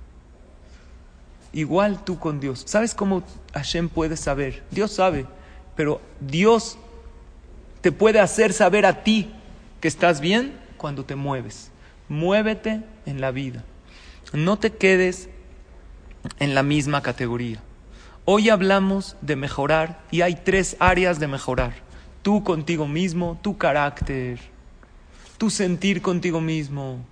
Igual 1.53 2.03
tú 2.03 2.19
con 2.19 2.39
Dios. 2.39 2.63
¿Sabes 2.65 2.95
cómo 2.95 3.23
Hashem 3.53 3.89
puede 3.89 4.17
saber? 4.17 4.63
Dios 4.71 4.91
sabe, 4.91 5.27
pero 5.75 6.01
Dios 6.19 6.77
te 7.81 7.91
puede 7.91 8.19
hacer 8.19 8.53
saber 8.53 8.85
a 8.85 9.03
ti 9.03 9.33
que 9.79 9.87
estás 9.87 10.19
bien 10.19 10.59
cuando 10.77 11.05
te 11.05 11.15
mueves. 11.15 11.71
Muévete 12.09 12.83
en 13.05 13.21
la 13.21 13.31
vida. 13.31 13.63
No 14.33 14.57
te 14.57 14.71
quedes 14.71 15.29
en 16.39 16.55
la 16.55 16.63
misma 16.63 17.01
categoría. 17.01 17.61
Hoy 18.25 18.49
hablamos 18.49 19.15
de 19.21 19.35
mejorar 19.35 20.01
y 20.11 20.21
hay 20.21 20.35
tres 20.35 20.75
áreas 20.79 21.19
de 21.19 21.27
mejorar. 21.27 21.73
Tú 22.21 22.43
contigo 22.43 22.87
mismo, 22.87 23.39
tu 23.41 23.57
carácter, 23.57 24.39
tu 25.37 25.49
sentir 25.49 26.01
contigo 26.01 26.41
mismo. 26.41 27.05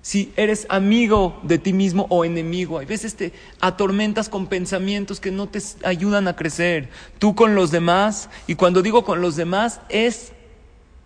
Si 0.00 0.32
eres 0.36 0.66
amigo 0.68 1.38
de 1.44 1.58
ti 1.58 1.72
mismo 1.72 2.06
o 2.10 2.24
enemigo, 2.24 2.80
hay 2.80 2.86
veces 2.86 3.14
te 3.14 3.32
atormentas 3.60 4.28
con 4.28 4.48
pensamientos 4.48 5.20
que 5.20 5.30
no 5.30 5.48
te 5.48 5.60
ayudan 5.84 6.26
a 6.26 6.34
crecer. 6.34 6.88
Tú 7.20 7.36
con 7.36 7.54
los 7.54 7.70
demás, 7.70 8.28
y 8.48 8.56
cuando 8.56 8.82
digo 8.82 9.04
con 9.04 9.20
los 9.20 9.36
demás 9.36 9.80
es 9.88 10.32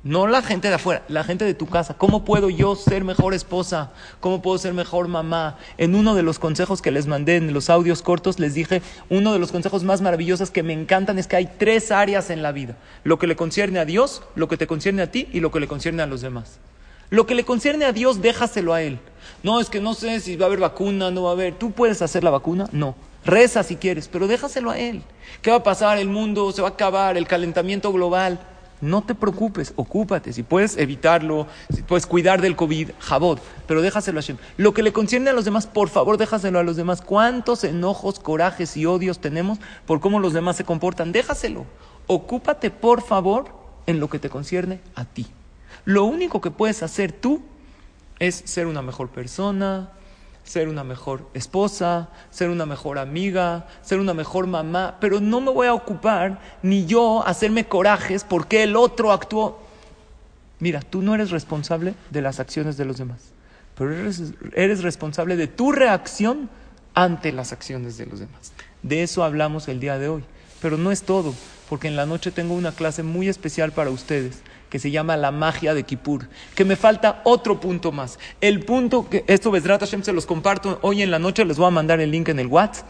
no 0.07 0.29
la 0.29 0.41
gente 0.41 0.69
de 0.69 0.75
afuera, 0.75 1.03
la 1.09 1.25
gente 1.25 1.45
de 1.45 1.55
tu 1.55 1.67
casa. 1.67 1.95
¿Cómo 1.95 2.25
puedo 2.25 2.49
yo 2.49 2.77
ser 2.77 3.03
mejor 3.03 3.35
esposa? 3.35 3.91
¿Cómo 4.21 4.41
puedo 4.41 4.57
ser 4.57 4.73
mejor 4.73 5.09
mamá? 5.09 5.59
En 5.79 5.97
uno 5.97 6.15
de 6.15 6.23
los 6.23 6.39
consejos 6.39 6.81
que 6.81 6.93
les 6.93 7.09
mandé 7.09 7.35
en 7.35 7.53
los 7.53 7.71
audios 7.71 8.03
cortos, 8.03 8.39
les 8.39 8.55
dije, 8.55 8.83
uno 9.11 9.33
de 9.33 9.41
los 9.41 9.51
consejos 9.51 9.83
más 9.83 10.03
maravillosos 10.03 10.53
que 10.53 10.63
me 10.63 10.73
encantan 10.73 11.19
es 11.19 11.27
que 11.27 11.35
hay 11.35 11.51
tres 11.59 11.91
áreas 11.91 12.31
en 12.31 12.41
la 12.41 12.53
vida. 12.53 12.77
Lo 13.03 13.19
que 13.19 13.27
le 13.27 13.35
concierne 13.35 13.81
a 13.81 13.85
Dios, 13.85 14.23
lo 14.37 14.47
que 14.47 14.57
te 14.57 14.69
concierne 14.69 15.03
a 15.03 15.11
ti 15.11 15.29
y 15.33 15.41
lo 15.41 15.51
que 15.51 15.59
le 15.59 15.67
concierne 15.67 16.05
a 16.05 16.07
los 16.07 16.21
demás. 16.21 16.61
Lo 17.11 17.27
que 17.27 17.35
le 17.35 17.45
concierne 17.45 17.85
a 17.85 17.93
Dios, 17.93 18.23
déjaselo 18.23 18.75
a 18.75 18.83
Él. 18.83 19.01
No, 19.43 19.59
es 19.59 19.71
que 19.71 19.81
no 19.81 19.95
sé 19.95 20.21
si 20.21 20.37
va 20.37 20.45
a 20.45 20.47
haber 20.47 20.61
vacuna, 20.61 21.11
no 21.11 21.25
va 21.25 21.31
a 21.31 21.33
haber. 21.33 21.55
¿Tú 21.55 21.73
puedes 21.73 22.01
hacer 22.01 22.23
la 22.23 22.31
vacuna? 22.31 22.69
No. 22.71 22.95
Reza 23.25 23.65
si 23.65 23.75
quieres, 23.75 24.07
pero 24.07 24.29
déjaselo 24.29 24.71
a 24.71 24.79
Él. 24.79 25.03
¿Qué 25.43 25.51
va 25.51 25.57
a 25.57 25.63
pasar? 25.65 25.99
El 25.99 26.09
mundo 26.09 26.53
se 26.53 26.63
va 26.63 26.69
a 26.69 26.71
acabar, 26.73 27.17
el 27.17 27.27
calentamiento 27.27 27.93
global. 27.93 28.39
No 28.81 29.03
te 29.03 29.15
preocupes, 29.15 29.73
ocúpate. 29.77 30.33
Si 30.33 30.43
puedes 30.43 30.77
evitarlo, 30.77 31.47
si 31.75 31.83
puedes 31.83 32.07
cuidar 32.07 32.43
del 32.43 32.57
COVID, 32.57 32.91
jabot, 32.99 33.41
pero 33.67 33.81
déjaselo 33.81 34.19
a 34.19 34.23
Hashem. 34.23 34.37
Lo 34.59 34.75
que 34.75 34.83
le 34.83 34.93
concierne 34.93 35.31
a 35.31 35.33
los 35.33 35.47
demás, 35.47 35.67
por 35.67 35.89
favor, 35.89 36.19
déjaselo 36.19 36.59
a 36.59 36.63
los 36.63 36.77
demás. 36.77 37.01
¿Cuántos 37.01 37.65
enojos, 37.65 38.21
corajes 38.21 38.77
y 38.77 38.85
odios 38.85 39.19
tenemos 39.19 39.59
por 39.87 40.01
cómo 40.01 40.21
los 40.21 40.35
demás 40.35 40.57
se 40.57 40.65
comportan? 40.65 41.13
Déjaselo. 41.13 41.65
Ocúpate, 42.07 42.71
por 42.71 43.03
favor, 43.03 43.47
en 43.87 43.99
lo 43.99 44.11
que 44.11 44.19
te 44.19 44.29
concierne 44.29 44.81
a 44.95 45.05
ti. 45.05 45.27
Lo 45.85 46.05
único 46.05 46.41
que 46.41 46.51
puedes 46.51 46.83
hacer 46.83 47.13
tú 47.13 47.43
es 48.19 48.43
ser 48.45 48.67
una 48.67 48.83
mejor 48.83 49.09
persona, 49.09 49.91
ser 50.47 50.69
una 50.69 50.85
mejor 50.85 51.29
esposa, 51.35 52.09
ser 52.31 52.51
una 52.51 52.67
mejor 52.67 52.99
amiga, 52.99 53.67
ser 53.83 53.99
una 53.99 54.15
mejor 54.15 54.47
mamá, 54.47 54.97
pero 55.01 55.21
no 55.21 55.41
me 55.41 55.51
voy 55.51 55.67
a 55.67 55.75
ocupar 55.75 56.41
ni 56.63 56.87
yo 56.87 57.27
hacerme 57.27 57.67
corajes 57.67 58.25
porque 58.25 58.63
el 58.63 58.77
otro 58.77 59.13
actuó. 59.13 59.61
Mira, 60.61 60.81
tú 60.81 61.03
no 61.03 61.15
eres 61.15 61.31
responsable 61.31 61.95
de 62.11 62.23
las 62.23 62.39
acciones 62.39 62.77
de 62.77 62.85
los 62.85 62.97
demás, 62.97 63.19
pero 63.77 63.93
eres, 63.93 64.23
eres 64.55 64.83
responsable 64.83 65.37
de 65.37 65.49
tu 65.49 65.73
reacción 65.73 66.49
ante 66.95 67.33
las 67.33 67.53
acciones 67.53 67.99
de 67.99 68.07
los 68.07 68.21
demás. 68.21 68.53
De 68.83 69.03
eso 69.03 69.25
hablamos 69.25 69.67
el 69.67 69.81
día 69.81 69.99
de 69.99 70.09
hoy, 70.09 70.23
pero 70.63 70.79
no 70.79 70.93
es 70.93 71.03
todo, 71.03 71.35
porque 71.69 71.89
en 71.89 71.97
la 71.97 72.07
noche 72.07 72.31
tengo 72.31 72.55
una 72.55 72.71
clase 72.71 73.03
muy 73.03 73.29
especial 73.29 73.73
para 73.73 73.91
ustedes 73.91 74.43
que 74.71 74.79
se 74.79 74.91
llama 74.91 75.17
la 75.17 75.31
magia 75.31 75.75
de 75.75 75.85
Kippur, 75.85 76.29
que 76.55 76.65
me 76.65 76.77
falta 76.77 77.21
otro 77.25 77.61
punto 77.61 77.93
más. 77.93 78.19
El 78.41 78.65
punto 78.65 79.09
que 79.09 79.25
esto 79.27 79.51
Besrat 79.51 79.81
Hashem 79.81 80.03
se 80.03 80.13
los 80.13 80.27
comparto 80.27 80.79
hoy 80.83 81.03
en 81.03 81.11
la 81.11 81.19
noche, 81.19 81.45
les 81.45 81.57
voy 81.57 81.67
a 81.67 81.71
mandar 81.71 82.01
el 82.01 82.11
link 82.11 82.29
en 82.29 82.39
el 82.39 82.47
WhatsApp 82.47 82.87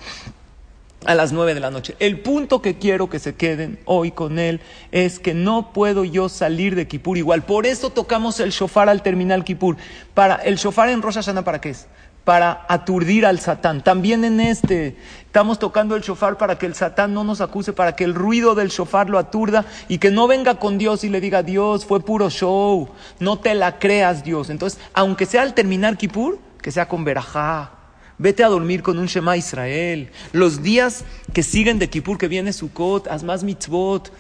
a 1.04 1.14
las 1.14 1.32
nueve 1.32 1.54
de 1.54 1.60
la 1.60 1.70
noche. 1.70 1.94
El 1.98 2.20
punto 2.20 2.60
que 2.60 2.78
quiero 2.78 3.08
que 3.08 3.18
se 3.18 3.34
queden 3.34 3.78
hoy 3.84 4.10
con 4.10 4.38
él 4.38 4.60
es 4.92 5.18
que 5.18 5.34
no 5.34 5.72
puedo 5.72 6.04
yo 6.04 6.28
salir 6.28 6.74
de 6.74 6.88
Kippur 6.88 7.16
igual. 7.16 7.42
Por 7.42 7.66
eso 7.66 7.90
tocamos 7.90 8.40
el 8.40 8.50
shofar 8.50 8.88
al 8.88 9.02
terminar 9.02 9.44
Kippur. 9.44 9.76
Para 10.14 10.36
el 10.36 10.56
shofar 10.56 10.88
en 10.88 11.02
Rosh 11.02 11.14
Hashanah, 11.14 11.44
¿para 11.44 11.60
qué 11.60 11.70
es? 11.70 11.86
Para 12.26 12.66
aturdir 12.68 13.24
al 13.24 13.38
Satán. 13.38 13.84
También 13.84 14.24
en 14.24 14.40
este 14.40 14.96
estamos 15.26 15.60
tocando 15.60 15.94
el 15.94 16.02
shofar 16.02 16.36
para 16.36 16.58
que 16.58 16.66
el 16.66 16.74
Satán 16.74 17.14
no 17.14 17.22
nos 17.22 17.40
acuse, 17.40 17.72
para 17.72 17.94
que 17.94 18.02
el 18.02 18.16
ruido 18.16 18.56
del 18.56 18.70
shofar 18.70 19.08
lo 19.08 19.20
aturda 19.20 19.64
y 19.86 19.98
que 19.98 20.10
no 20.10 20.26
venga 20.26 20.56
con 20.56 20.76
Dios 20.76 21.04
y 21.04 21.08
le 21.08 21.20
diga, 21.20 21.44
Dios, 21.44 21.86
fue 21.86 22.00
puro 22.00 22.28
show, 22.28 22.88
no 23.20 23.38
te 23.38 23.54
la 23.54 23.78
creas 23.78 24.24
Dios. 24.24 24.50
Entonces, 24.50 24.80
aunque 24.92 25.24
sea 25.24 25.42
al 25.42 25.54
terminar 25.54 25.96
Kippur, 25.96 26.40
que 26.60 26.72
sea 26.72 26.88
con 26.88 27.04
Berajá. 27.04 27.70
Vete 28.18 28.42
a 28.42 28.48
dormir 28.48 28.82
con 28.82 28.98
un 28.98 29.06
Shema 29.06 29.36
Israel. 29.36 30.10
Los 30.32 30.64
días 30.64 31.04
que 31.32 31.44
siguen 31.44 31.78
de 31.78 31.88
Kippur, 31.88 32.18
que 32.18 32.26
viene 32.26 32.52
Sukkot, 32.52 33.06
haz 33.06 33.22
más 33.22 33.44
mitzvot. 33.44 34.12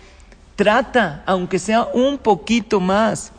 Trata, 0.54 1.24
aunque 1.26 1.58
sea 1.58 1.88
un 1.92 2.18
poquito 2.18 2.78
más, 2.78 3.32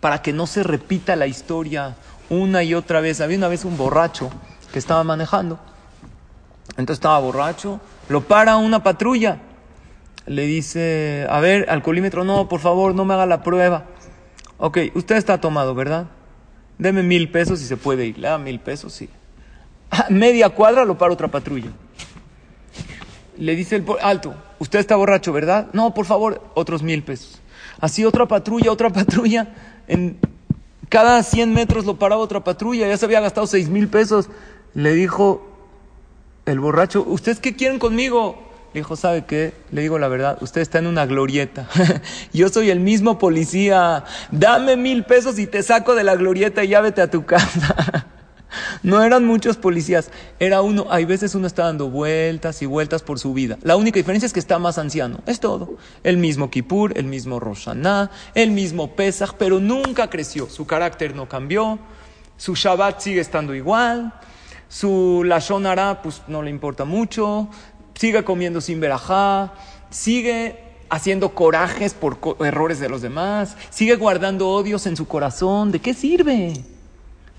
para 0.00 0.22
que 0.22 0.32
no 0.32 0.46
se 0.46 0.62
repita 0.62 1.16
la 1.16 1.26
historia 1.26 1.96
una 2.30 2.62
y 2.62 2.74
otra 2.74 3.00
vez. 3.00 3.20
Había 3.20 3.38
una 3.38 3.48
vez 3.48 3.64
un 3.64 3.76
borracho 3.76 4.30
que 4.72 4.78
estaba 4.78 5.04
manejando. 5.04 5.58
Entonces 6.70 6.94
estaba 6.94 7.18
borracho, 7.18 7.80
lo 8.08 8.22
para 8.22 8.56
una 8.56 8.82
patrulla. 8.82 9.38
Le 10.26 10.46
dice, 10.46 11.26
a 11.28 11.40
ver, 11.40 11.68
alcoholímetro, 11.68 12.24
no, 12.24 12.48
por 12.48 12.60
favor, 12.60 12.94
no 12.94 13.04
me 13.04 13.14
haga 13.14 13.26
la 13.26 13.42
prueba. 13.42 13.84
Ok, 14.58 14.78
usted 14.94 15.16
está 15.16 15.40
tomado, 15.40 15.74
¿verdad? 15.74 16.06
Deme 16.78 17.02
mil 17.02 17.30
pesos 17.30 17.60
y 17.60 17.64
se 17.64 17.76
puede 17.76 18.06
ir. 18.06 18.18
Le 18.18 18.28
da 18.28 18.38
mil 18.38 18.60
pesos, 18.60 18.92
sí. 18.92 19.08
A 19.90 20.06
media 20.08 20.48
cuadra 20.50 20.84
lo 20.84 20.96
para 20.96 21.12
otra 21.12 21.28
patrulla. 21.28 21.70
Le 23.36 23.56
dice 23.56 23.76
el 23.76 23.84
alto, 24.00 24.34
usted 24.58 24.78
está 24.78 24.96
borracho, 24.96 25.32
¿verdad? 25.32 25.68
No, 25.72 25.92
por 25.92 26.06
favor, 26.06 26.42
otros 26.54 26.82
mil 26.82 27.02
pesos. 27.02 27.40
Así 27.80 28.04
otra 28.04 28.26
patrulla, 28.26 28.70
otra 28.70 28.90
patrulla. 28.92 29.48
En 29.88 30.18
cada 30.92 31.22
100 31.22 31.54
metros 31.54 31.86
lo 31.86 31.98
paraba 31.98 32.20
otra 32.20 32.44
patrulla, 32.44 32.86
ya 32.86 32.98
se 32.98 33.06
había 33.06 33.22
gastado 33.22 33.46
6 33.46 33.70
mil 33.70 33.88
pesos. 33.88 34.28
Le 34.74 34.92
dijo 34.92 35.42
el 36.44 36.60
borracho, 36.60 37.02
¿ustedes 37.08 37.40
qué 37.40 37.56
quieren 37.56 37.78
conmigo? 37.78 38.36
Le 38.74 38.80
dijo, 38.80 38.94
¿sabe 38.94 39.24
qué? 39.24 39.54
Le 39.70 39.80
digo 39.80 39.98
la 39.98 40.08
verdad, 40.08 40.36
usted 40.42 40.60
está 40.60 40.80
en 40.80 40.86
una 40.86 41.06
glorieta. 41.06 41.66
Yo 42.34 42.50
soy 42.50 42.68
el 42.68 42.80
mismo 42.80 43.18
policía. 43.18 44.04
Dame 44.32 44.76
mil 44.76 45.04
pesos 45.04 45.38
y 45.38 45.46
te 45.46 45.62
saco 45.62 45.94
de 45.94 46.04
la 46.04 46.14
glorieta 46.14 46.62
y 46.62 46.68
ya 46.68 46.80
a 46.80 47.10
tu 47.10 47.24
casa. 47.24 48.06
No 48.82 49.02
eran 49.02 49.24
muchos 49.24 49.56
policías, 49.56 50.10
era 50.38 50.62
uno, 50.62 50.86
hay 50.90 51.04
veces 51.04 51.34
uno 51.34 51.46
está 51.46 51.64
dando 51.64 51.88
vueltas 51.88 52.62
y 52.62 52.66
vueltas 52.66 53.02
por 53.02 53.18
su 53.18 53.32
vida. 53.32 53.58
La 53.62 53.76
única 53.76 53.98
diferencia 53.98 54.26
es 54.26 54.32
que 54.32 54.40
está 54.40 54.58
más 54.58 54.78
anciano, 54.78 55.20
es 55.26 55.40
todo. 55.40 55.76
El 56.02 56.16
mismo 56.16 56.50
Kippur, 56.50 56.96
el 56.96 57.06
mismo 57.06 57.40
Roshaná, 57.40 58.10
el 58.34 58.50
mismo 58.50 58.94
Pesach, 58.94 59.34
pero 59.38 59.60
nunca 59.60 60.10
creció. 60.10 60.48
Su 60.48 60.66
carácter 60.66 61.14
no 61.14 61.28
cambió, 61.28 61.78
su 62.36 62.54
Shabbat 62.54 63.00
sigue 63.00 63.20
estando 63.20 63.54
igual, 63.54 64.12
su 64.68 65.22
Lashon 65.24 65.66
pues 66.02 66.22
no 66.28 66.42
le 66.42 66.50
importa 66.50 66.84
mucho, 66.84 67.48
sigue 67.94 68.24
comiendo 68.24 68.60
sin 68.60 68.80
verajá, 68.80 69.52
sigue 69.90 70.58
haciendo 70.88 71.34
corajes 71.34 71.94
por 71.94 72.18
errores 72.40 72.80
de 72.80 72.88
los 72.88 73.00
demás, 73.00 73.56
sigue 73.70 73.96
guardando 73.96 74.48
odios 74.50 74.86
en 74.86 74.96
su 74.96 75.06
corazón. 75.06 75.72
¿De 75.72 75.78
qué 75.78 75.94
sirve? 75.94 76.71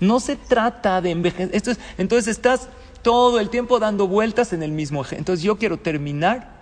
No 0.00 0.20
se 0.20 0.36
trata 0.36 1.00
de 1.00 1.10
envejecer. 1.10 1.78
Entonces 1.98 2.28
estás 2.28 2.68
todo 3.02 3.38
el 3.38 3.50
tiempo 3.50 3.78
dando 3.78 4.08
vueltas 4.08 4.52
en 4.52 4.62
el 4.62 4.72
mismo 4.72 5.02
eje. 5.02 5.16
Entonces 5.16 5.44
yo 5.44 5.56
quiero 5.58 5.78
terminar 5.78 6.54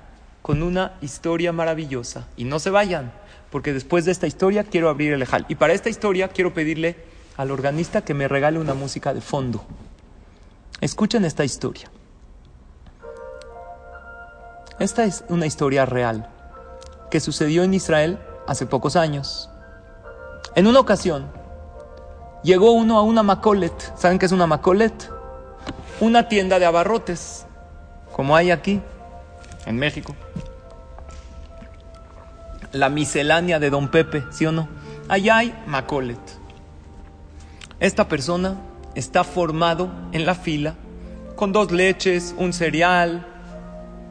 con 0.42 0.62
una 0.62 0.94
historia 1.00 1.52
maravillosa. 1.52 2.26
Y 2.36 2.44
no 2.44 2.58
se 2.58 2.70
vayan, 2.70 3.12
porque 3.50 3.72
después 3.72 4.04
de 4.04 4.12
esta 4.12 4.26
historia 4.26 4.64
quiero 4.64 4.88
abrir 4.88 5.12
el 5.12 5.22
ejal. 5.22 5.46
Y 5.48 5.54
para 5.54 5.72
esta 5.72 5.88
historia 5.88 6.28
quiero 6.28 6.52
pedirle 6.52 6.96
al 7.36 7.50
organista 7.50 8.02
que 8.02 8.14
me 8.14 8.28
regale 8.28 8.58
una 8.58 8.74
música 8.74 9.14
de 9.14 9.20
fondo. 9.20 9.64
Escuchen 10.80 11.24
esta 11.24 11.44
historia. 11.44 11.90
Esta 14.78 15.04
es 15.04 15.24
una 15.28 15.46
historia 15.46 15.86
real 15.86 16.28
que 17.10 17.20
sucedió 17.20 17.62
en 17.62 17.72
Israel 17.74 18.18
hace 18.48 18.66
pocos 18.66 18.96
años. 18.96 19.48
En 20.56 20.66
una 20.66 20.80
ocasión, 20.80 21.30
llegó 22.42 22.72
uno 22.72 22.98
a 22.98 23.02
una 23.02 23.22
Macolet. 23.22 23.96
¿Saben 23.96 24.18
qué 24.18 24.26
es 24.26 24.32
una 24.32 24.46
Macolet? 24.46 25.10
Una 26.00 26.28
tienda 26.28 26.58
de 26.58 26.66
abarrotes, 26.66 27.46
como 28.12 28.34
hay 28.34 28.50
aquí, 28.50 28.80
en 29.66 29.78
México. 29.78 30.14
La 32.72 32.88
miscelánea 32.88 33.58
de 33.58 33.70
Don 33.70 33.88
Pepe, 33.88 34.24
¿sí 34.30 34.46
o 34.46 34.52
no? 34.52 34.68
Allá 35.08 35.38
hay 35.38 35.62
Macolet. 35.66 36.18
Esta 37.78 38.08
persona 38.08 38.56
está 38.94 39.24
formado 39.24 39.90
en 40.12 40.26
la 40.26 40.34
fila 40.34 40.74
con 41.36 41.52
dos 41.52 41.70
leches, 41.72 42.34
un 42.38 42.52
cereal. 42.52 43.26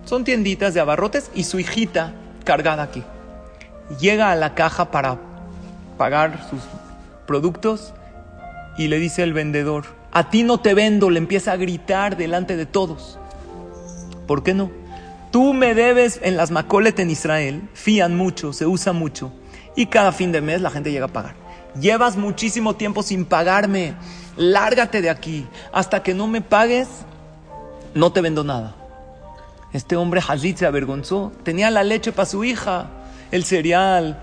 Son 0.06 0.24
tienditas 0.24 0.74
de 0.74 0.80
abarrotes 0.80 1.32
y 1.34 1.44
su 1.44 1.60
hijita 1.60 2.14
cargada 2.44 2.84
aquí. 2.84 3.04
Llega 4.00 4.32
a 4.32 4.36
la 4.36 4.56
caja 4.56 4.92
para 4.92 5.18
pagar 5.98 6.48
sus 6.50 6.62
productos 7.26 7.94
y 8.78 8.88
le 8.88 9.00
dice 9.00 9.24
el 9.24 9.34
vendedor, 9.34 9.86
a 10.12 10.30
ti 10.30 10.44
no 10.44 10.60
te 10.60 10.74
vendo, 10.74 11.10
le 11.10 11.20
empieza 11.20 11.54
a 11.54 11.58
gritar 11.58 12.18
delante 12.18 12.56
de 12.58 12.66
todos. 12.66 13.18
¿Por 14.28 14.44
qué 14.44 14.54
no? 14.54 14.72
Tú 15.32 15.54
me 15.54 15.74
debes 15.74 16.20
en 16.24 16.36
las 16.36 16.52
Macolet 16.52 17.00
en 17.00 17.10
Israel, 17.10 17.62
fían 17.74 18.18
mucho, 18.18 18.52
se 18.52 18.66
usa 18.66 18.92
mucho, 18.92 19.32
y 19.76 19.86
cada 19.86 20.12
fin 20.12 20.32
de 20.32 20.42
mes 20.42 20.62
la 20.62 20.70
gente 20.70 20.92
llega 20.92 21.06
a 21.06 21.14
pagar. 21.14 21.36
Llevas 21.80 22.18
muchísimo 22.18 22.76
tiempo 22.76 23.02
sin 23.02 23.24
pagarme, 23.24 23.94
lárgate 24.36 25.02
de 25.02 25.10
aquí, 25.10 25.48
hasta 25.72 26.04
que 26.04 26.14
no 26.14 26.28
me 26.28 26.42
pagues, 26.42 26.90
no 27.94 28.12
te 28.12 28.20
vendo 28.20 28.44
nada. 28.44 28.76
Este 29.72 29.96
hombre 29.96 30.22
Hazid 30.28 30.58
se 30.58 30.66
avergonzó, 30.66 31.32
tenía 31.44 31.72
la 31.72 31.86
leche 31.86 32.12
para 32.12 32.26
su 32.26 32.44
hija, 32.44 32.88
el 33.32 33.46
cereal, 33.46 34.22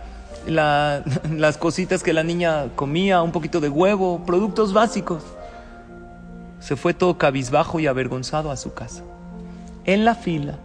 las 0.49 1.59
cositas 1.59 2.03
que 2.03 2.13
la 2.13 2.23
niña 2.23 2.69
comía, 2.75 3.23
un 3.23 3.33
poquito 3.33 3.61
de 3.61 3.69
huevo, 3.69 4.25
productos 4.25 4.73
básicos. 4.73 5.23
Se 6.59 6.75
fue 6.75 6.95
todo 6.95 7.19
cabizbajo 7.19 7.79
y 7.81 7.87
avergonzado 7.87 8.51
a 8.51 8.57
su 8.57 8.73
casa. 8.73 9.03
En 9.85 10.05
la 10.05 10.15
fila 10.15 10.59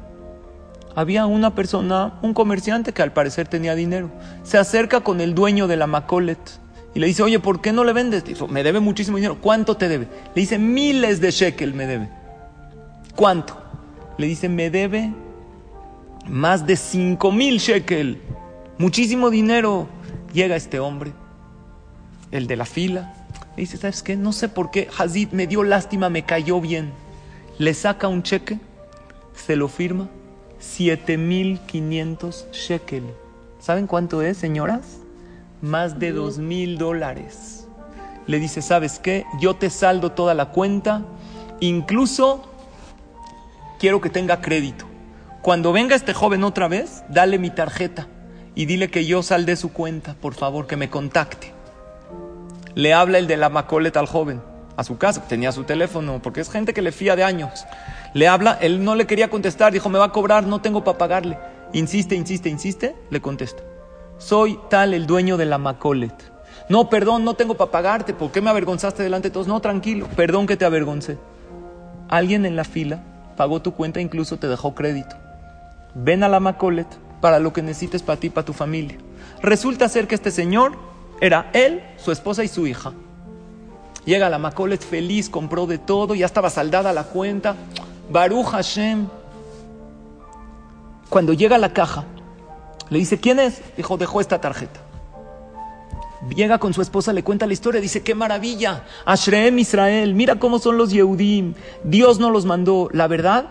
había 0.95 1.25
una 1.25 1.53
persona, 1.55 2.13
un 2.21 2.33
comerciante 2.33 2.93
que 2.93 3.01
al 3.01 3.13
parecer 3.13 3.47
tenía 3.47 3.75
dinero. 3.75 4.09
Se 4.43 4.57
acerca 4.57 5.01
con 5.01 5.21
el 5.21 5.35
dueño 5.35 5.67
de 5.67 5.75
la 5.75 5.87
Macolet 5.87 6.39
y 6.95 6.99
le 6.99 7.07
dice, 7.07 7.23
oye, 7.23 7.39
¿por 7.39 7.61
qué 7.61 7.73
no 7.73 7.83
le 7.83 7.93
vendes? 7.93 8.23
Me 8.49 8.63
debe 8.63 8.79
muchísimo 8.79 9.17
dinero. 9.17 9.39
¿Cuánto 9.41 9.75
te 9.75 9.89
debe? 9.89 10.07
Le 10.35 10.41
dice, 10.41 10.59
miles 10.59 11.19
de 11.19 11.31
shekel 11.31 11.73
me 11.73 11.87
debe. 11.87 12.09
¿Cuánto? 13.15 13.57
Le 14.17 14.27
dice, 14.27 14.47
me 14.47 14.69
debe 14.69 15.11
más 16.27 16.65
de 16.65 16.75
cinco 16.75 17.31
mil 17.31 17.57
shekel. 17.57 18.21
Muchísimo 18.77 19.29
dinero. 19.29 19.87
Llega 20.33 20.55
este 20.55 20.79
hombre, 20.79 21.13
el 22.31 22.47
de 22.47 22.55
la 22.55 22.65
fila. 22.65 23.13
Le 23.55 23.61
dice, 23.61 23.77
¿sabes 23.77 24.01
qué? 24.01 24.15
No 24.15 24.33
sé 24.33 24.49
por 24.49 24.71
qué. 24.71 24.89
Hazid 24.97 25.29
me 25.31 25.45
dio 25.45 25.63
lástima, 25.63 26.09
me 26.09 26.25
cayó 26.25 26.59
bien. 26.59 26.91
Le 27.59 27.75
saca 27.75 28.07
un 28.07 28.23
cheque, 28.23 28.57
se 29.35 29.55
lo 29.55 29.67
firma 29.67 30.09
7.500 30.59 32.51
shekel. 32.51 33.03
¿Saben 33.59 33.85
cuánto 33.85 34.23
es, 34.23 34.37
señoras? 34.37 35.01
Más 35.61 35.99
de 35.99 36.15
2.000 36.15 36.77
dólares. 36.77 37.67
Le 38.25 38.39
dice, 38.39 38.63
¿sabes 38.63 38.97
qué? 38.97 39.25
Yo 39.39 39.55
te 39.55 39.69
saldo 39.69 40.13
toda 40.13 40.33
la 40.33 40.49
cuenta, 40.49 41.05
incluso 41.59 42.43
quiero 43.77 44.01
que 44.01 44.09
tenga 44.09 44.41
crédito. 44.41 44.85
Cuando 45.43 45.73
venga 45.73 45.95
este 45.95 46.13
joven 46.15 46.43
otra 46.43 46.67
vez, 46.67 47.03
dale 47.09 47.37
mi 47.37 47.51
tarjeta 47.51 48.07
y 48.55 48.65
dile 48.65 48.89
que 48.89 49.05
yo 49.05 49.23
saldé 49.23 49.55
su 49.55 49.73
cuenta, 49.73 50.15
por 50.19 50.33
favor, 50.33 50.67
que 50.67 50.77
me 50.77 50.89
contacte. 50.89 51.53
Le 52.75 52.93
habla 52.93 53.17
el 53.17 53.27
de 53.27 53.37
la 53.37 53.49
Macoleta 53.49 53.99
al 53.99 54.07
joven, 54.07 54.41
a 54.77 54.83
su 54.83 54.97
casa, 54.97 55.27
tenía 55.27 55.51
su 55.51 55.63
teléfono, 55.63 56.21
porque 56.21 56.41
es 56.41 56.49
gente 56.49 56.73
que 56.73 56.81
le 56.81 56.91
fía 56.91 57.15
de 57.15 57.23
años. 57.23 57.65
Le 58.13 58.27
habla, 58.27 58.57
él 58.61 58.83
no 58.83 58.95
le 58.95 59.07
quería 59.07 59.29
contestar, 59.29 59.73
dijo, 59.73 59.89
me 59.89 59.99
va 59.99 60.05
a 60.05 60.11
cobrar, 60.11 60.45
no 60.45 60.61
tengo 60.61 60.83
para 60.83 60.97
pagarle. 60.97 61.37
Insiste, 61.73 62.15
insiste, 62.15 62.49
insiste, 62.49 62.95
le 63.09 63.21
contesta. 63.21 63.63
Soy 64.17 64.59
tal 64.69 64.93
el 64.93 65.07
dueño 65.07 65.37
de 65.37 65.45
la 65.45 65.57
Macolet. 65.57 66.31
No, 66.69 66.89
perdón, 66.89 67.25
no 67.25 67.33
tengo 67.33 67.55
para 67.55 67.71
pagarte. 67.71 68.13
¿Por 68.13 68.31
qué 68.31 68.41
me 68.41 68.49
avergonzaste 68.49 69.03
delante 69.03 69.29
de 69.29 69.33
todos? 69.33 69.47
No, 69.47 69.59
tranquilo, 69.59 70.07
perdón 70.15 70.47
que 70.47 70.55
te 70.55 70.65
avergoncé. 70.65 71.17
Alguien 72.09 72.45
en 72.45 72.55
la 72.55 72.63
fila 72.63 73.03
pagó 73.35 73.61
tu 73.61 73.73
cuenta, 73.73 73.99
incluso 73.99 74.37
te 74.37 74.47
dejó 74.47 74.75
crédito. 74.75 75.15
Ven 75.95 76.23
a 76.23 76.29
la 76.29 76.39
Macolet 76.39 76.87
para 77.23 77.39
lo 77.39 77.53
que 77.53 77.61
necesites 77.61 78.03
para 78.03 78.19
ti, 78.19 78.29
para 78.29 78.43
tu 78.43 78.51
familia. 78.51 78.97
Resulta 79.41 79.87
ser 79.87 80.09
que 80.09 80.15
este 80.15 80.29
señor 80.29 80.73
era 81.21 81.49
él, 81.53 81.81
su 81.95 82.11
esposa 82.11 82.43
y 82.43 82.49
su 82.49 82.67
hija. 82.67 82.91
Llega 84.03 84.29
la 84.29 84.39
Macolet 84.39 84.83
feliz, 84.83 85.29
compró 85.29 85.65
de 85.65 85.77
todo, 85.77 86.15
ya 86.15 86.25
estaba 86.25 86.49
saldada 86.49 86.91
la 86.91 87.05
cuenta. 87.05 87.55
Baruch 88.11 88.47
Hashem. 88.47 89.07
Cuando 91.07 91.31
llega 91.31 91.55
a 91.55 91.59
la 91.59 91.71
caja, 91.71 92.03
le 92.89 92.99
dice, 92.99 93.17
¿quién 93.17 93.39
es? 93.39 93.61
Dijo, 93.77 93.95
dejó 93.95 94.19
esta 94.19 94.41
tarjeta. 94.41 94.81
Llega 96.35 96.59
con 96.59 96.73
su 96.73 96.81
esposa, 96.81 97.13
le 97.13 97.23
cuenta 97.23 97.47
la 97.47 97.53
historia, 97.53 97.79
dice, 97.79 98.03
qué 98.03 98.15
maravilla, 98.15 98.83
Ashreem 99.05 99.59
Israel, 99.59 100.13
mira 100.13 100.39
cómo 100.39 100.59
son 100.59 100.77
los 100.77 100.91
Yehudim, 100.91 101.53
Dios 101.85 102.19
no 102.19 102.29
los 102.29 102.43
mandó. 102.43 102.89
La 102.91 103.07
verdad, 103.07 103.45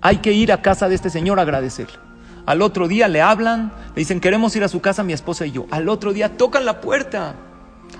hay 0.00 0.16
que 0.22 0.32
ir 0.32 0.50
a 0.50 0.62
casa 0.62 0.88
de 0.88 0.94
este 0.94 1.10
señor 1.10 1.38
a 1.38 1.42
agradecerle. 1.42 2.13
Al 2.46 2.60
otro 2.62 2.88
día 2.88 3.08
le 3.08 3.22
hablan, 3.22 3.72
le 3.94 4.00
dicen, 4.00 4.20
queremos 4.20 4.54
ir 4.56 4.64
a 4.64 4.68
su 4.68 4.80
casa 4.80 5.02
mi 5.02 5.12
esposa 5.12 5.46
y 5.46 5.52
yo. 5.52 5.66
Al 5.70 5.88
otro 5.88 6.12
día 6.12 6.36
tocan 6.36 6.64
la 6.64 6.80
puerta. 6.80 7.34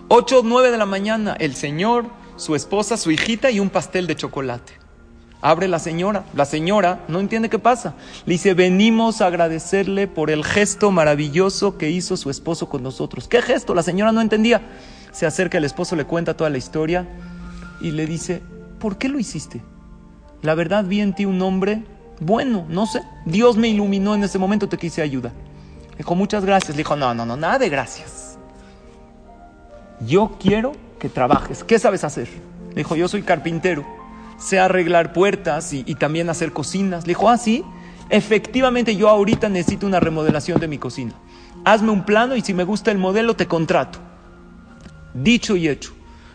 8 0.09 0.41
o 0.41 0.43
9 0.43 0.71
de 0.71 0.77
la 0.79 0.87
mañana, 0.87 1.35
el 1.39 1.55
señor, 1.55 2.07
su 2.37 2.55
esposa, 2.55 2.97
su 2.97 3.11
hijita 3.11 3.51
y 3.51 3.61
un 3.61 3.71
pastel 3.71 4.07
de 4.07 4.17
chocolate. 4.17 4.75
Abre 5.41 5.69
la 5.69 5.79
señora. 5.79 6.25
La 6.35 6.47
señora 6.47 7.05
no 7.09 7.21
entiende 7.21 7.51
qué 7.51 7.59
pasa. 7.59 7.95
Le 8.25 8.33
dice, 8.33 8.55
venimos 8.55 9.21
a 9.21 9.27
agradecerle 9.27 10.09
por 10.09 10.31
el 10.31 10.45
gesto 10.45 10.91
maravilloso 10.91 11.77
que 11.77 11.91
hizo 11.91 12.17
su 12.17 12.31
esposo 12.31 12.69
con 12.69 12.83
nosotros. 12.83 13.29
¿Qué 13.29 13.43
gesto? 13.43 13.75
La 13.75 13.83
señora 13.83 14.11
no 14.13 14.21
entendía. 14.21 14.63
Se 15.13 15.27
acerca 15.27 15.59
el 15.59 15.65
esposo, 15.65 15.97
le 15.97 16.07
cuenta 16.07 16.37
toda 16.37 16.51
la 16.51 16.59
historia 16.59 17.07
y 17.81 17.91
le 17.91 18.07
dice, 18.07 18.43
¿por 18.79 18.97
qué 18.97 19.09
lo 19.09 19.19
hiciste? 19.19 19.63
La 20.43 20.55
verdad 20.55 20.85
vi 20.85 21.01
en 21.01 21.15
ti 21.15 21.27
un 21.27 21.41
hombre 21.43 21.85
bueno, 22.21 22.65
no 22.69 22.87
sé. 22.87 23.03
Dios 23.25 23.57
me 23.57 23.69
iluminó 23.69 24.15
en 24.15 24.25
ese 24.25 24.39
momento, 24.39 24.69
te 24.69 24.79
quise 24.79 25.03
ayudar. 25.03 25.33
Dijo, 25.97 26.15
muchas 26.15 26.45
gracias. 26.45 26.71
Le 26.71 26.79
dijo, 26.79 26.97
no, 26.97 27.15
no, 27.15 27.27
no, 27.27 27.37
nada 27.37 27.59
de 27.59 27.69
gracias. 27.69 28.39
Yo 30.07 30.37
quiero 30.41 30.73
que 30.99 31.09
trabajes. 31.09 31.65
¿Qué 31.65 31.79
sabes 31.79 32.05
hacer? 32.05 32.29
Le 32.71 32.77
dijo, 32.77 32.97
yo 32.97 33.09
soy 33.09 33.23
carpintero 33.23 33.85
sé 34.39 34.59
arreglar 34.59 35.13
puertas 35.13 35.73
y, 35.73 35.95
también 35.95 36.29
hacer 36.29 36.53
cocinas. 36.53 37.07
Le 37.07 37.13
dijo, 37.13 37.29
ah, 37.29 37.39
sí, 37.39 37.65
efectivamente 38.11 38.97
yo 38.97 39.09
ahorita 39.09 39.49
necesito 39.49 39.87
una 39.87 40.01
remodelación 40.01 40.61
de 40.61 40.69
mi 40.69 40.79
cocina. 40.79 41.13
Hazme 41.65 41.91
un 41.91 42.05
plano 42.05 42.37
y 42.37 42.43
si 42.43 42.55
me 42.55 42.65
gusta 42.65 42.91
el 42.91 42.99
modelo 42.99 43.35
te 43.35 43.47
contrato. 43.47 43.99
Dicho 45.15 45.57
y 45.57 45.69
hecho. 45.69 45.93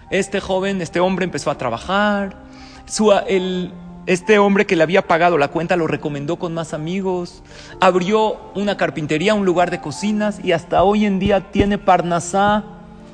Este 0.09 0.39
joven, 0.39 0.82
este 0.82 0.99
hombre 0.99 1.25
empezó 1.25 1.51
a 1.51 1.57
trabajar. 1.57 2.38
Su, 2.86 3.11
el, 3.11 3.71
este 4.06 4.39
hombre 4.39 4.66
que 4.66 4.76
le 4.76 4.84
había 4.84 5.08
pagado 5.08 5.38
la 5.38 5.50
cuenta 5.50 5.76
lo 5.76 5.88
recomendó 5.88 6.38
con 6.38 6.54
más 6.54 6.74
amigos. 6.74 7.43
Abrió 7.80 8.38
una 8.56 8.78
carpintería, 8.78 9.34
un 9.36 9.45
lugar 9.45 9.70
de 9.72 9.82
cocinas 9.82 10.39
y 10.43 10.52
hasta 10.52 10.84
hoy 10.84 11.06
en 11.06 11.20
día 11.20 11.52
tiene 11.52 11.78
Parnasá 11.78 12.64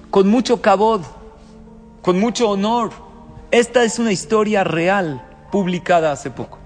con 0.09 0.29
mucho 0.29 0.61
cabod, 0.61 1.01
con 2.01 2.19
mucho 2.19 2.49
honor. 2.49 2.91
Esta 3.51 3.83
es 3.83 3.99
una 3.99 4.11
historia 4.11 4.63
real 4.63 5.21
publicada 5.51 6.11
hace 6.11 6.31
poco. 6.31 6.59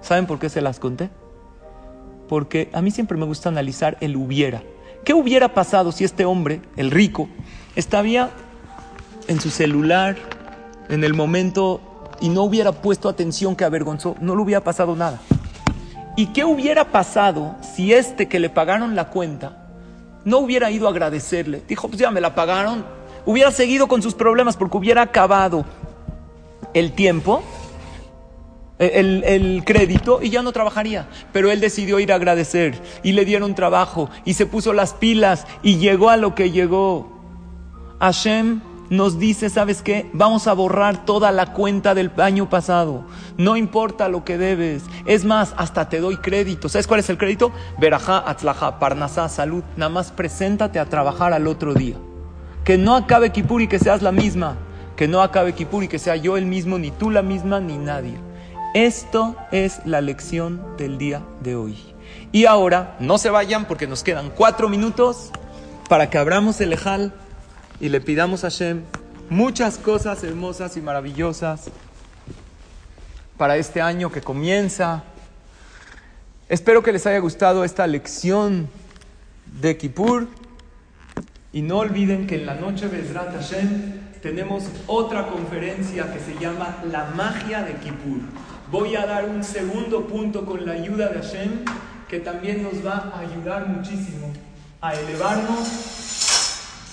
¿Saben 0.00 0.26
por 0.26 0.38
qué 0.38 0.48
se 0.48 0.60
las 0.60 0.78
conté? 0.78 1.10
Porque 2.28 2.70
a 2.72 2.80
mí 2.80 2.90
siempre 2.90 3.18
me 3.18 3.26
gusta 3.26 3.48
analizar 3.48 3.98
el 4.00 4.16
hubiera. 4.16 4.62
¿Qué 5.04 5.14
hubiera 5.14 5.52
pasado 5.52 5.92
si 5.92 6.04
este 6.04 6.24
hombre, 6.24 6.62
el 6.76 6.90
rico, 6.90 7.28
estaba 7.76 8.30
en 9.28 9.40
su 9.40 9.50
celular 9.50 10.16
en 10.88 11.04
el 11.04 11.14
momento 11.14 11.80
y 12.20 12.28
no 12.28 12.42
hubiera 12.42 12.72
puesto 12.72 13.08
atención 13.08 13.56
que 13.56 13.64
avergonzó? 13.64 14.16
No 14.20 14.36
le 14.36 14.42
hubiera 14.42 14.62
pasado 14.62 14.94
nada. 14.94 15.20
¿Y 16.16 16.26
qué 16.26 16.44
hubiera 16.44 16.92
pasado 16.92 17.56
si 17.74 17.92
este 17.92 18.28
que 18.28 18.38
le 18.40 18.50
pagaron 18.50 18.94
la 18.94 19.08
cuenta 19.08 19.56
no 20.24 20.38
hubiera 20.38 20.70
ido 20.70 20.86
a 20.86 20.90
agradecerle? 20.90 21.62
Dijo, 21.66 21.88
pues 21.88 22.00
ya 22.00 22.10
me 22.10 22.20
la 22.20 22.34
pagaron. 22.34 22.84
Hubiera 23.24 23.50
seguido 23.50 23.86
con 23.88 24.02
sus 24.02 24.14
problemas 24.14 24.56
porque 24.56 24.76
hubiera 24.76 25.02
acabado 25.02 25.64
el 26.74 26.92
tiempo, 26.92 27.42
el, 28.78 29.24
el, 29.24 29.62
crédito 29.64 30.20
y 30.22 30.30
ya 30.30 30.42
no 30.42 30.52
trabajaría. 30.52 31.08
Pero 31.32 31.50
él 31.50 31.60
decidió 31.60 32.00
ir 32.00 32.12
a 32.12 32.16
agradecer 32.16 32.78
y 33.02 33.12
le 33.12 33.24
dieron 33.24 33.54
trabajo 33.54 34.10
y 34.24 34.34
se 34.34 34.46
puso 34.46 34.72
las 34.72 34.94
pilas 34.94 35.46
y 35.62 35.78
llegó 35.78 36.10
a 36.10 36.16
lo 36.16 36.34
que 36.34 36.50
llegó. 36.50 37.18
Hashem 38.00 38.60
nos 38.90 39.18
dice, 39.18 39.48
¿sabes 39.48 39.82
qué? 39.82 40.10
Vamos 40.12 40.46
a 40.46 40.52
borrar 40.52 41.06
toda 41.06 41.32
la 41.32 41.52
cuenta 41.52 41.94
del 41.94 42.10
año 42.18 42.50
pasado. 42.50 43.04
No 43.38 43.56
importa 43.56 44.08
lo 44.08 44.24
que 44.24 44.36
debes. 44.36 44.84
Es 45.06 45.24
más, 45.24 45.54
hasta 45.56 45.88
te 45.88 46.00
doy 46.00 46.16
crédito. 46.18 46.68
¿Sabes 46.68 46.86
cuál 46.86 47.00
es 47.00 47.08
el 47.08 47.18
crédito? 47.18 47.52
Verajá, 47.78 48.18
atzlaja, 48.18 48.78
parnasá, 48.78 49.28
salud. 49.28 49.64
Nada 49.76 49.90
más 49.90 50.10
preséntate 50.10 50.78
a 50.78 50.86
trabajar 50.86 51.32
al 51.32 51.46
otro 51.46 51.72
día. 51.72 51.96
Que 52.64 52.76
no 52.76 52.94
acabe 52.94 53.30
Kipur 53.30 53.62
y 53.62 53.68
que 53.68 53.78
seas 53.78 54.02
la 54.02 54.12
misma 54.12 54.56
que 55.00 55.08
no 55.08 55.22
acabe 55.22 55.54
Kipur 55.54 55.82
y 55.82 55.88
que 55.88 55.98
sea 55.98 56.16
yo 56.16 56.36
el 56.36 56.44
mismo, 56.44 56.78
ni 56.78 56.90
tú 56.90 57.08
la 57.08 57.22
misma, 57.22 57.58
ni 57.58 57.78
nadie. 57.78 58.18
Esto 58.74 59.34
es 59.50 59.80
la 59.86 60.02
lección 60.02 60.62
del 60.76 60.98
día 60.98 61.22
de 61.40 61.56
hoy. 61.56 61.78
Y 62.32 62.44
ahora, 62.44 62.98
no 63.00 63.16
se 63.16 63.30
vayan 63.30 63.64
porque 63.64 63.86
nos 63.86 64.02
quedan 64.02 64.28
cuatro 64.28 64.68
minutos 64.68 65.30
para 65.88 66.10
que 66.10 66.18
abramos 66.18 66.60
el 66.60 66.74
Ejal 66.74 67.14
y 67.80 67.88
le 67.88 68.00
pidamos 68.00 68.44
a 68.44 68.50
Hashem 68.50 68.82
muchas 69.30 69.78
cosas 69.78 70.22
hermosas 70.22 70.76
y 70.76 70.82
maravillosas 70.82 71.70
para 73.38 73.56
este 73.56 73.80
año 73.80 74.12
que 74.12 74.20
comienza. 74.20 75.02
Espero 76.48 76.82
que 76.82 76.92
les 76.92 77.06
haya 77.06 77.18
gustado 77.20 77.64
esta 77.64 77.86
lección 77.86 78.68
de 79.60 79.78
Kippur. 79.78 80.28
Y 81.52 81.62
no 81.62 81.78
olviden 81.78 82.26
que 82.26 82.36
en 82.36 82.46
la 82.46 82.54
noche 82.54 82.88
de 82.88 83.00
Ezrat 83.00 83.32
Hashem 83.32 84.10
tenemos 84.22 84.64
otra 84.86 85.26
conferencia 85.26 86.12
que 86.12 86.20
se 86.20 86.38
llama 86.38 86.82
La 86.92 87.06
magia 87.06 87.62
de 87.62 87.74
Kippur. 87.74 88.20
Voy 88.70 88.94
a 88.94 89.06
dar 89.06 89.24
un 89.24 89.42
segundo 89.42 90.06
punto 90.06 90.44
con 90.44 90.66
la 90.66 90.72
ayuda 90.72 91.08
de 91.08 91.20
Hashem 91.20 91.64
que 92.08 92.20
también 92.20 92.62
nos 92.62 92.84
va 92.84 93.12
a 93.14 93.20
ayudar 93.20 93.68
muchísimo 93.68 94.32
a 94.80 94.94
elevarnos 94.94 96.09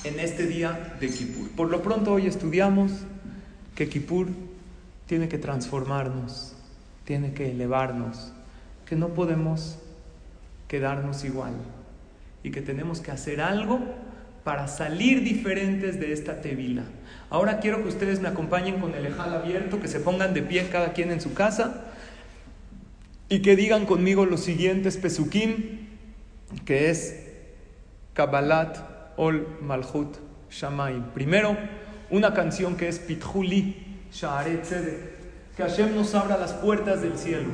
en 0.04 0.20
este 0.20 0.45
día 0.45 0.95
de 1.00 1.10
Kippur. 1.10 1.50
Por 1.52 1.70
lo 1.70 1.82
pronto 1.82 2.14
hoy 2.14 2.28
estudiamos 2.28 2.91
que 3.76 3.89
Kippur 3.89 4.28
tiene 5.06 5.28
que 5.28 5.38
transformarnos, 5.38 6.56
tiene 7.06 7.34
que 7.34 7.52
elevarnos, 7.52 8.34
que 8.86 8.95
no 8.95 9.10
podemos 9.10 9.80
quedarnos 10.68 11.24
igual 11.24 11.54
y 12.43 12.52
que 12.52 12.62
tenemos 12.62 13.00
que 13.00 13.12
hacer 13.12 13.41
algo 13.41 13.80
para 14.43 14.68
salir 14.68 15.24
diferentes 15.24 16.00
de 16.00 16.14
esta 16.14 16.41
tevila. 16.41 16.84
Ahora 17.30 17.60
quiero 17.60 17.84
que 17.84 17.89
ustedes 17.89 18.22
me 18.22 18.30
acompañen 18.30 18.80
con 18.80 18.95
el 18.95 19.06
ejal 19.06 19.34
abierto, 19.34 19.82
que 19.82 19.88
se 19.88 20.00
pongan 20.00 20.34
de 20.34 20.41
pie 20.41 20.70
cada 20.70 20.93
quien 20.93 21.12
en 21.12 21.20
su 21.20 21.34
casa 21.34 21.86
y 23.30 23.41
que 23.41 23.56
digan 23.58 23.86
conmigo 23.86 24.26
los 24.26 24.41
siguientes 24.41 24.95
pesukim, 24.98 25.88
que 26.66 26.89
es 26.89 27.26
Kabbalat 28.14 28.97
Ol 29.18 29.57
Malchut 29.61 30.18
Shamayim. 30.49 31.11
Primero, 31.13 31.57
una 32.09 32.34
canción 32.34 32.78
que 32.78 32.88
es 32.88 32.99
Pitjuli 32.99 34.07
Sha'aret 34.11 34.63
que 35.55 35.63
Hashem 35.63 35.95
nos 35.95 36.13
abra 36.15 36.38
las 36.38 36.53
puertas 36.53 37.01
del 37.01 37.18
cielo. 37.18 37.49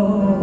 amor. 0.00 0.39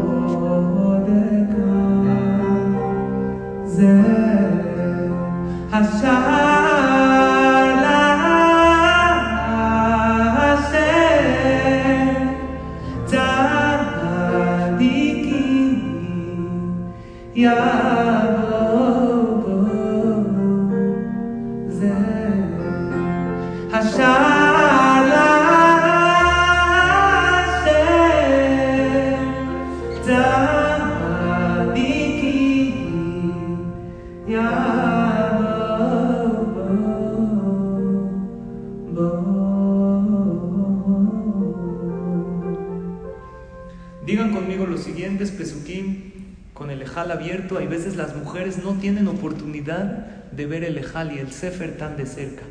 De 50.32 50.46
ver 50.46 50.64
el 50.64 50.78
Ejal 50.78 51.14
y 51.14 51.20
el 51.20 51.32
Sefer 51.32 51.78
tan 51.78 51.98
de 51.98 52.06
cerca. 52.06 52.44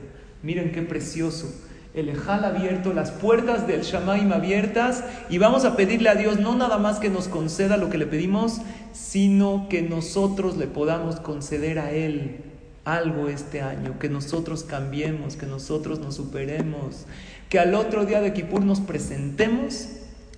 Miren 0.43 0.73
qué 0.73 0.83
precioso. 0.83 1.53
El 1.95 2.11
Ejal 2.11 2.45
abierto, 2.45 2.93
las 2.93 3.11
puertas 3.11 3.67
del 3.67 3.81
Shamaim 3.81 4.31
abiertas 4.33 5.03
y 5.31 5.39
vamos 5.39 5.64
a 5.64 5.77
pedirle 5.77 6.11
a 6.11 6.14
Dios 6.14 6.39
no 6.39 6.55
nada 6.55 6.77
más 6.77 6.99
que 6.99 7.09
nos 7.09 7.27
conceda 7.27 7.79
lo 7.79 7.89
que 7.89 7.97
le 7.97 8.07
pedimos, 8.07 8.61
sino 8.93 9.67
que 9.71 9.81
nosotros 9.81 10.59
le 10.59 10.67
podamos 10.67 11.21
conceder 11.21 11.79
a 11.79 11.93
Él 11.93 12.43
algo 12.85 13.29
este 13.29 13.62
año, 13.62 13.99
que 13.99 14.11
nosotros 14.11 14.62
cambiemos, 14.62 15.37
que 15.37 15.47
nosotros 15.47 15.99
nos 16.01 16.17
superemos, 16.17 17.07
que 17.49 17.59
al 17.59 17.75
otro 17.75 18.05
día 18.05 18.21
de 18.21 18.35
Kippur 18.35 18.62
nos 18.62 18.81
presentemos 18.81 19.89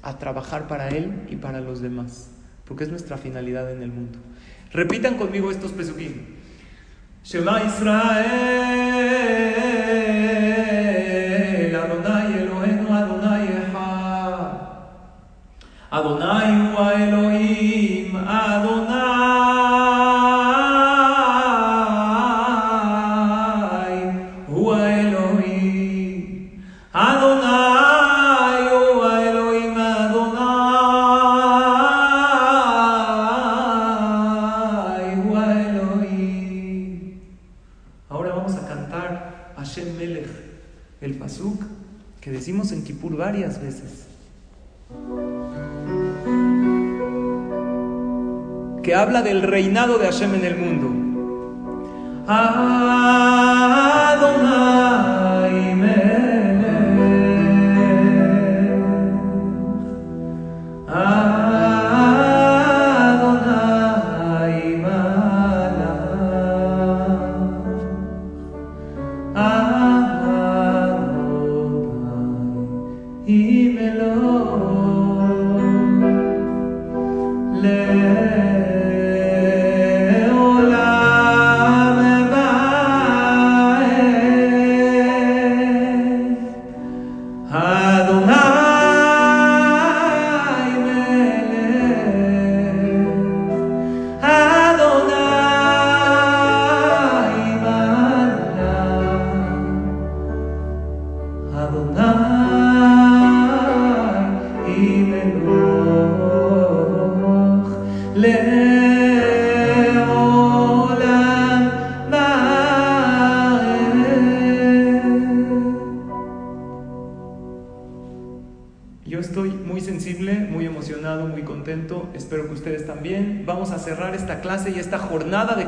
a 0.02 0.18
trabajar 0.18 0.68
para 0.68 0.88
Él 0.90 1.12
y 1.28 1.36
para 1.36 1.60
los 1.60 1.82
demás, 1.82 2.30
porque 2.64 2.84
es 2.84 2.90
nuestra 2.90 3.18
finalidad 3.18 3.70
en 3.72 3.82
el 3.82 3.90
mundo. 3.90 4.18
Repitan 4.72 5.16
conmigo 5.16 5.50
estos 5.50 5.72
pesuquín. 5.72 6.37
שמע 7.23 7.57
ישראל, 7.65 8.33
אדוני 11.75 12.25
אלוהינו, 12.39 12.99
אדוני 12.99 13.45
אחד. 13.63 14.43
אדוני 15.89 16.45
הוא 16.55 16.79
האלוהים, 16.79 17.76
Que 48.88 48.94
habla 48.94 49.20
del 49.20 49.42
reinado 49.42 49.98
de 49.98 50.06
Hashem 50.06 50.34
en 50.34 50.44
el 50.46 50.56
mundo. 50.56 50.88
estoy 54.16 55.17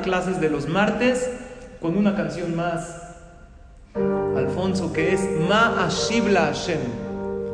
clases 0.02 0.40
de 0.40 0.50
los 0.50 0.68
martes 0.68 1.30
con 1.80 1.96
una 1.96 2.14
canción 2.14 2.56
más, 2.56 3.16
Alfonso, 4.36 4.92
que 4.92 5.12
es 5.12 5.20
Ma 5.48 5.84
Ashibla 5.84 6.46
Hashem. 6.46 6.80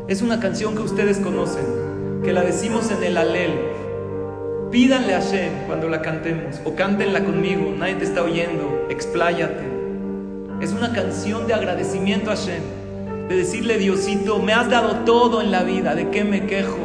Es 0.09 0.23
una 0.23 0.41
canción 0.41 0.75
que 0.75 0.83
ustedes 0.83 1.19
conocen, 1.19 2.23
que 2.23 2.33
la 2.33 2.43
decimos 2.43 2.91
en 2.91 3.03
el 3.05 3.17
Alel. 3.17 3.53
Pídanle 4.71 5.15
a 5.15 5.21
Hashem 5.21 5.67
cuando 5.67 5.89
la 5.89 6.03
cantemos, 6.03 6.61
o 6.65 6.75
cántenla 6.75 7.25
conmigo, 7.25 7.73
nadie 7.77 7.95
te 7.95 8.05
está 8.05 8.23
oyendo, 8.23 8.87
expláyate. 8.91 9.65
Es 10.61 10.73
una 10.73 10.93
canción 10.93 11.47
de 11.47 11.55
agradecimiento 11.55 12.31
a 12.31 12.37
Hashem, 12.37 12.63
de 13.29 13.37
decirle, 13.37 13.79
Diosito, 13.79 14.39
me 14.39 14.53
has 14.53 14.69
dado 14.69 15.05
todo 15.05 15.41
en 15.41 15.51
la 15.51 15.63
vida, 15.63 15.95
¿de 15.95 16.11
qué 16.11 16.25
me 16.25 16.47
quejo? 16.47 16.79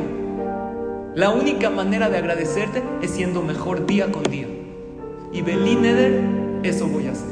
La 1.16 1.30
única 1.30 1.70
manera 1.70 2.10
de 2.10 2.18
agradecerte 2.18 2.84
es 3.02 3.12
siendo 3.12 3.42
mejor 3.42 3.86
día 3.86 4.12
con 4.12 4.24
día. 4.24 4.48
Y 5.34 5.42
Belíneder, 5.42 6.22
eso 6.64 6.88
voy 6.88 7.08
a 7.08 7.12
hacer. 7.12 7.31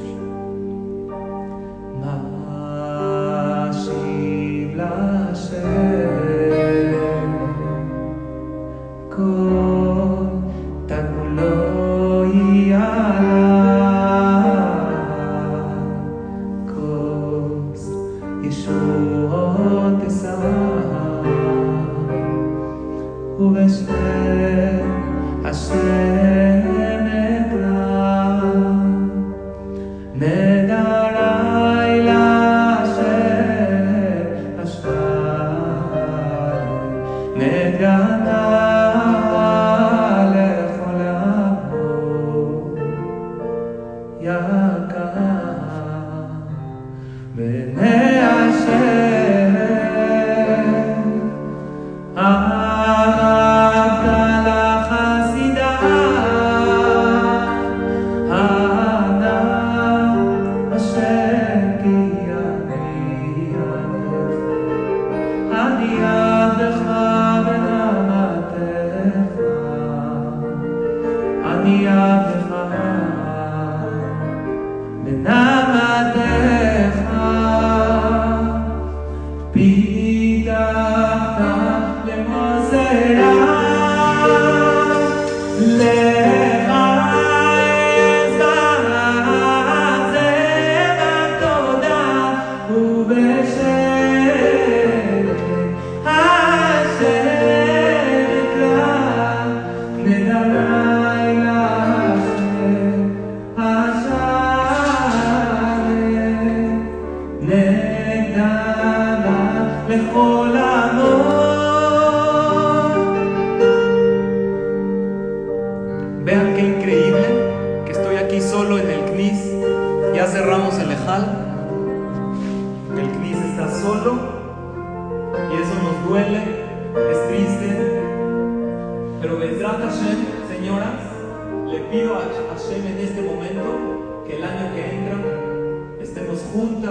Nos 136.60 136.90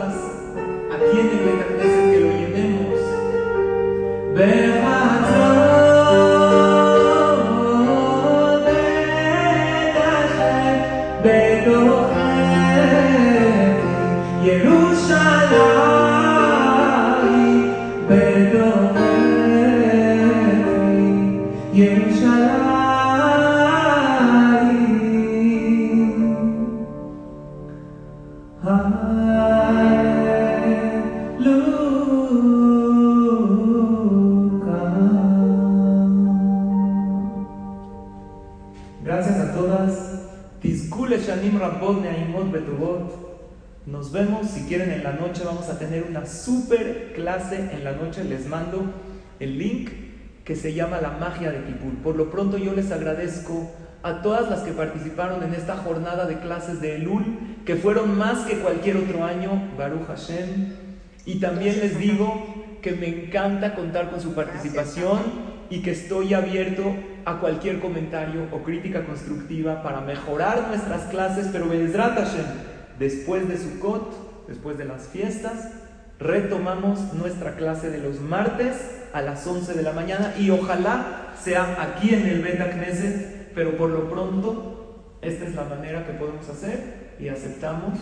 la 45.09 45.15
noche 45.15 45.43
vamos 45.43 45.71
a 45.71 45.79
tener 45.79 46.05
una 46.05 46.27
super 46.27 47.13
clase 47.15 47.71
en 47.73 47.83
la 47.83 47.93
noche. 47.93 48.25
Les 48.25 48.47
mando 48.47 48.93
el 49.41 49.59
link 49.59 49.91
que 50.45 50.55
se 50.55 50.75
llama 50.75 51.01
La 51.01 51.13
magia 51.13 51.51
de 51.51 51.65
Kipur. 51.65 51.95
Por 52.03 52.17
lo 52.17 52.31
pronto 52.31 52.59
yo 52.59 52.75
les 52.75 52.93
agradezco 52.93 53.71
a 54.03 54.21
todas 54.21 54.51
las 54.51 54.61
que 54.61 54.73
participaron 54.73 55.43
en 55.43 55.55
esta 55.55 55.79
jornada 55.79 56.27
de 56.27 56.39
clases 56.41 56.83
de 56.83 56.97
Elul, 56.97 57.25
que 57.65 57.77
fueron 57.77 58.19
más 58.19 58.41
que 58.41 58.59
cualquier 58.59 58.99
otro 58.99 59.25
año, 59.25 59.71
Baruch 59.79 60.07
Hashem. 60.09 60.75
Y 61.25 61.41
también 61.41 61.81
les 61.81 61.99
digo 61.99 62.79
que 62.83 62.93
me 62.93 63.09
encanta 63.09 63.75
contar 63.75 64.11
con 64.11 64.21
su 64.21 64.35
participación 64.35 65.19
y 65.71 65.81
que 65.81 65.93
estoy 65.93 66.35
abierto 66.35 66.95
a 67.25 67.41
cualquier 67.41 67.81
comentario 67.81 68.47
o 68.53 68.59
crítica 68.59 69.07
constructiva 69.07 69.83
para 69.83 70.03
mejorar 70.03 70.69
nuestras 70.69 71.05
clases, 71.05 71.49
pero 71.51 71.67
Hashem, 71.67 72.45
después 72.99 73.49
de 73.49 73.57
Sukkot, 73.57 74.28
después 74.49 74.79
de 74.79 74.87
las 74.87 75.09
fiestas, 75.09 75.71
retomamos 76.19 77.13
nuestra 77.15 77.55
clase 77.55 77.91
de 77.91 77.99
los 77.99 78.21
martes 78.21 78.77
a 79.13 79.23
las 79.23 79.47
11 79.47 79.75
de 79.75 79.83
la 79.83 79.93
mañana 79.93 80.35
y 80.39 80.51
ojalá 80.51 81.35
sea 81.41 81.77
aquí 81.81 82.15
en 82.15 82.27
el 82.27 82.43
Beta 82.43 82.71
Knesset, 82.71 83.53
pero 83.55 83.77
por 83.77 83.91
lo 83.91 84.11
pronto 84.11 85.19
esta 85.23 85.45
es 85.45 85.55
la 85.55 85.65
manera 85.65 86.07
que 86.07 86.13
podemos 86.13 86.49
hacer 86.49 87.15
y 87.21 87.29
aceptamos 87.29 87.99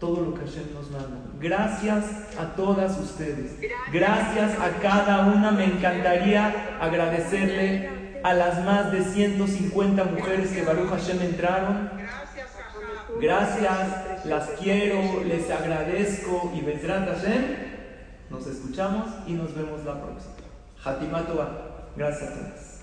todo 0.00 0.22
lo 0.22 0.34
que 0.34 0.40
Hashem 0.40 0.74
nos 0.74 0.90
manda. 0.90 1.16
Gracias 1.40 2.04
a 2.38 2.54
todas 2.56 2.98
ustedes. 2.98 3.56
Gracias 3.92 4.52
a 4.58 4.80
cada 4.82 5.26
una. 5.26 5.50
Me 5.50 5.64
encantaría 5.64 6.78
agradecerle 6.80 8.20
a 8.22 8.34
las 8.34 8.64
más 8.64 8.92
de 8.92 9.02
150 9.02 10.04
mujeres 10.04 10.50
que 10.50 10.62
Baruch 10.62 10.90
Hashem 10.90 11.22
entraron. 11.22 11.90
Gracias, 13.20 14.24
las 14.26 14.50
quiero, 14.60 15.22
les 15.24 15.50
agradezco 15.50 16.52
y 16.54 16.60
Bezrat 16.62 17.08
Hashem. 17.08 17.42
Nos 18.30 18.46
escuchamos 18.46 19.06
y 19.26 19.32
nos 19.32 19.54
vemos 19.54 19.84
la 19.84 20.00
próxima. 20.02 20.34
Hatimatova. 20.84 21.90
Gracias 21.96 22.30
a 22.30 22.34
todas. 22.34 22.73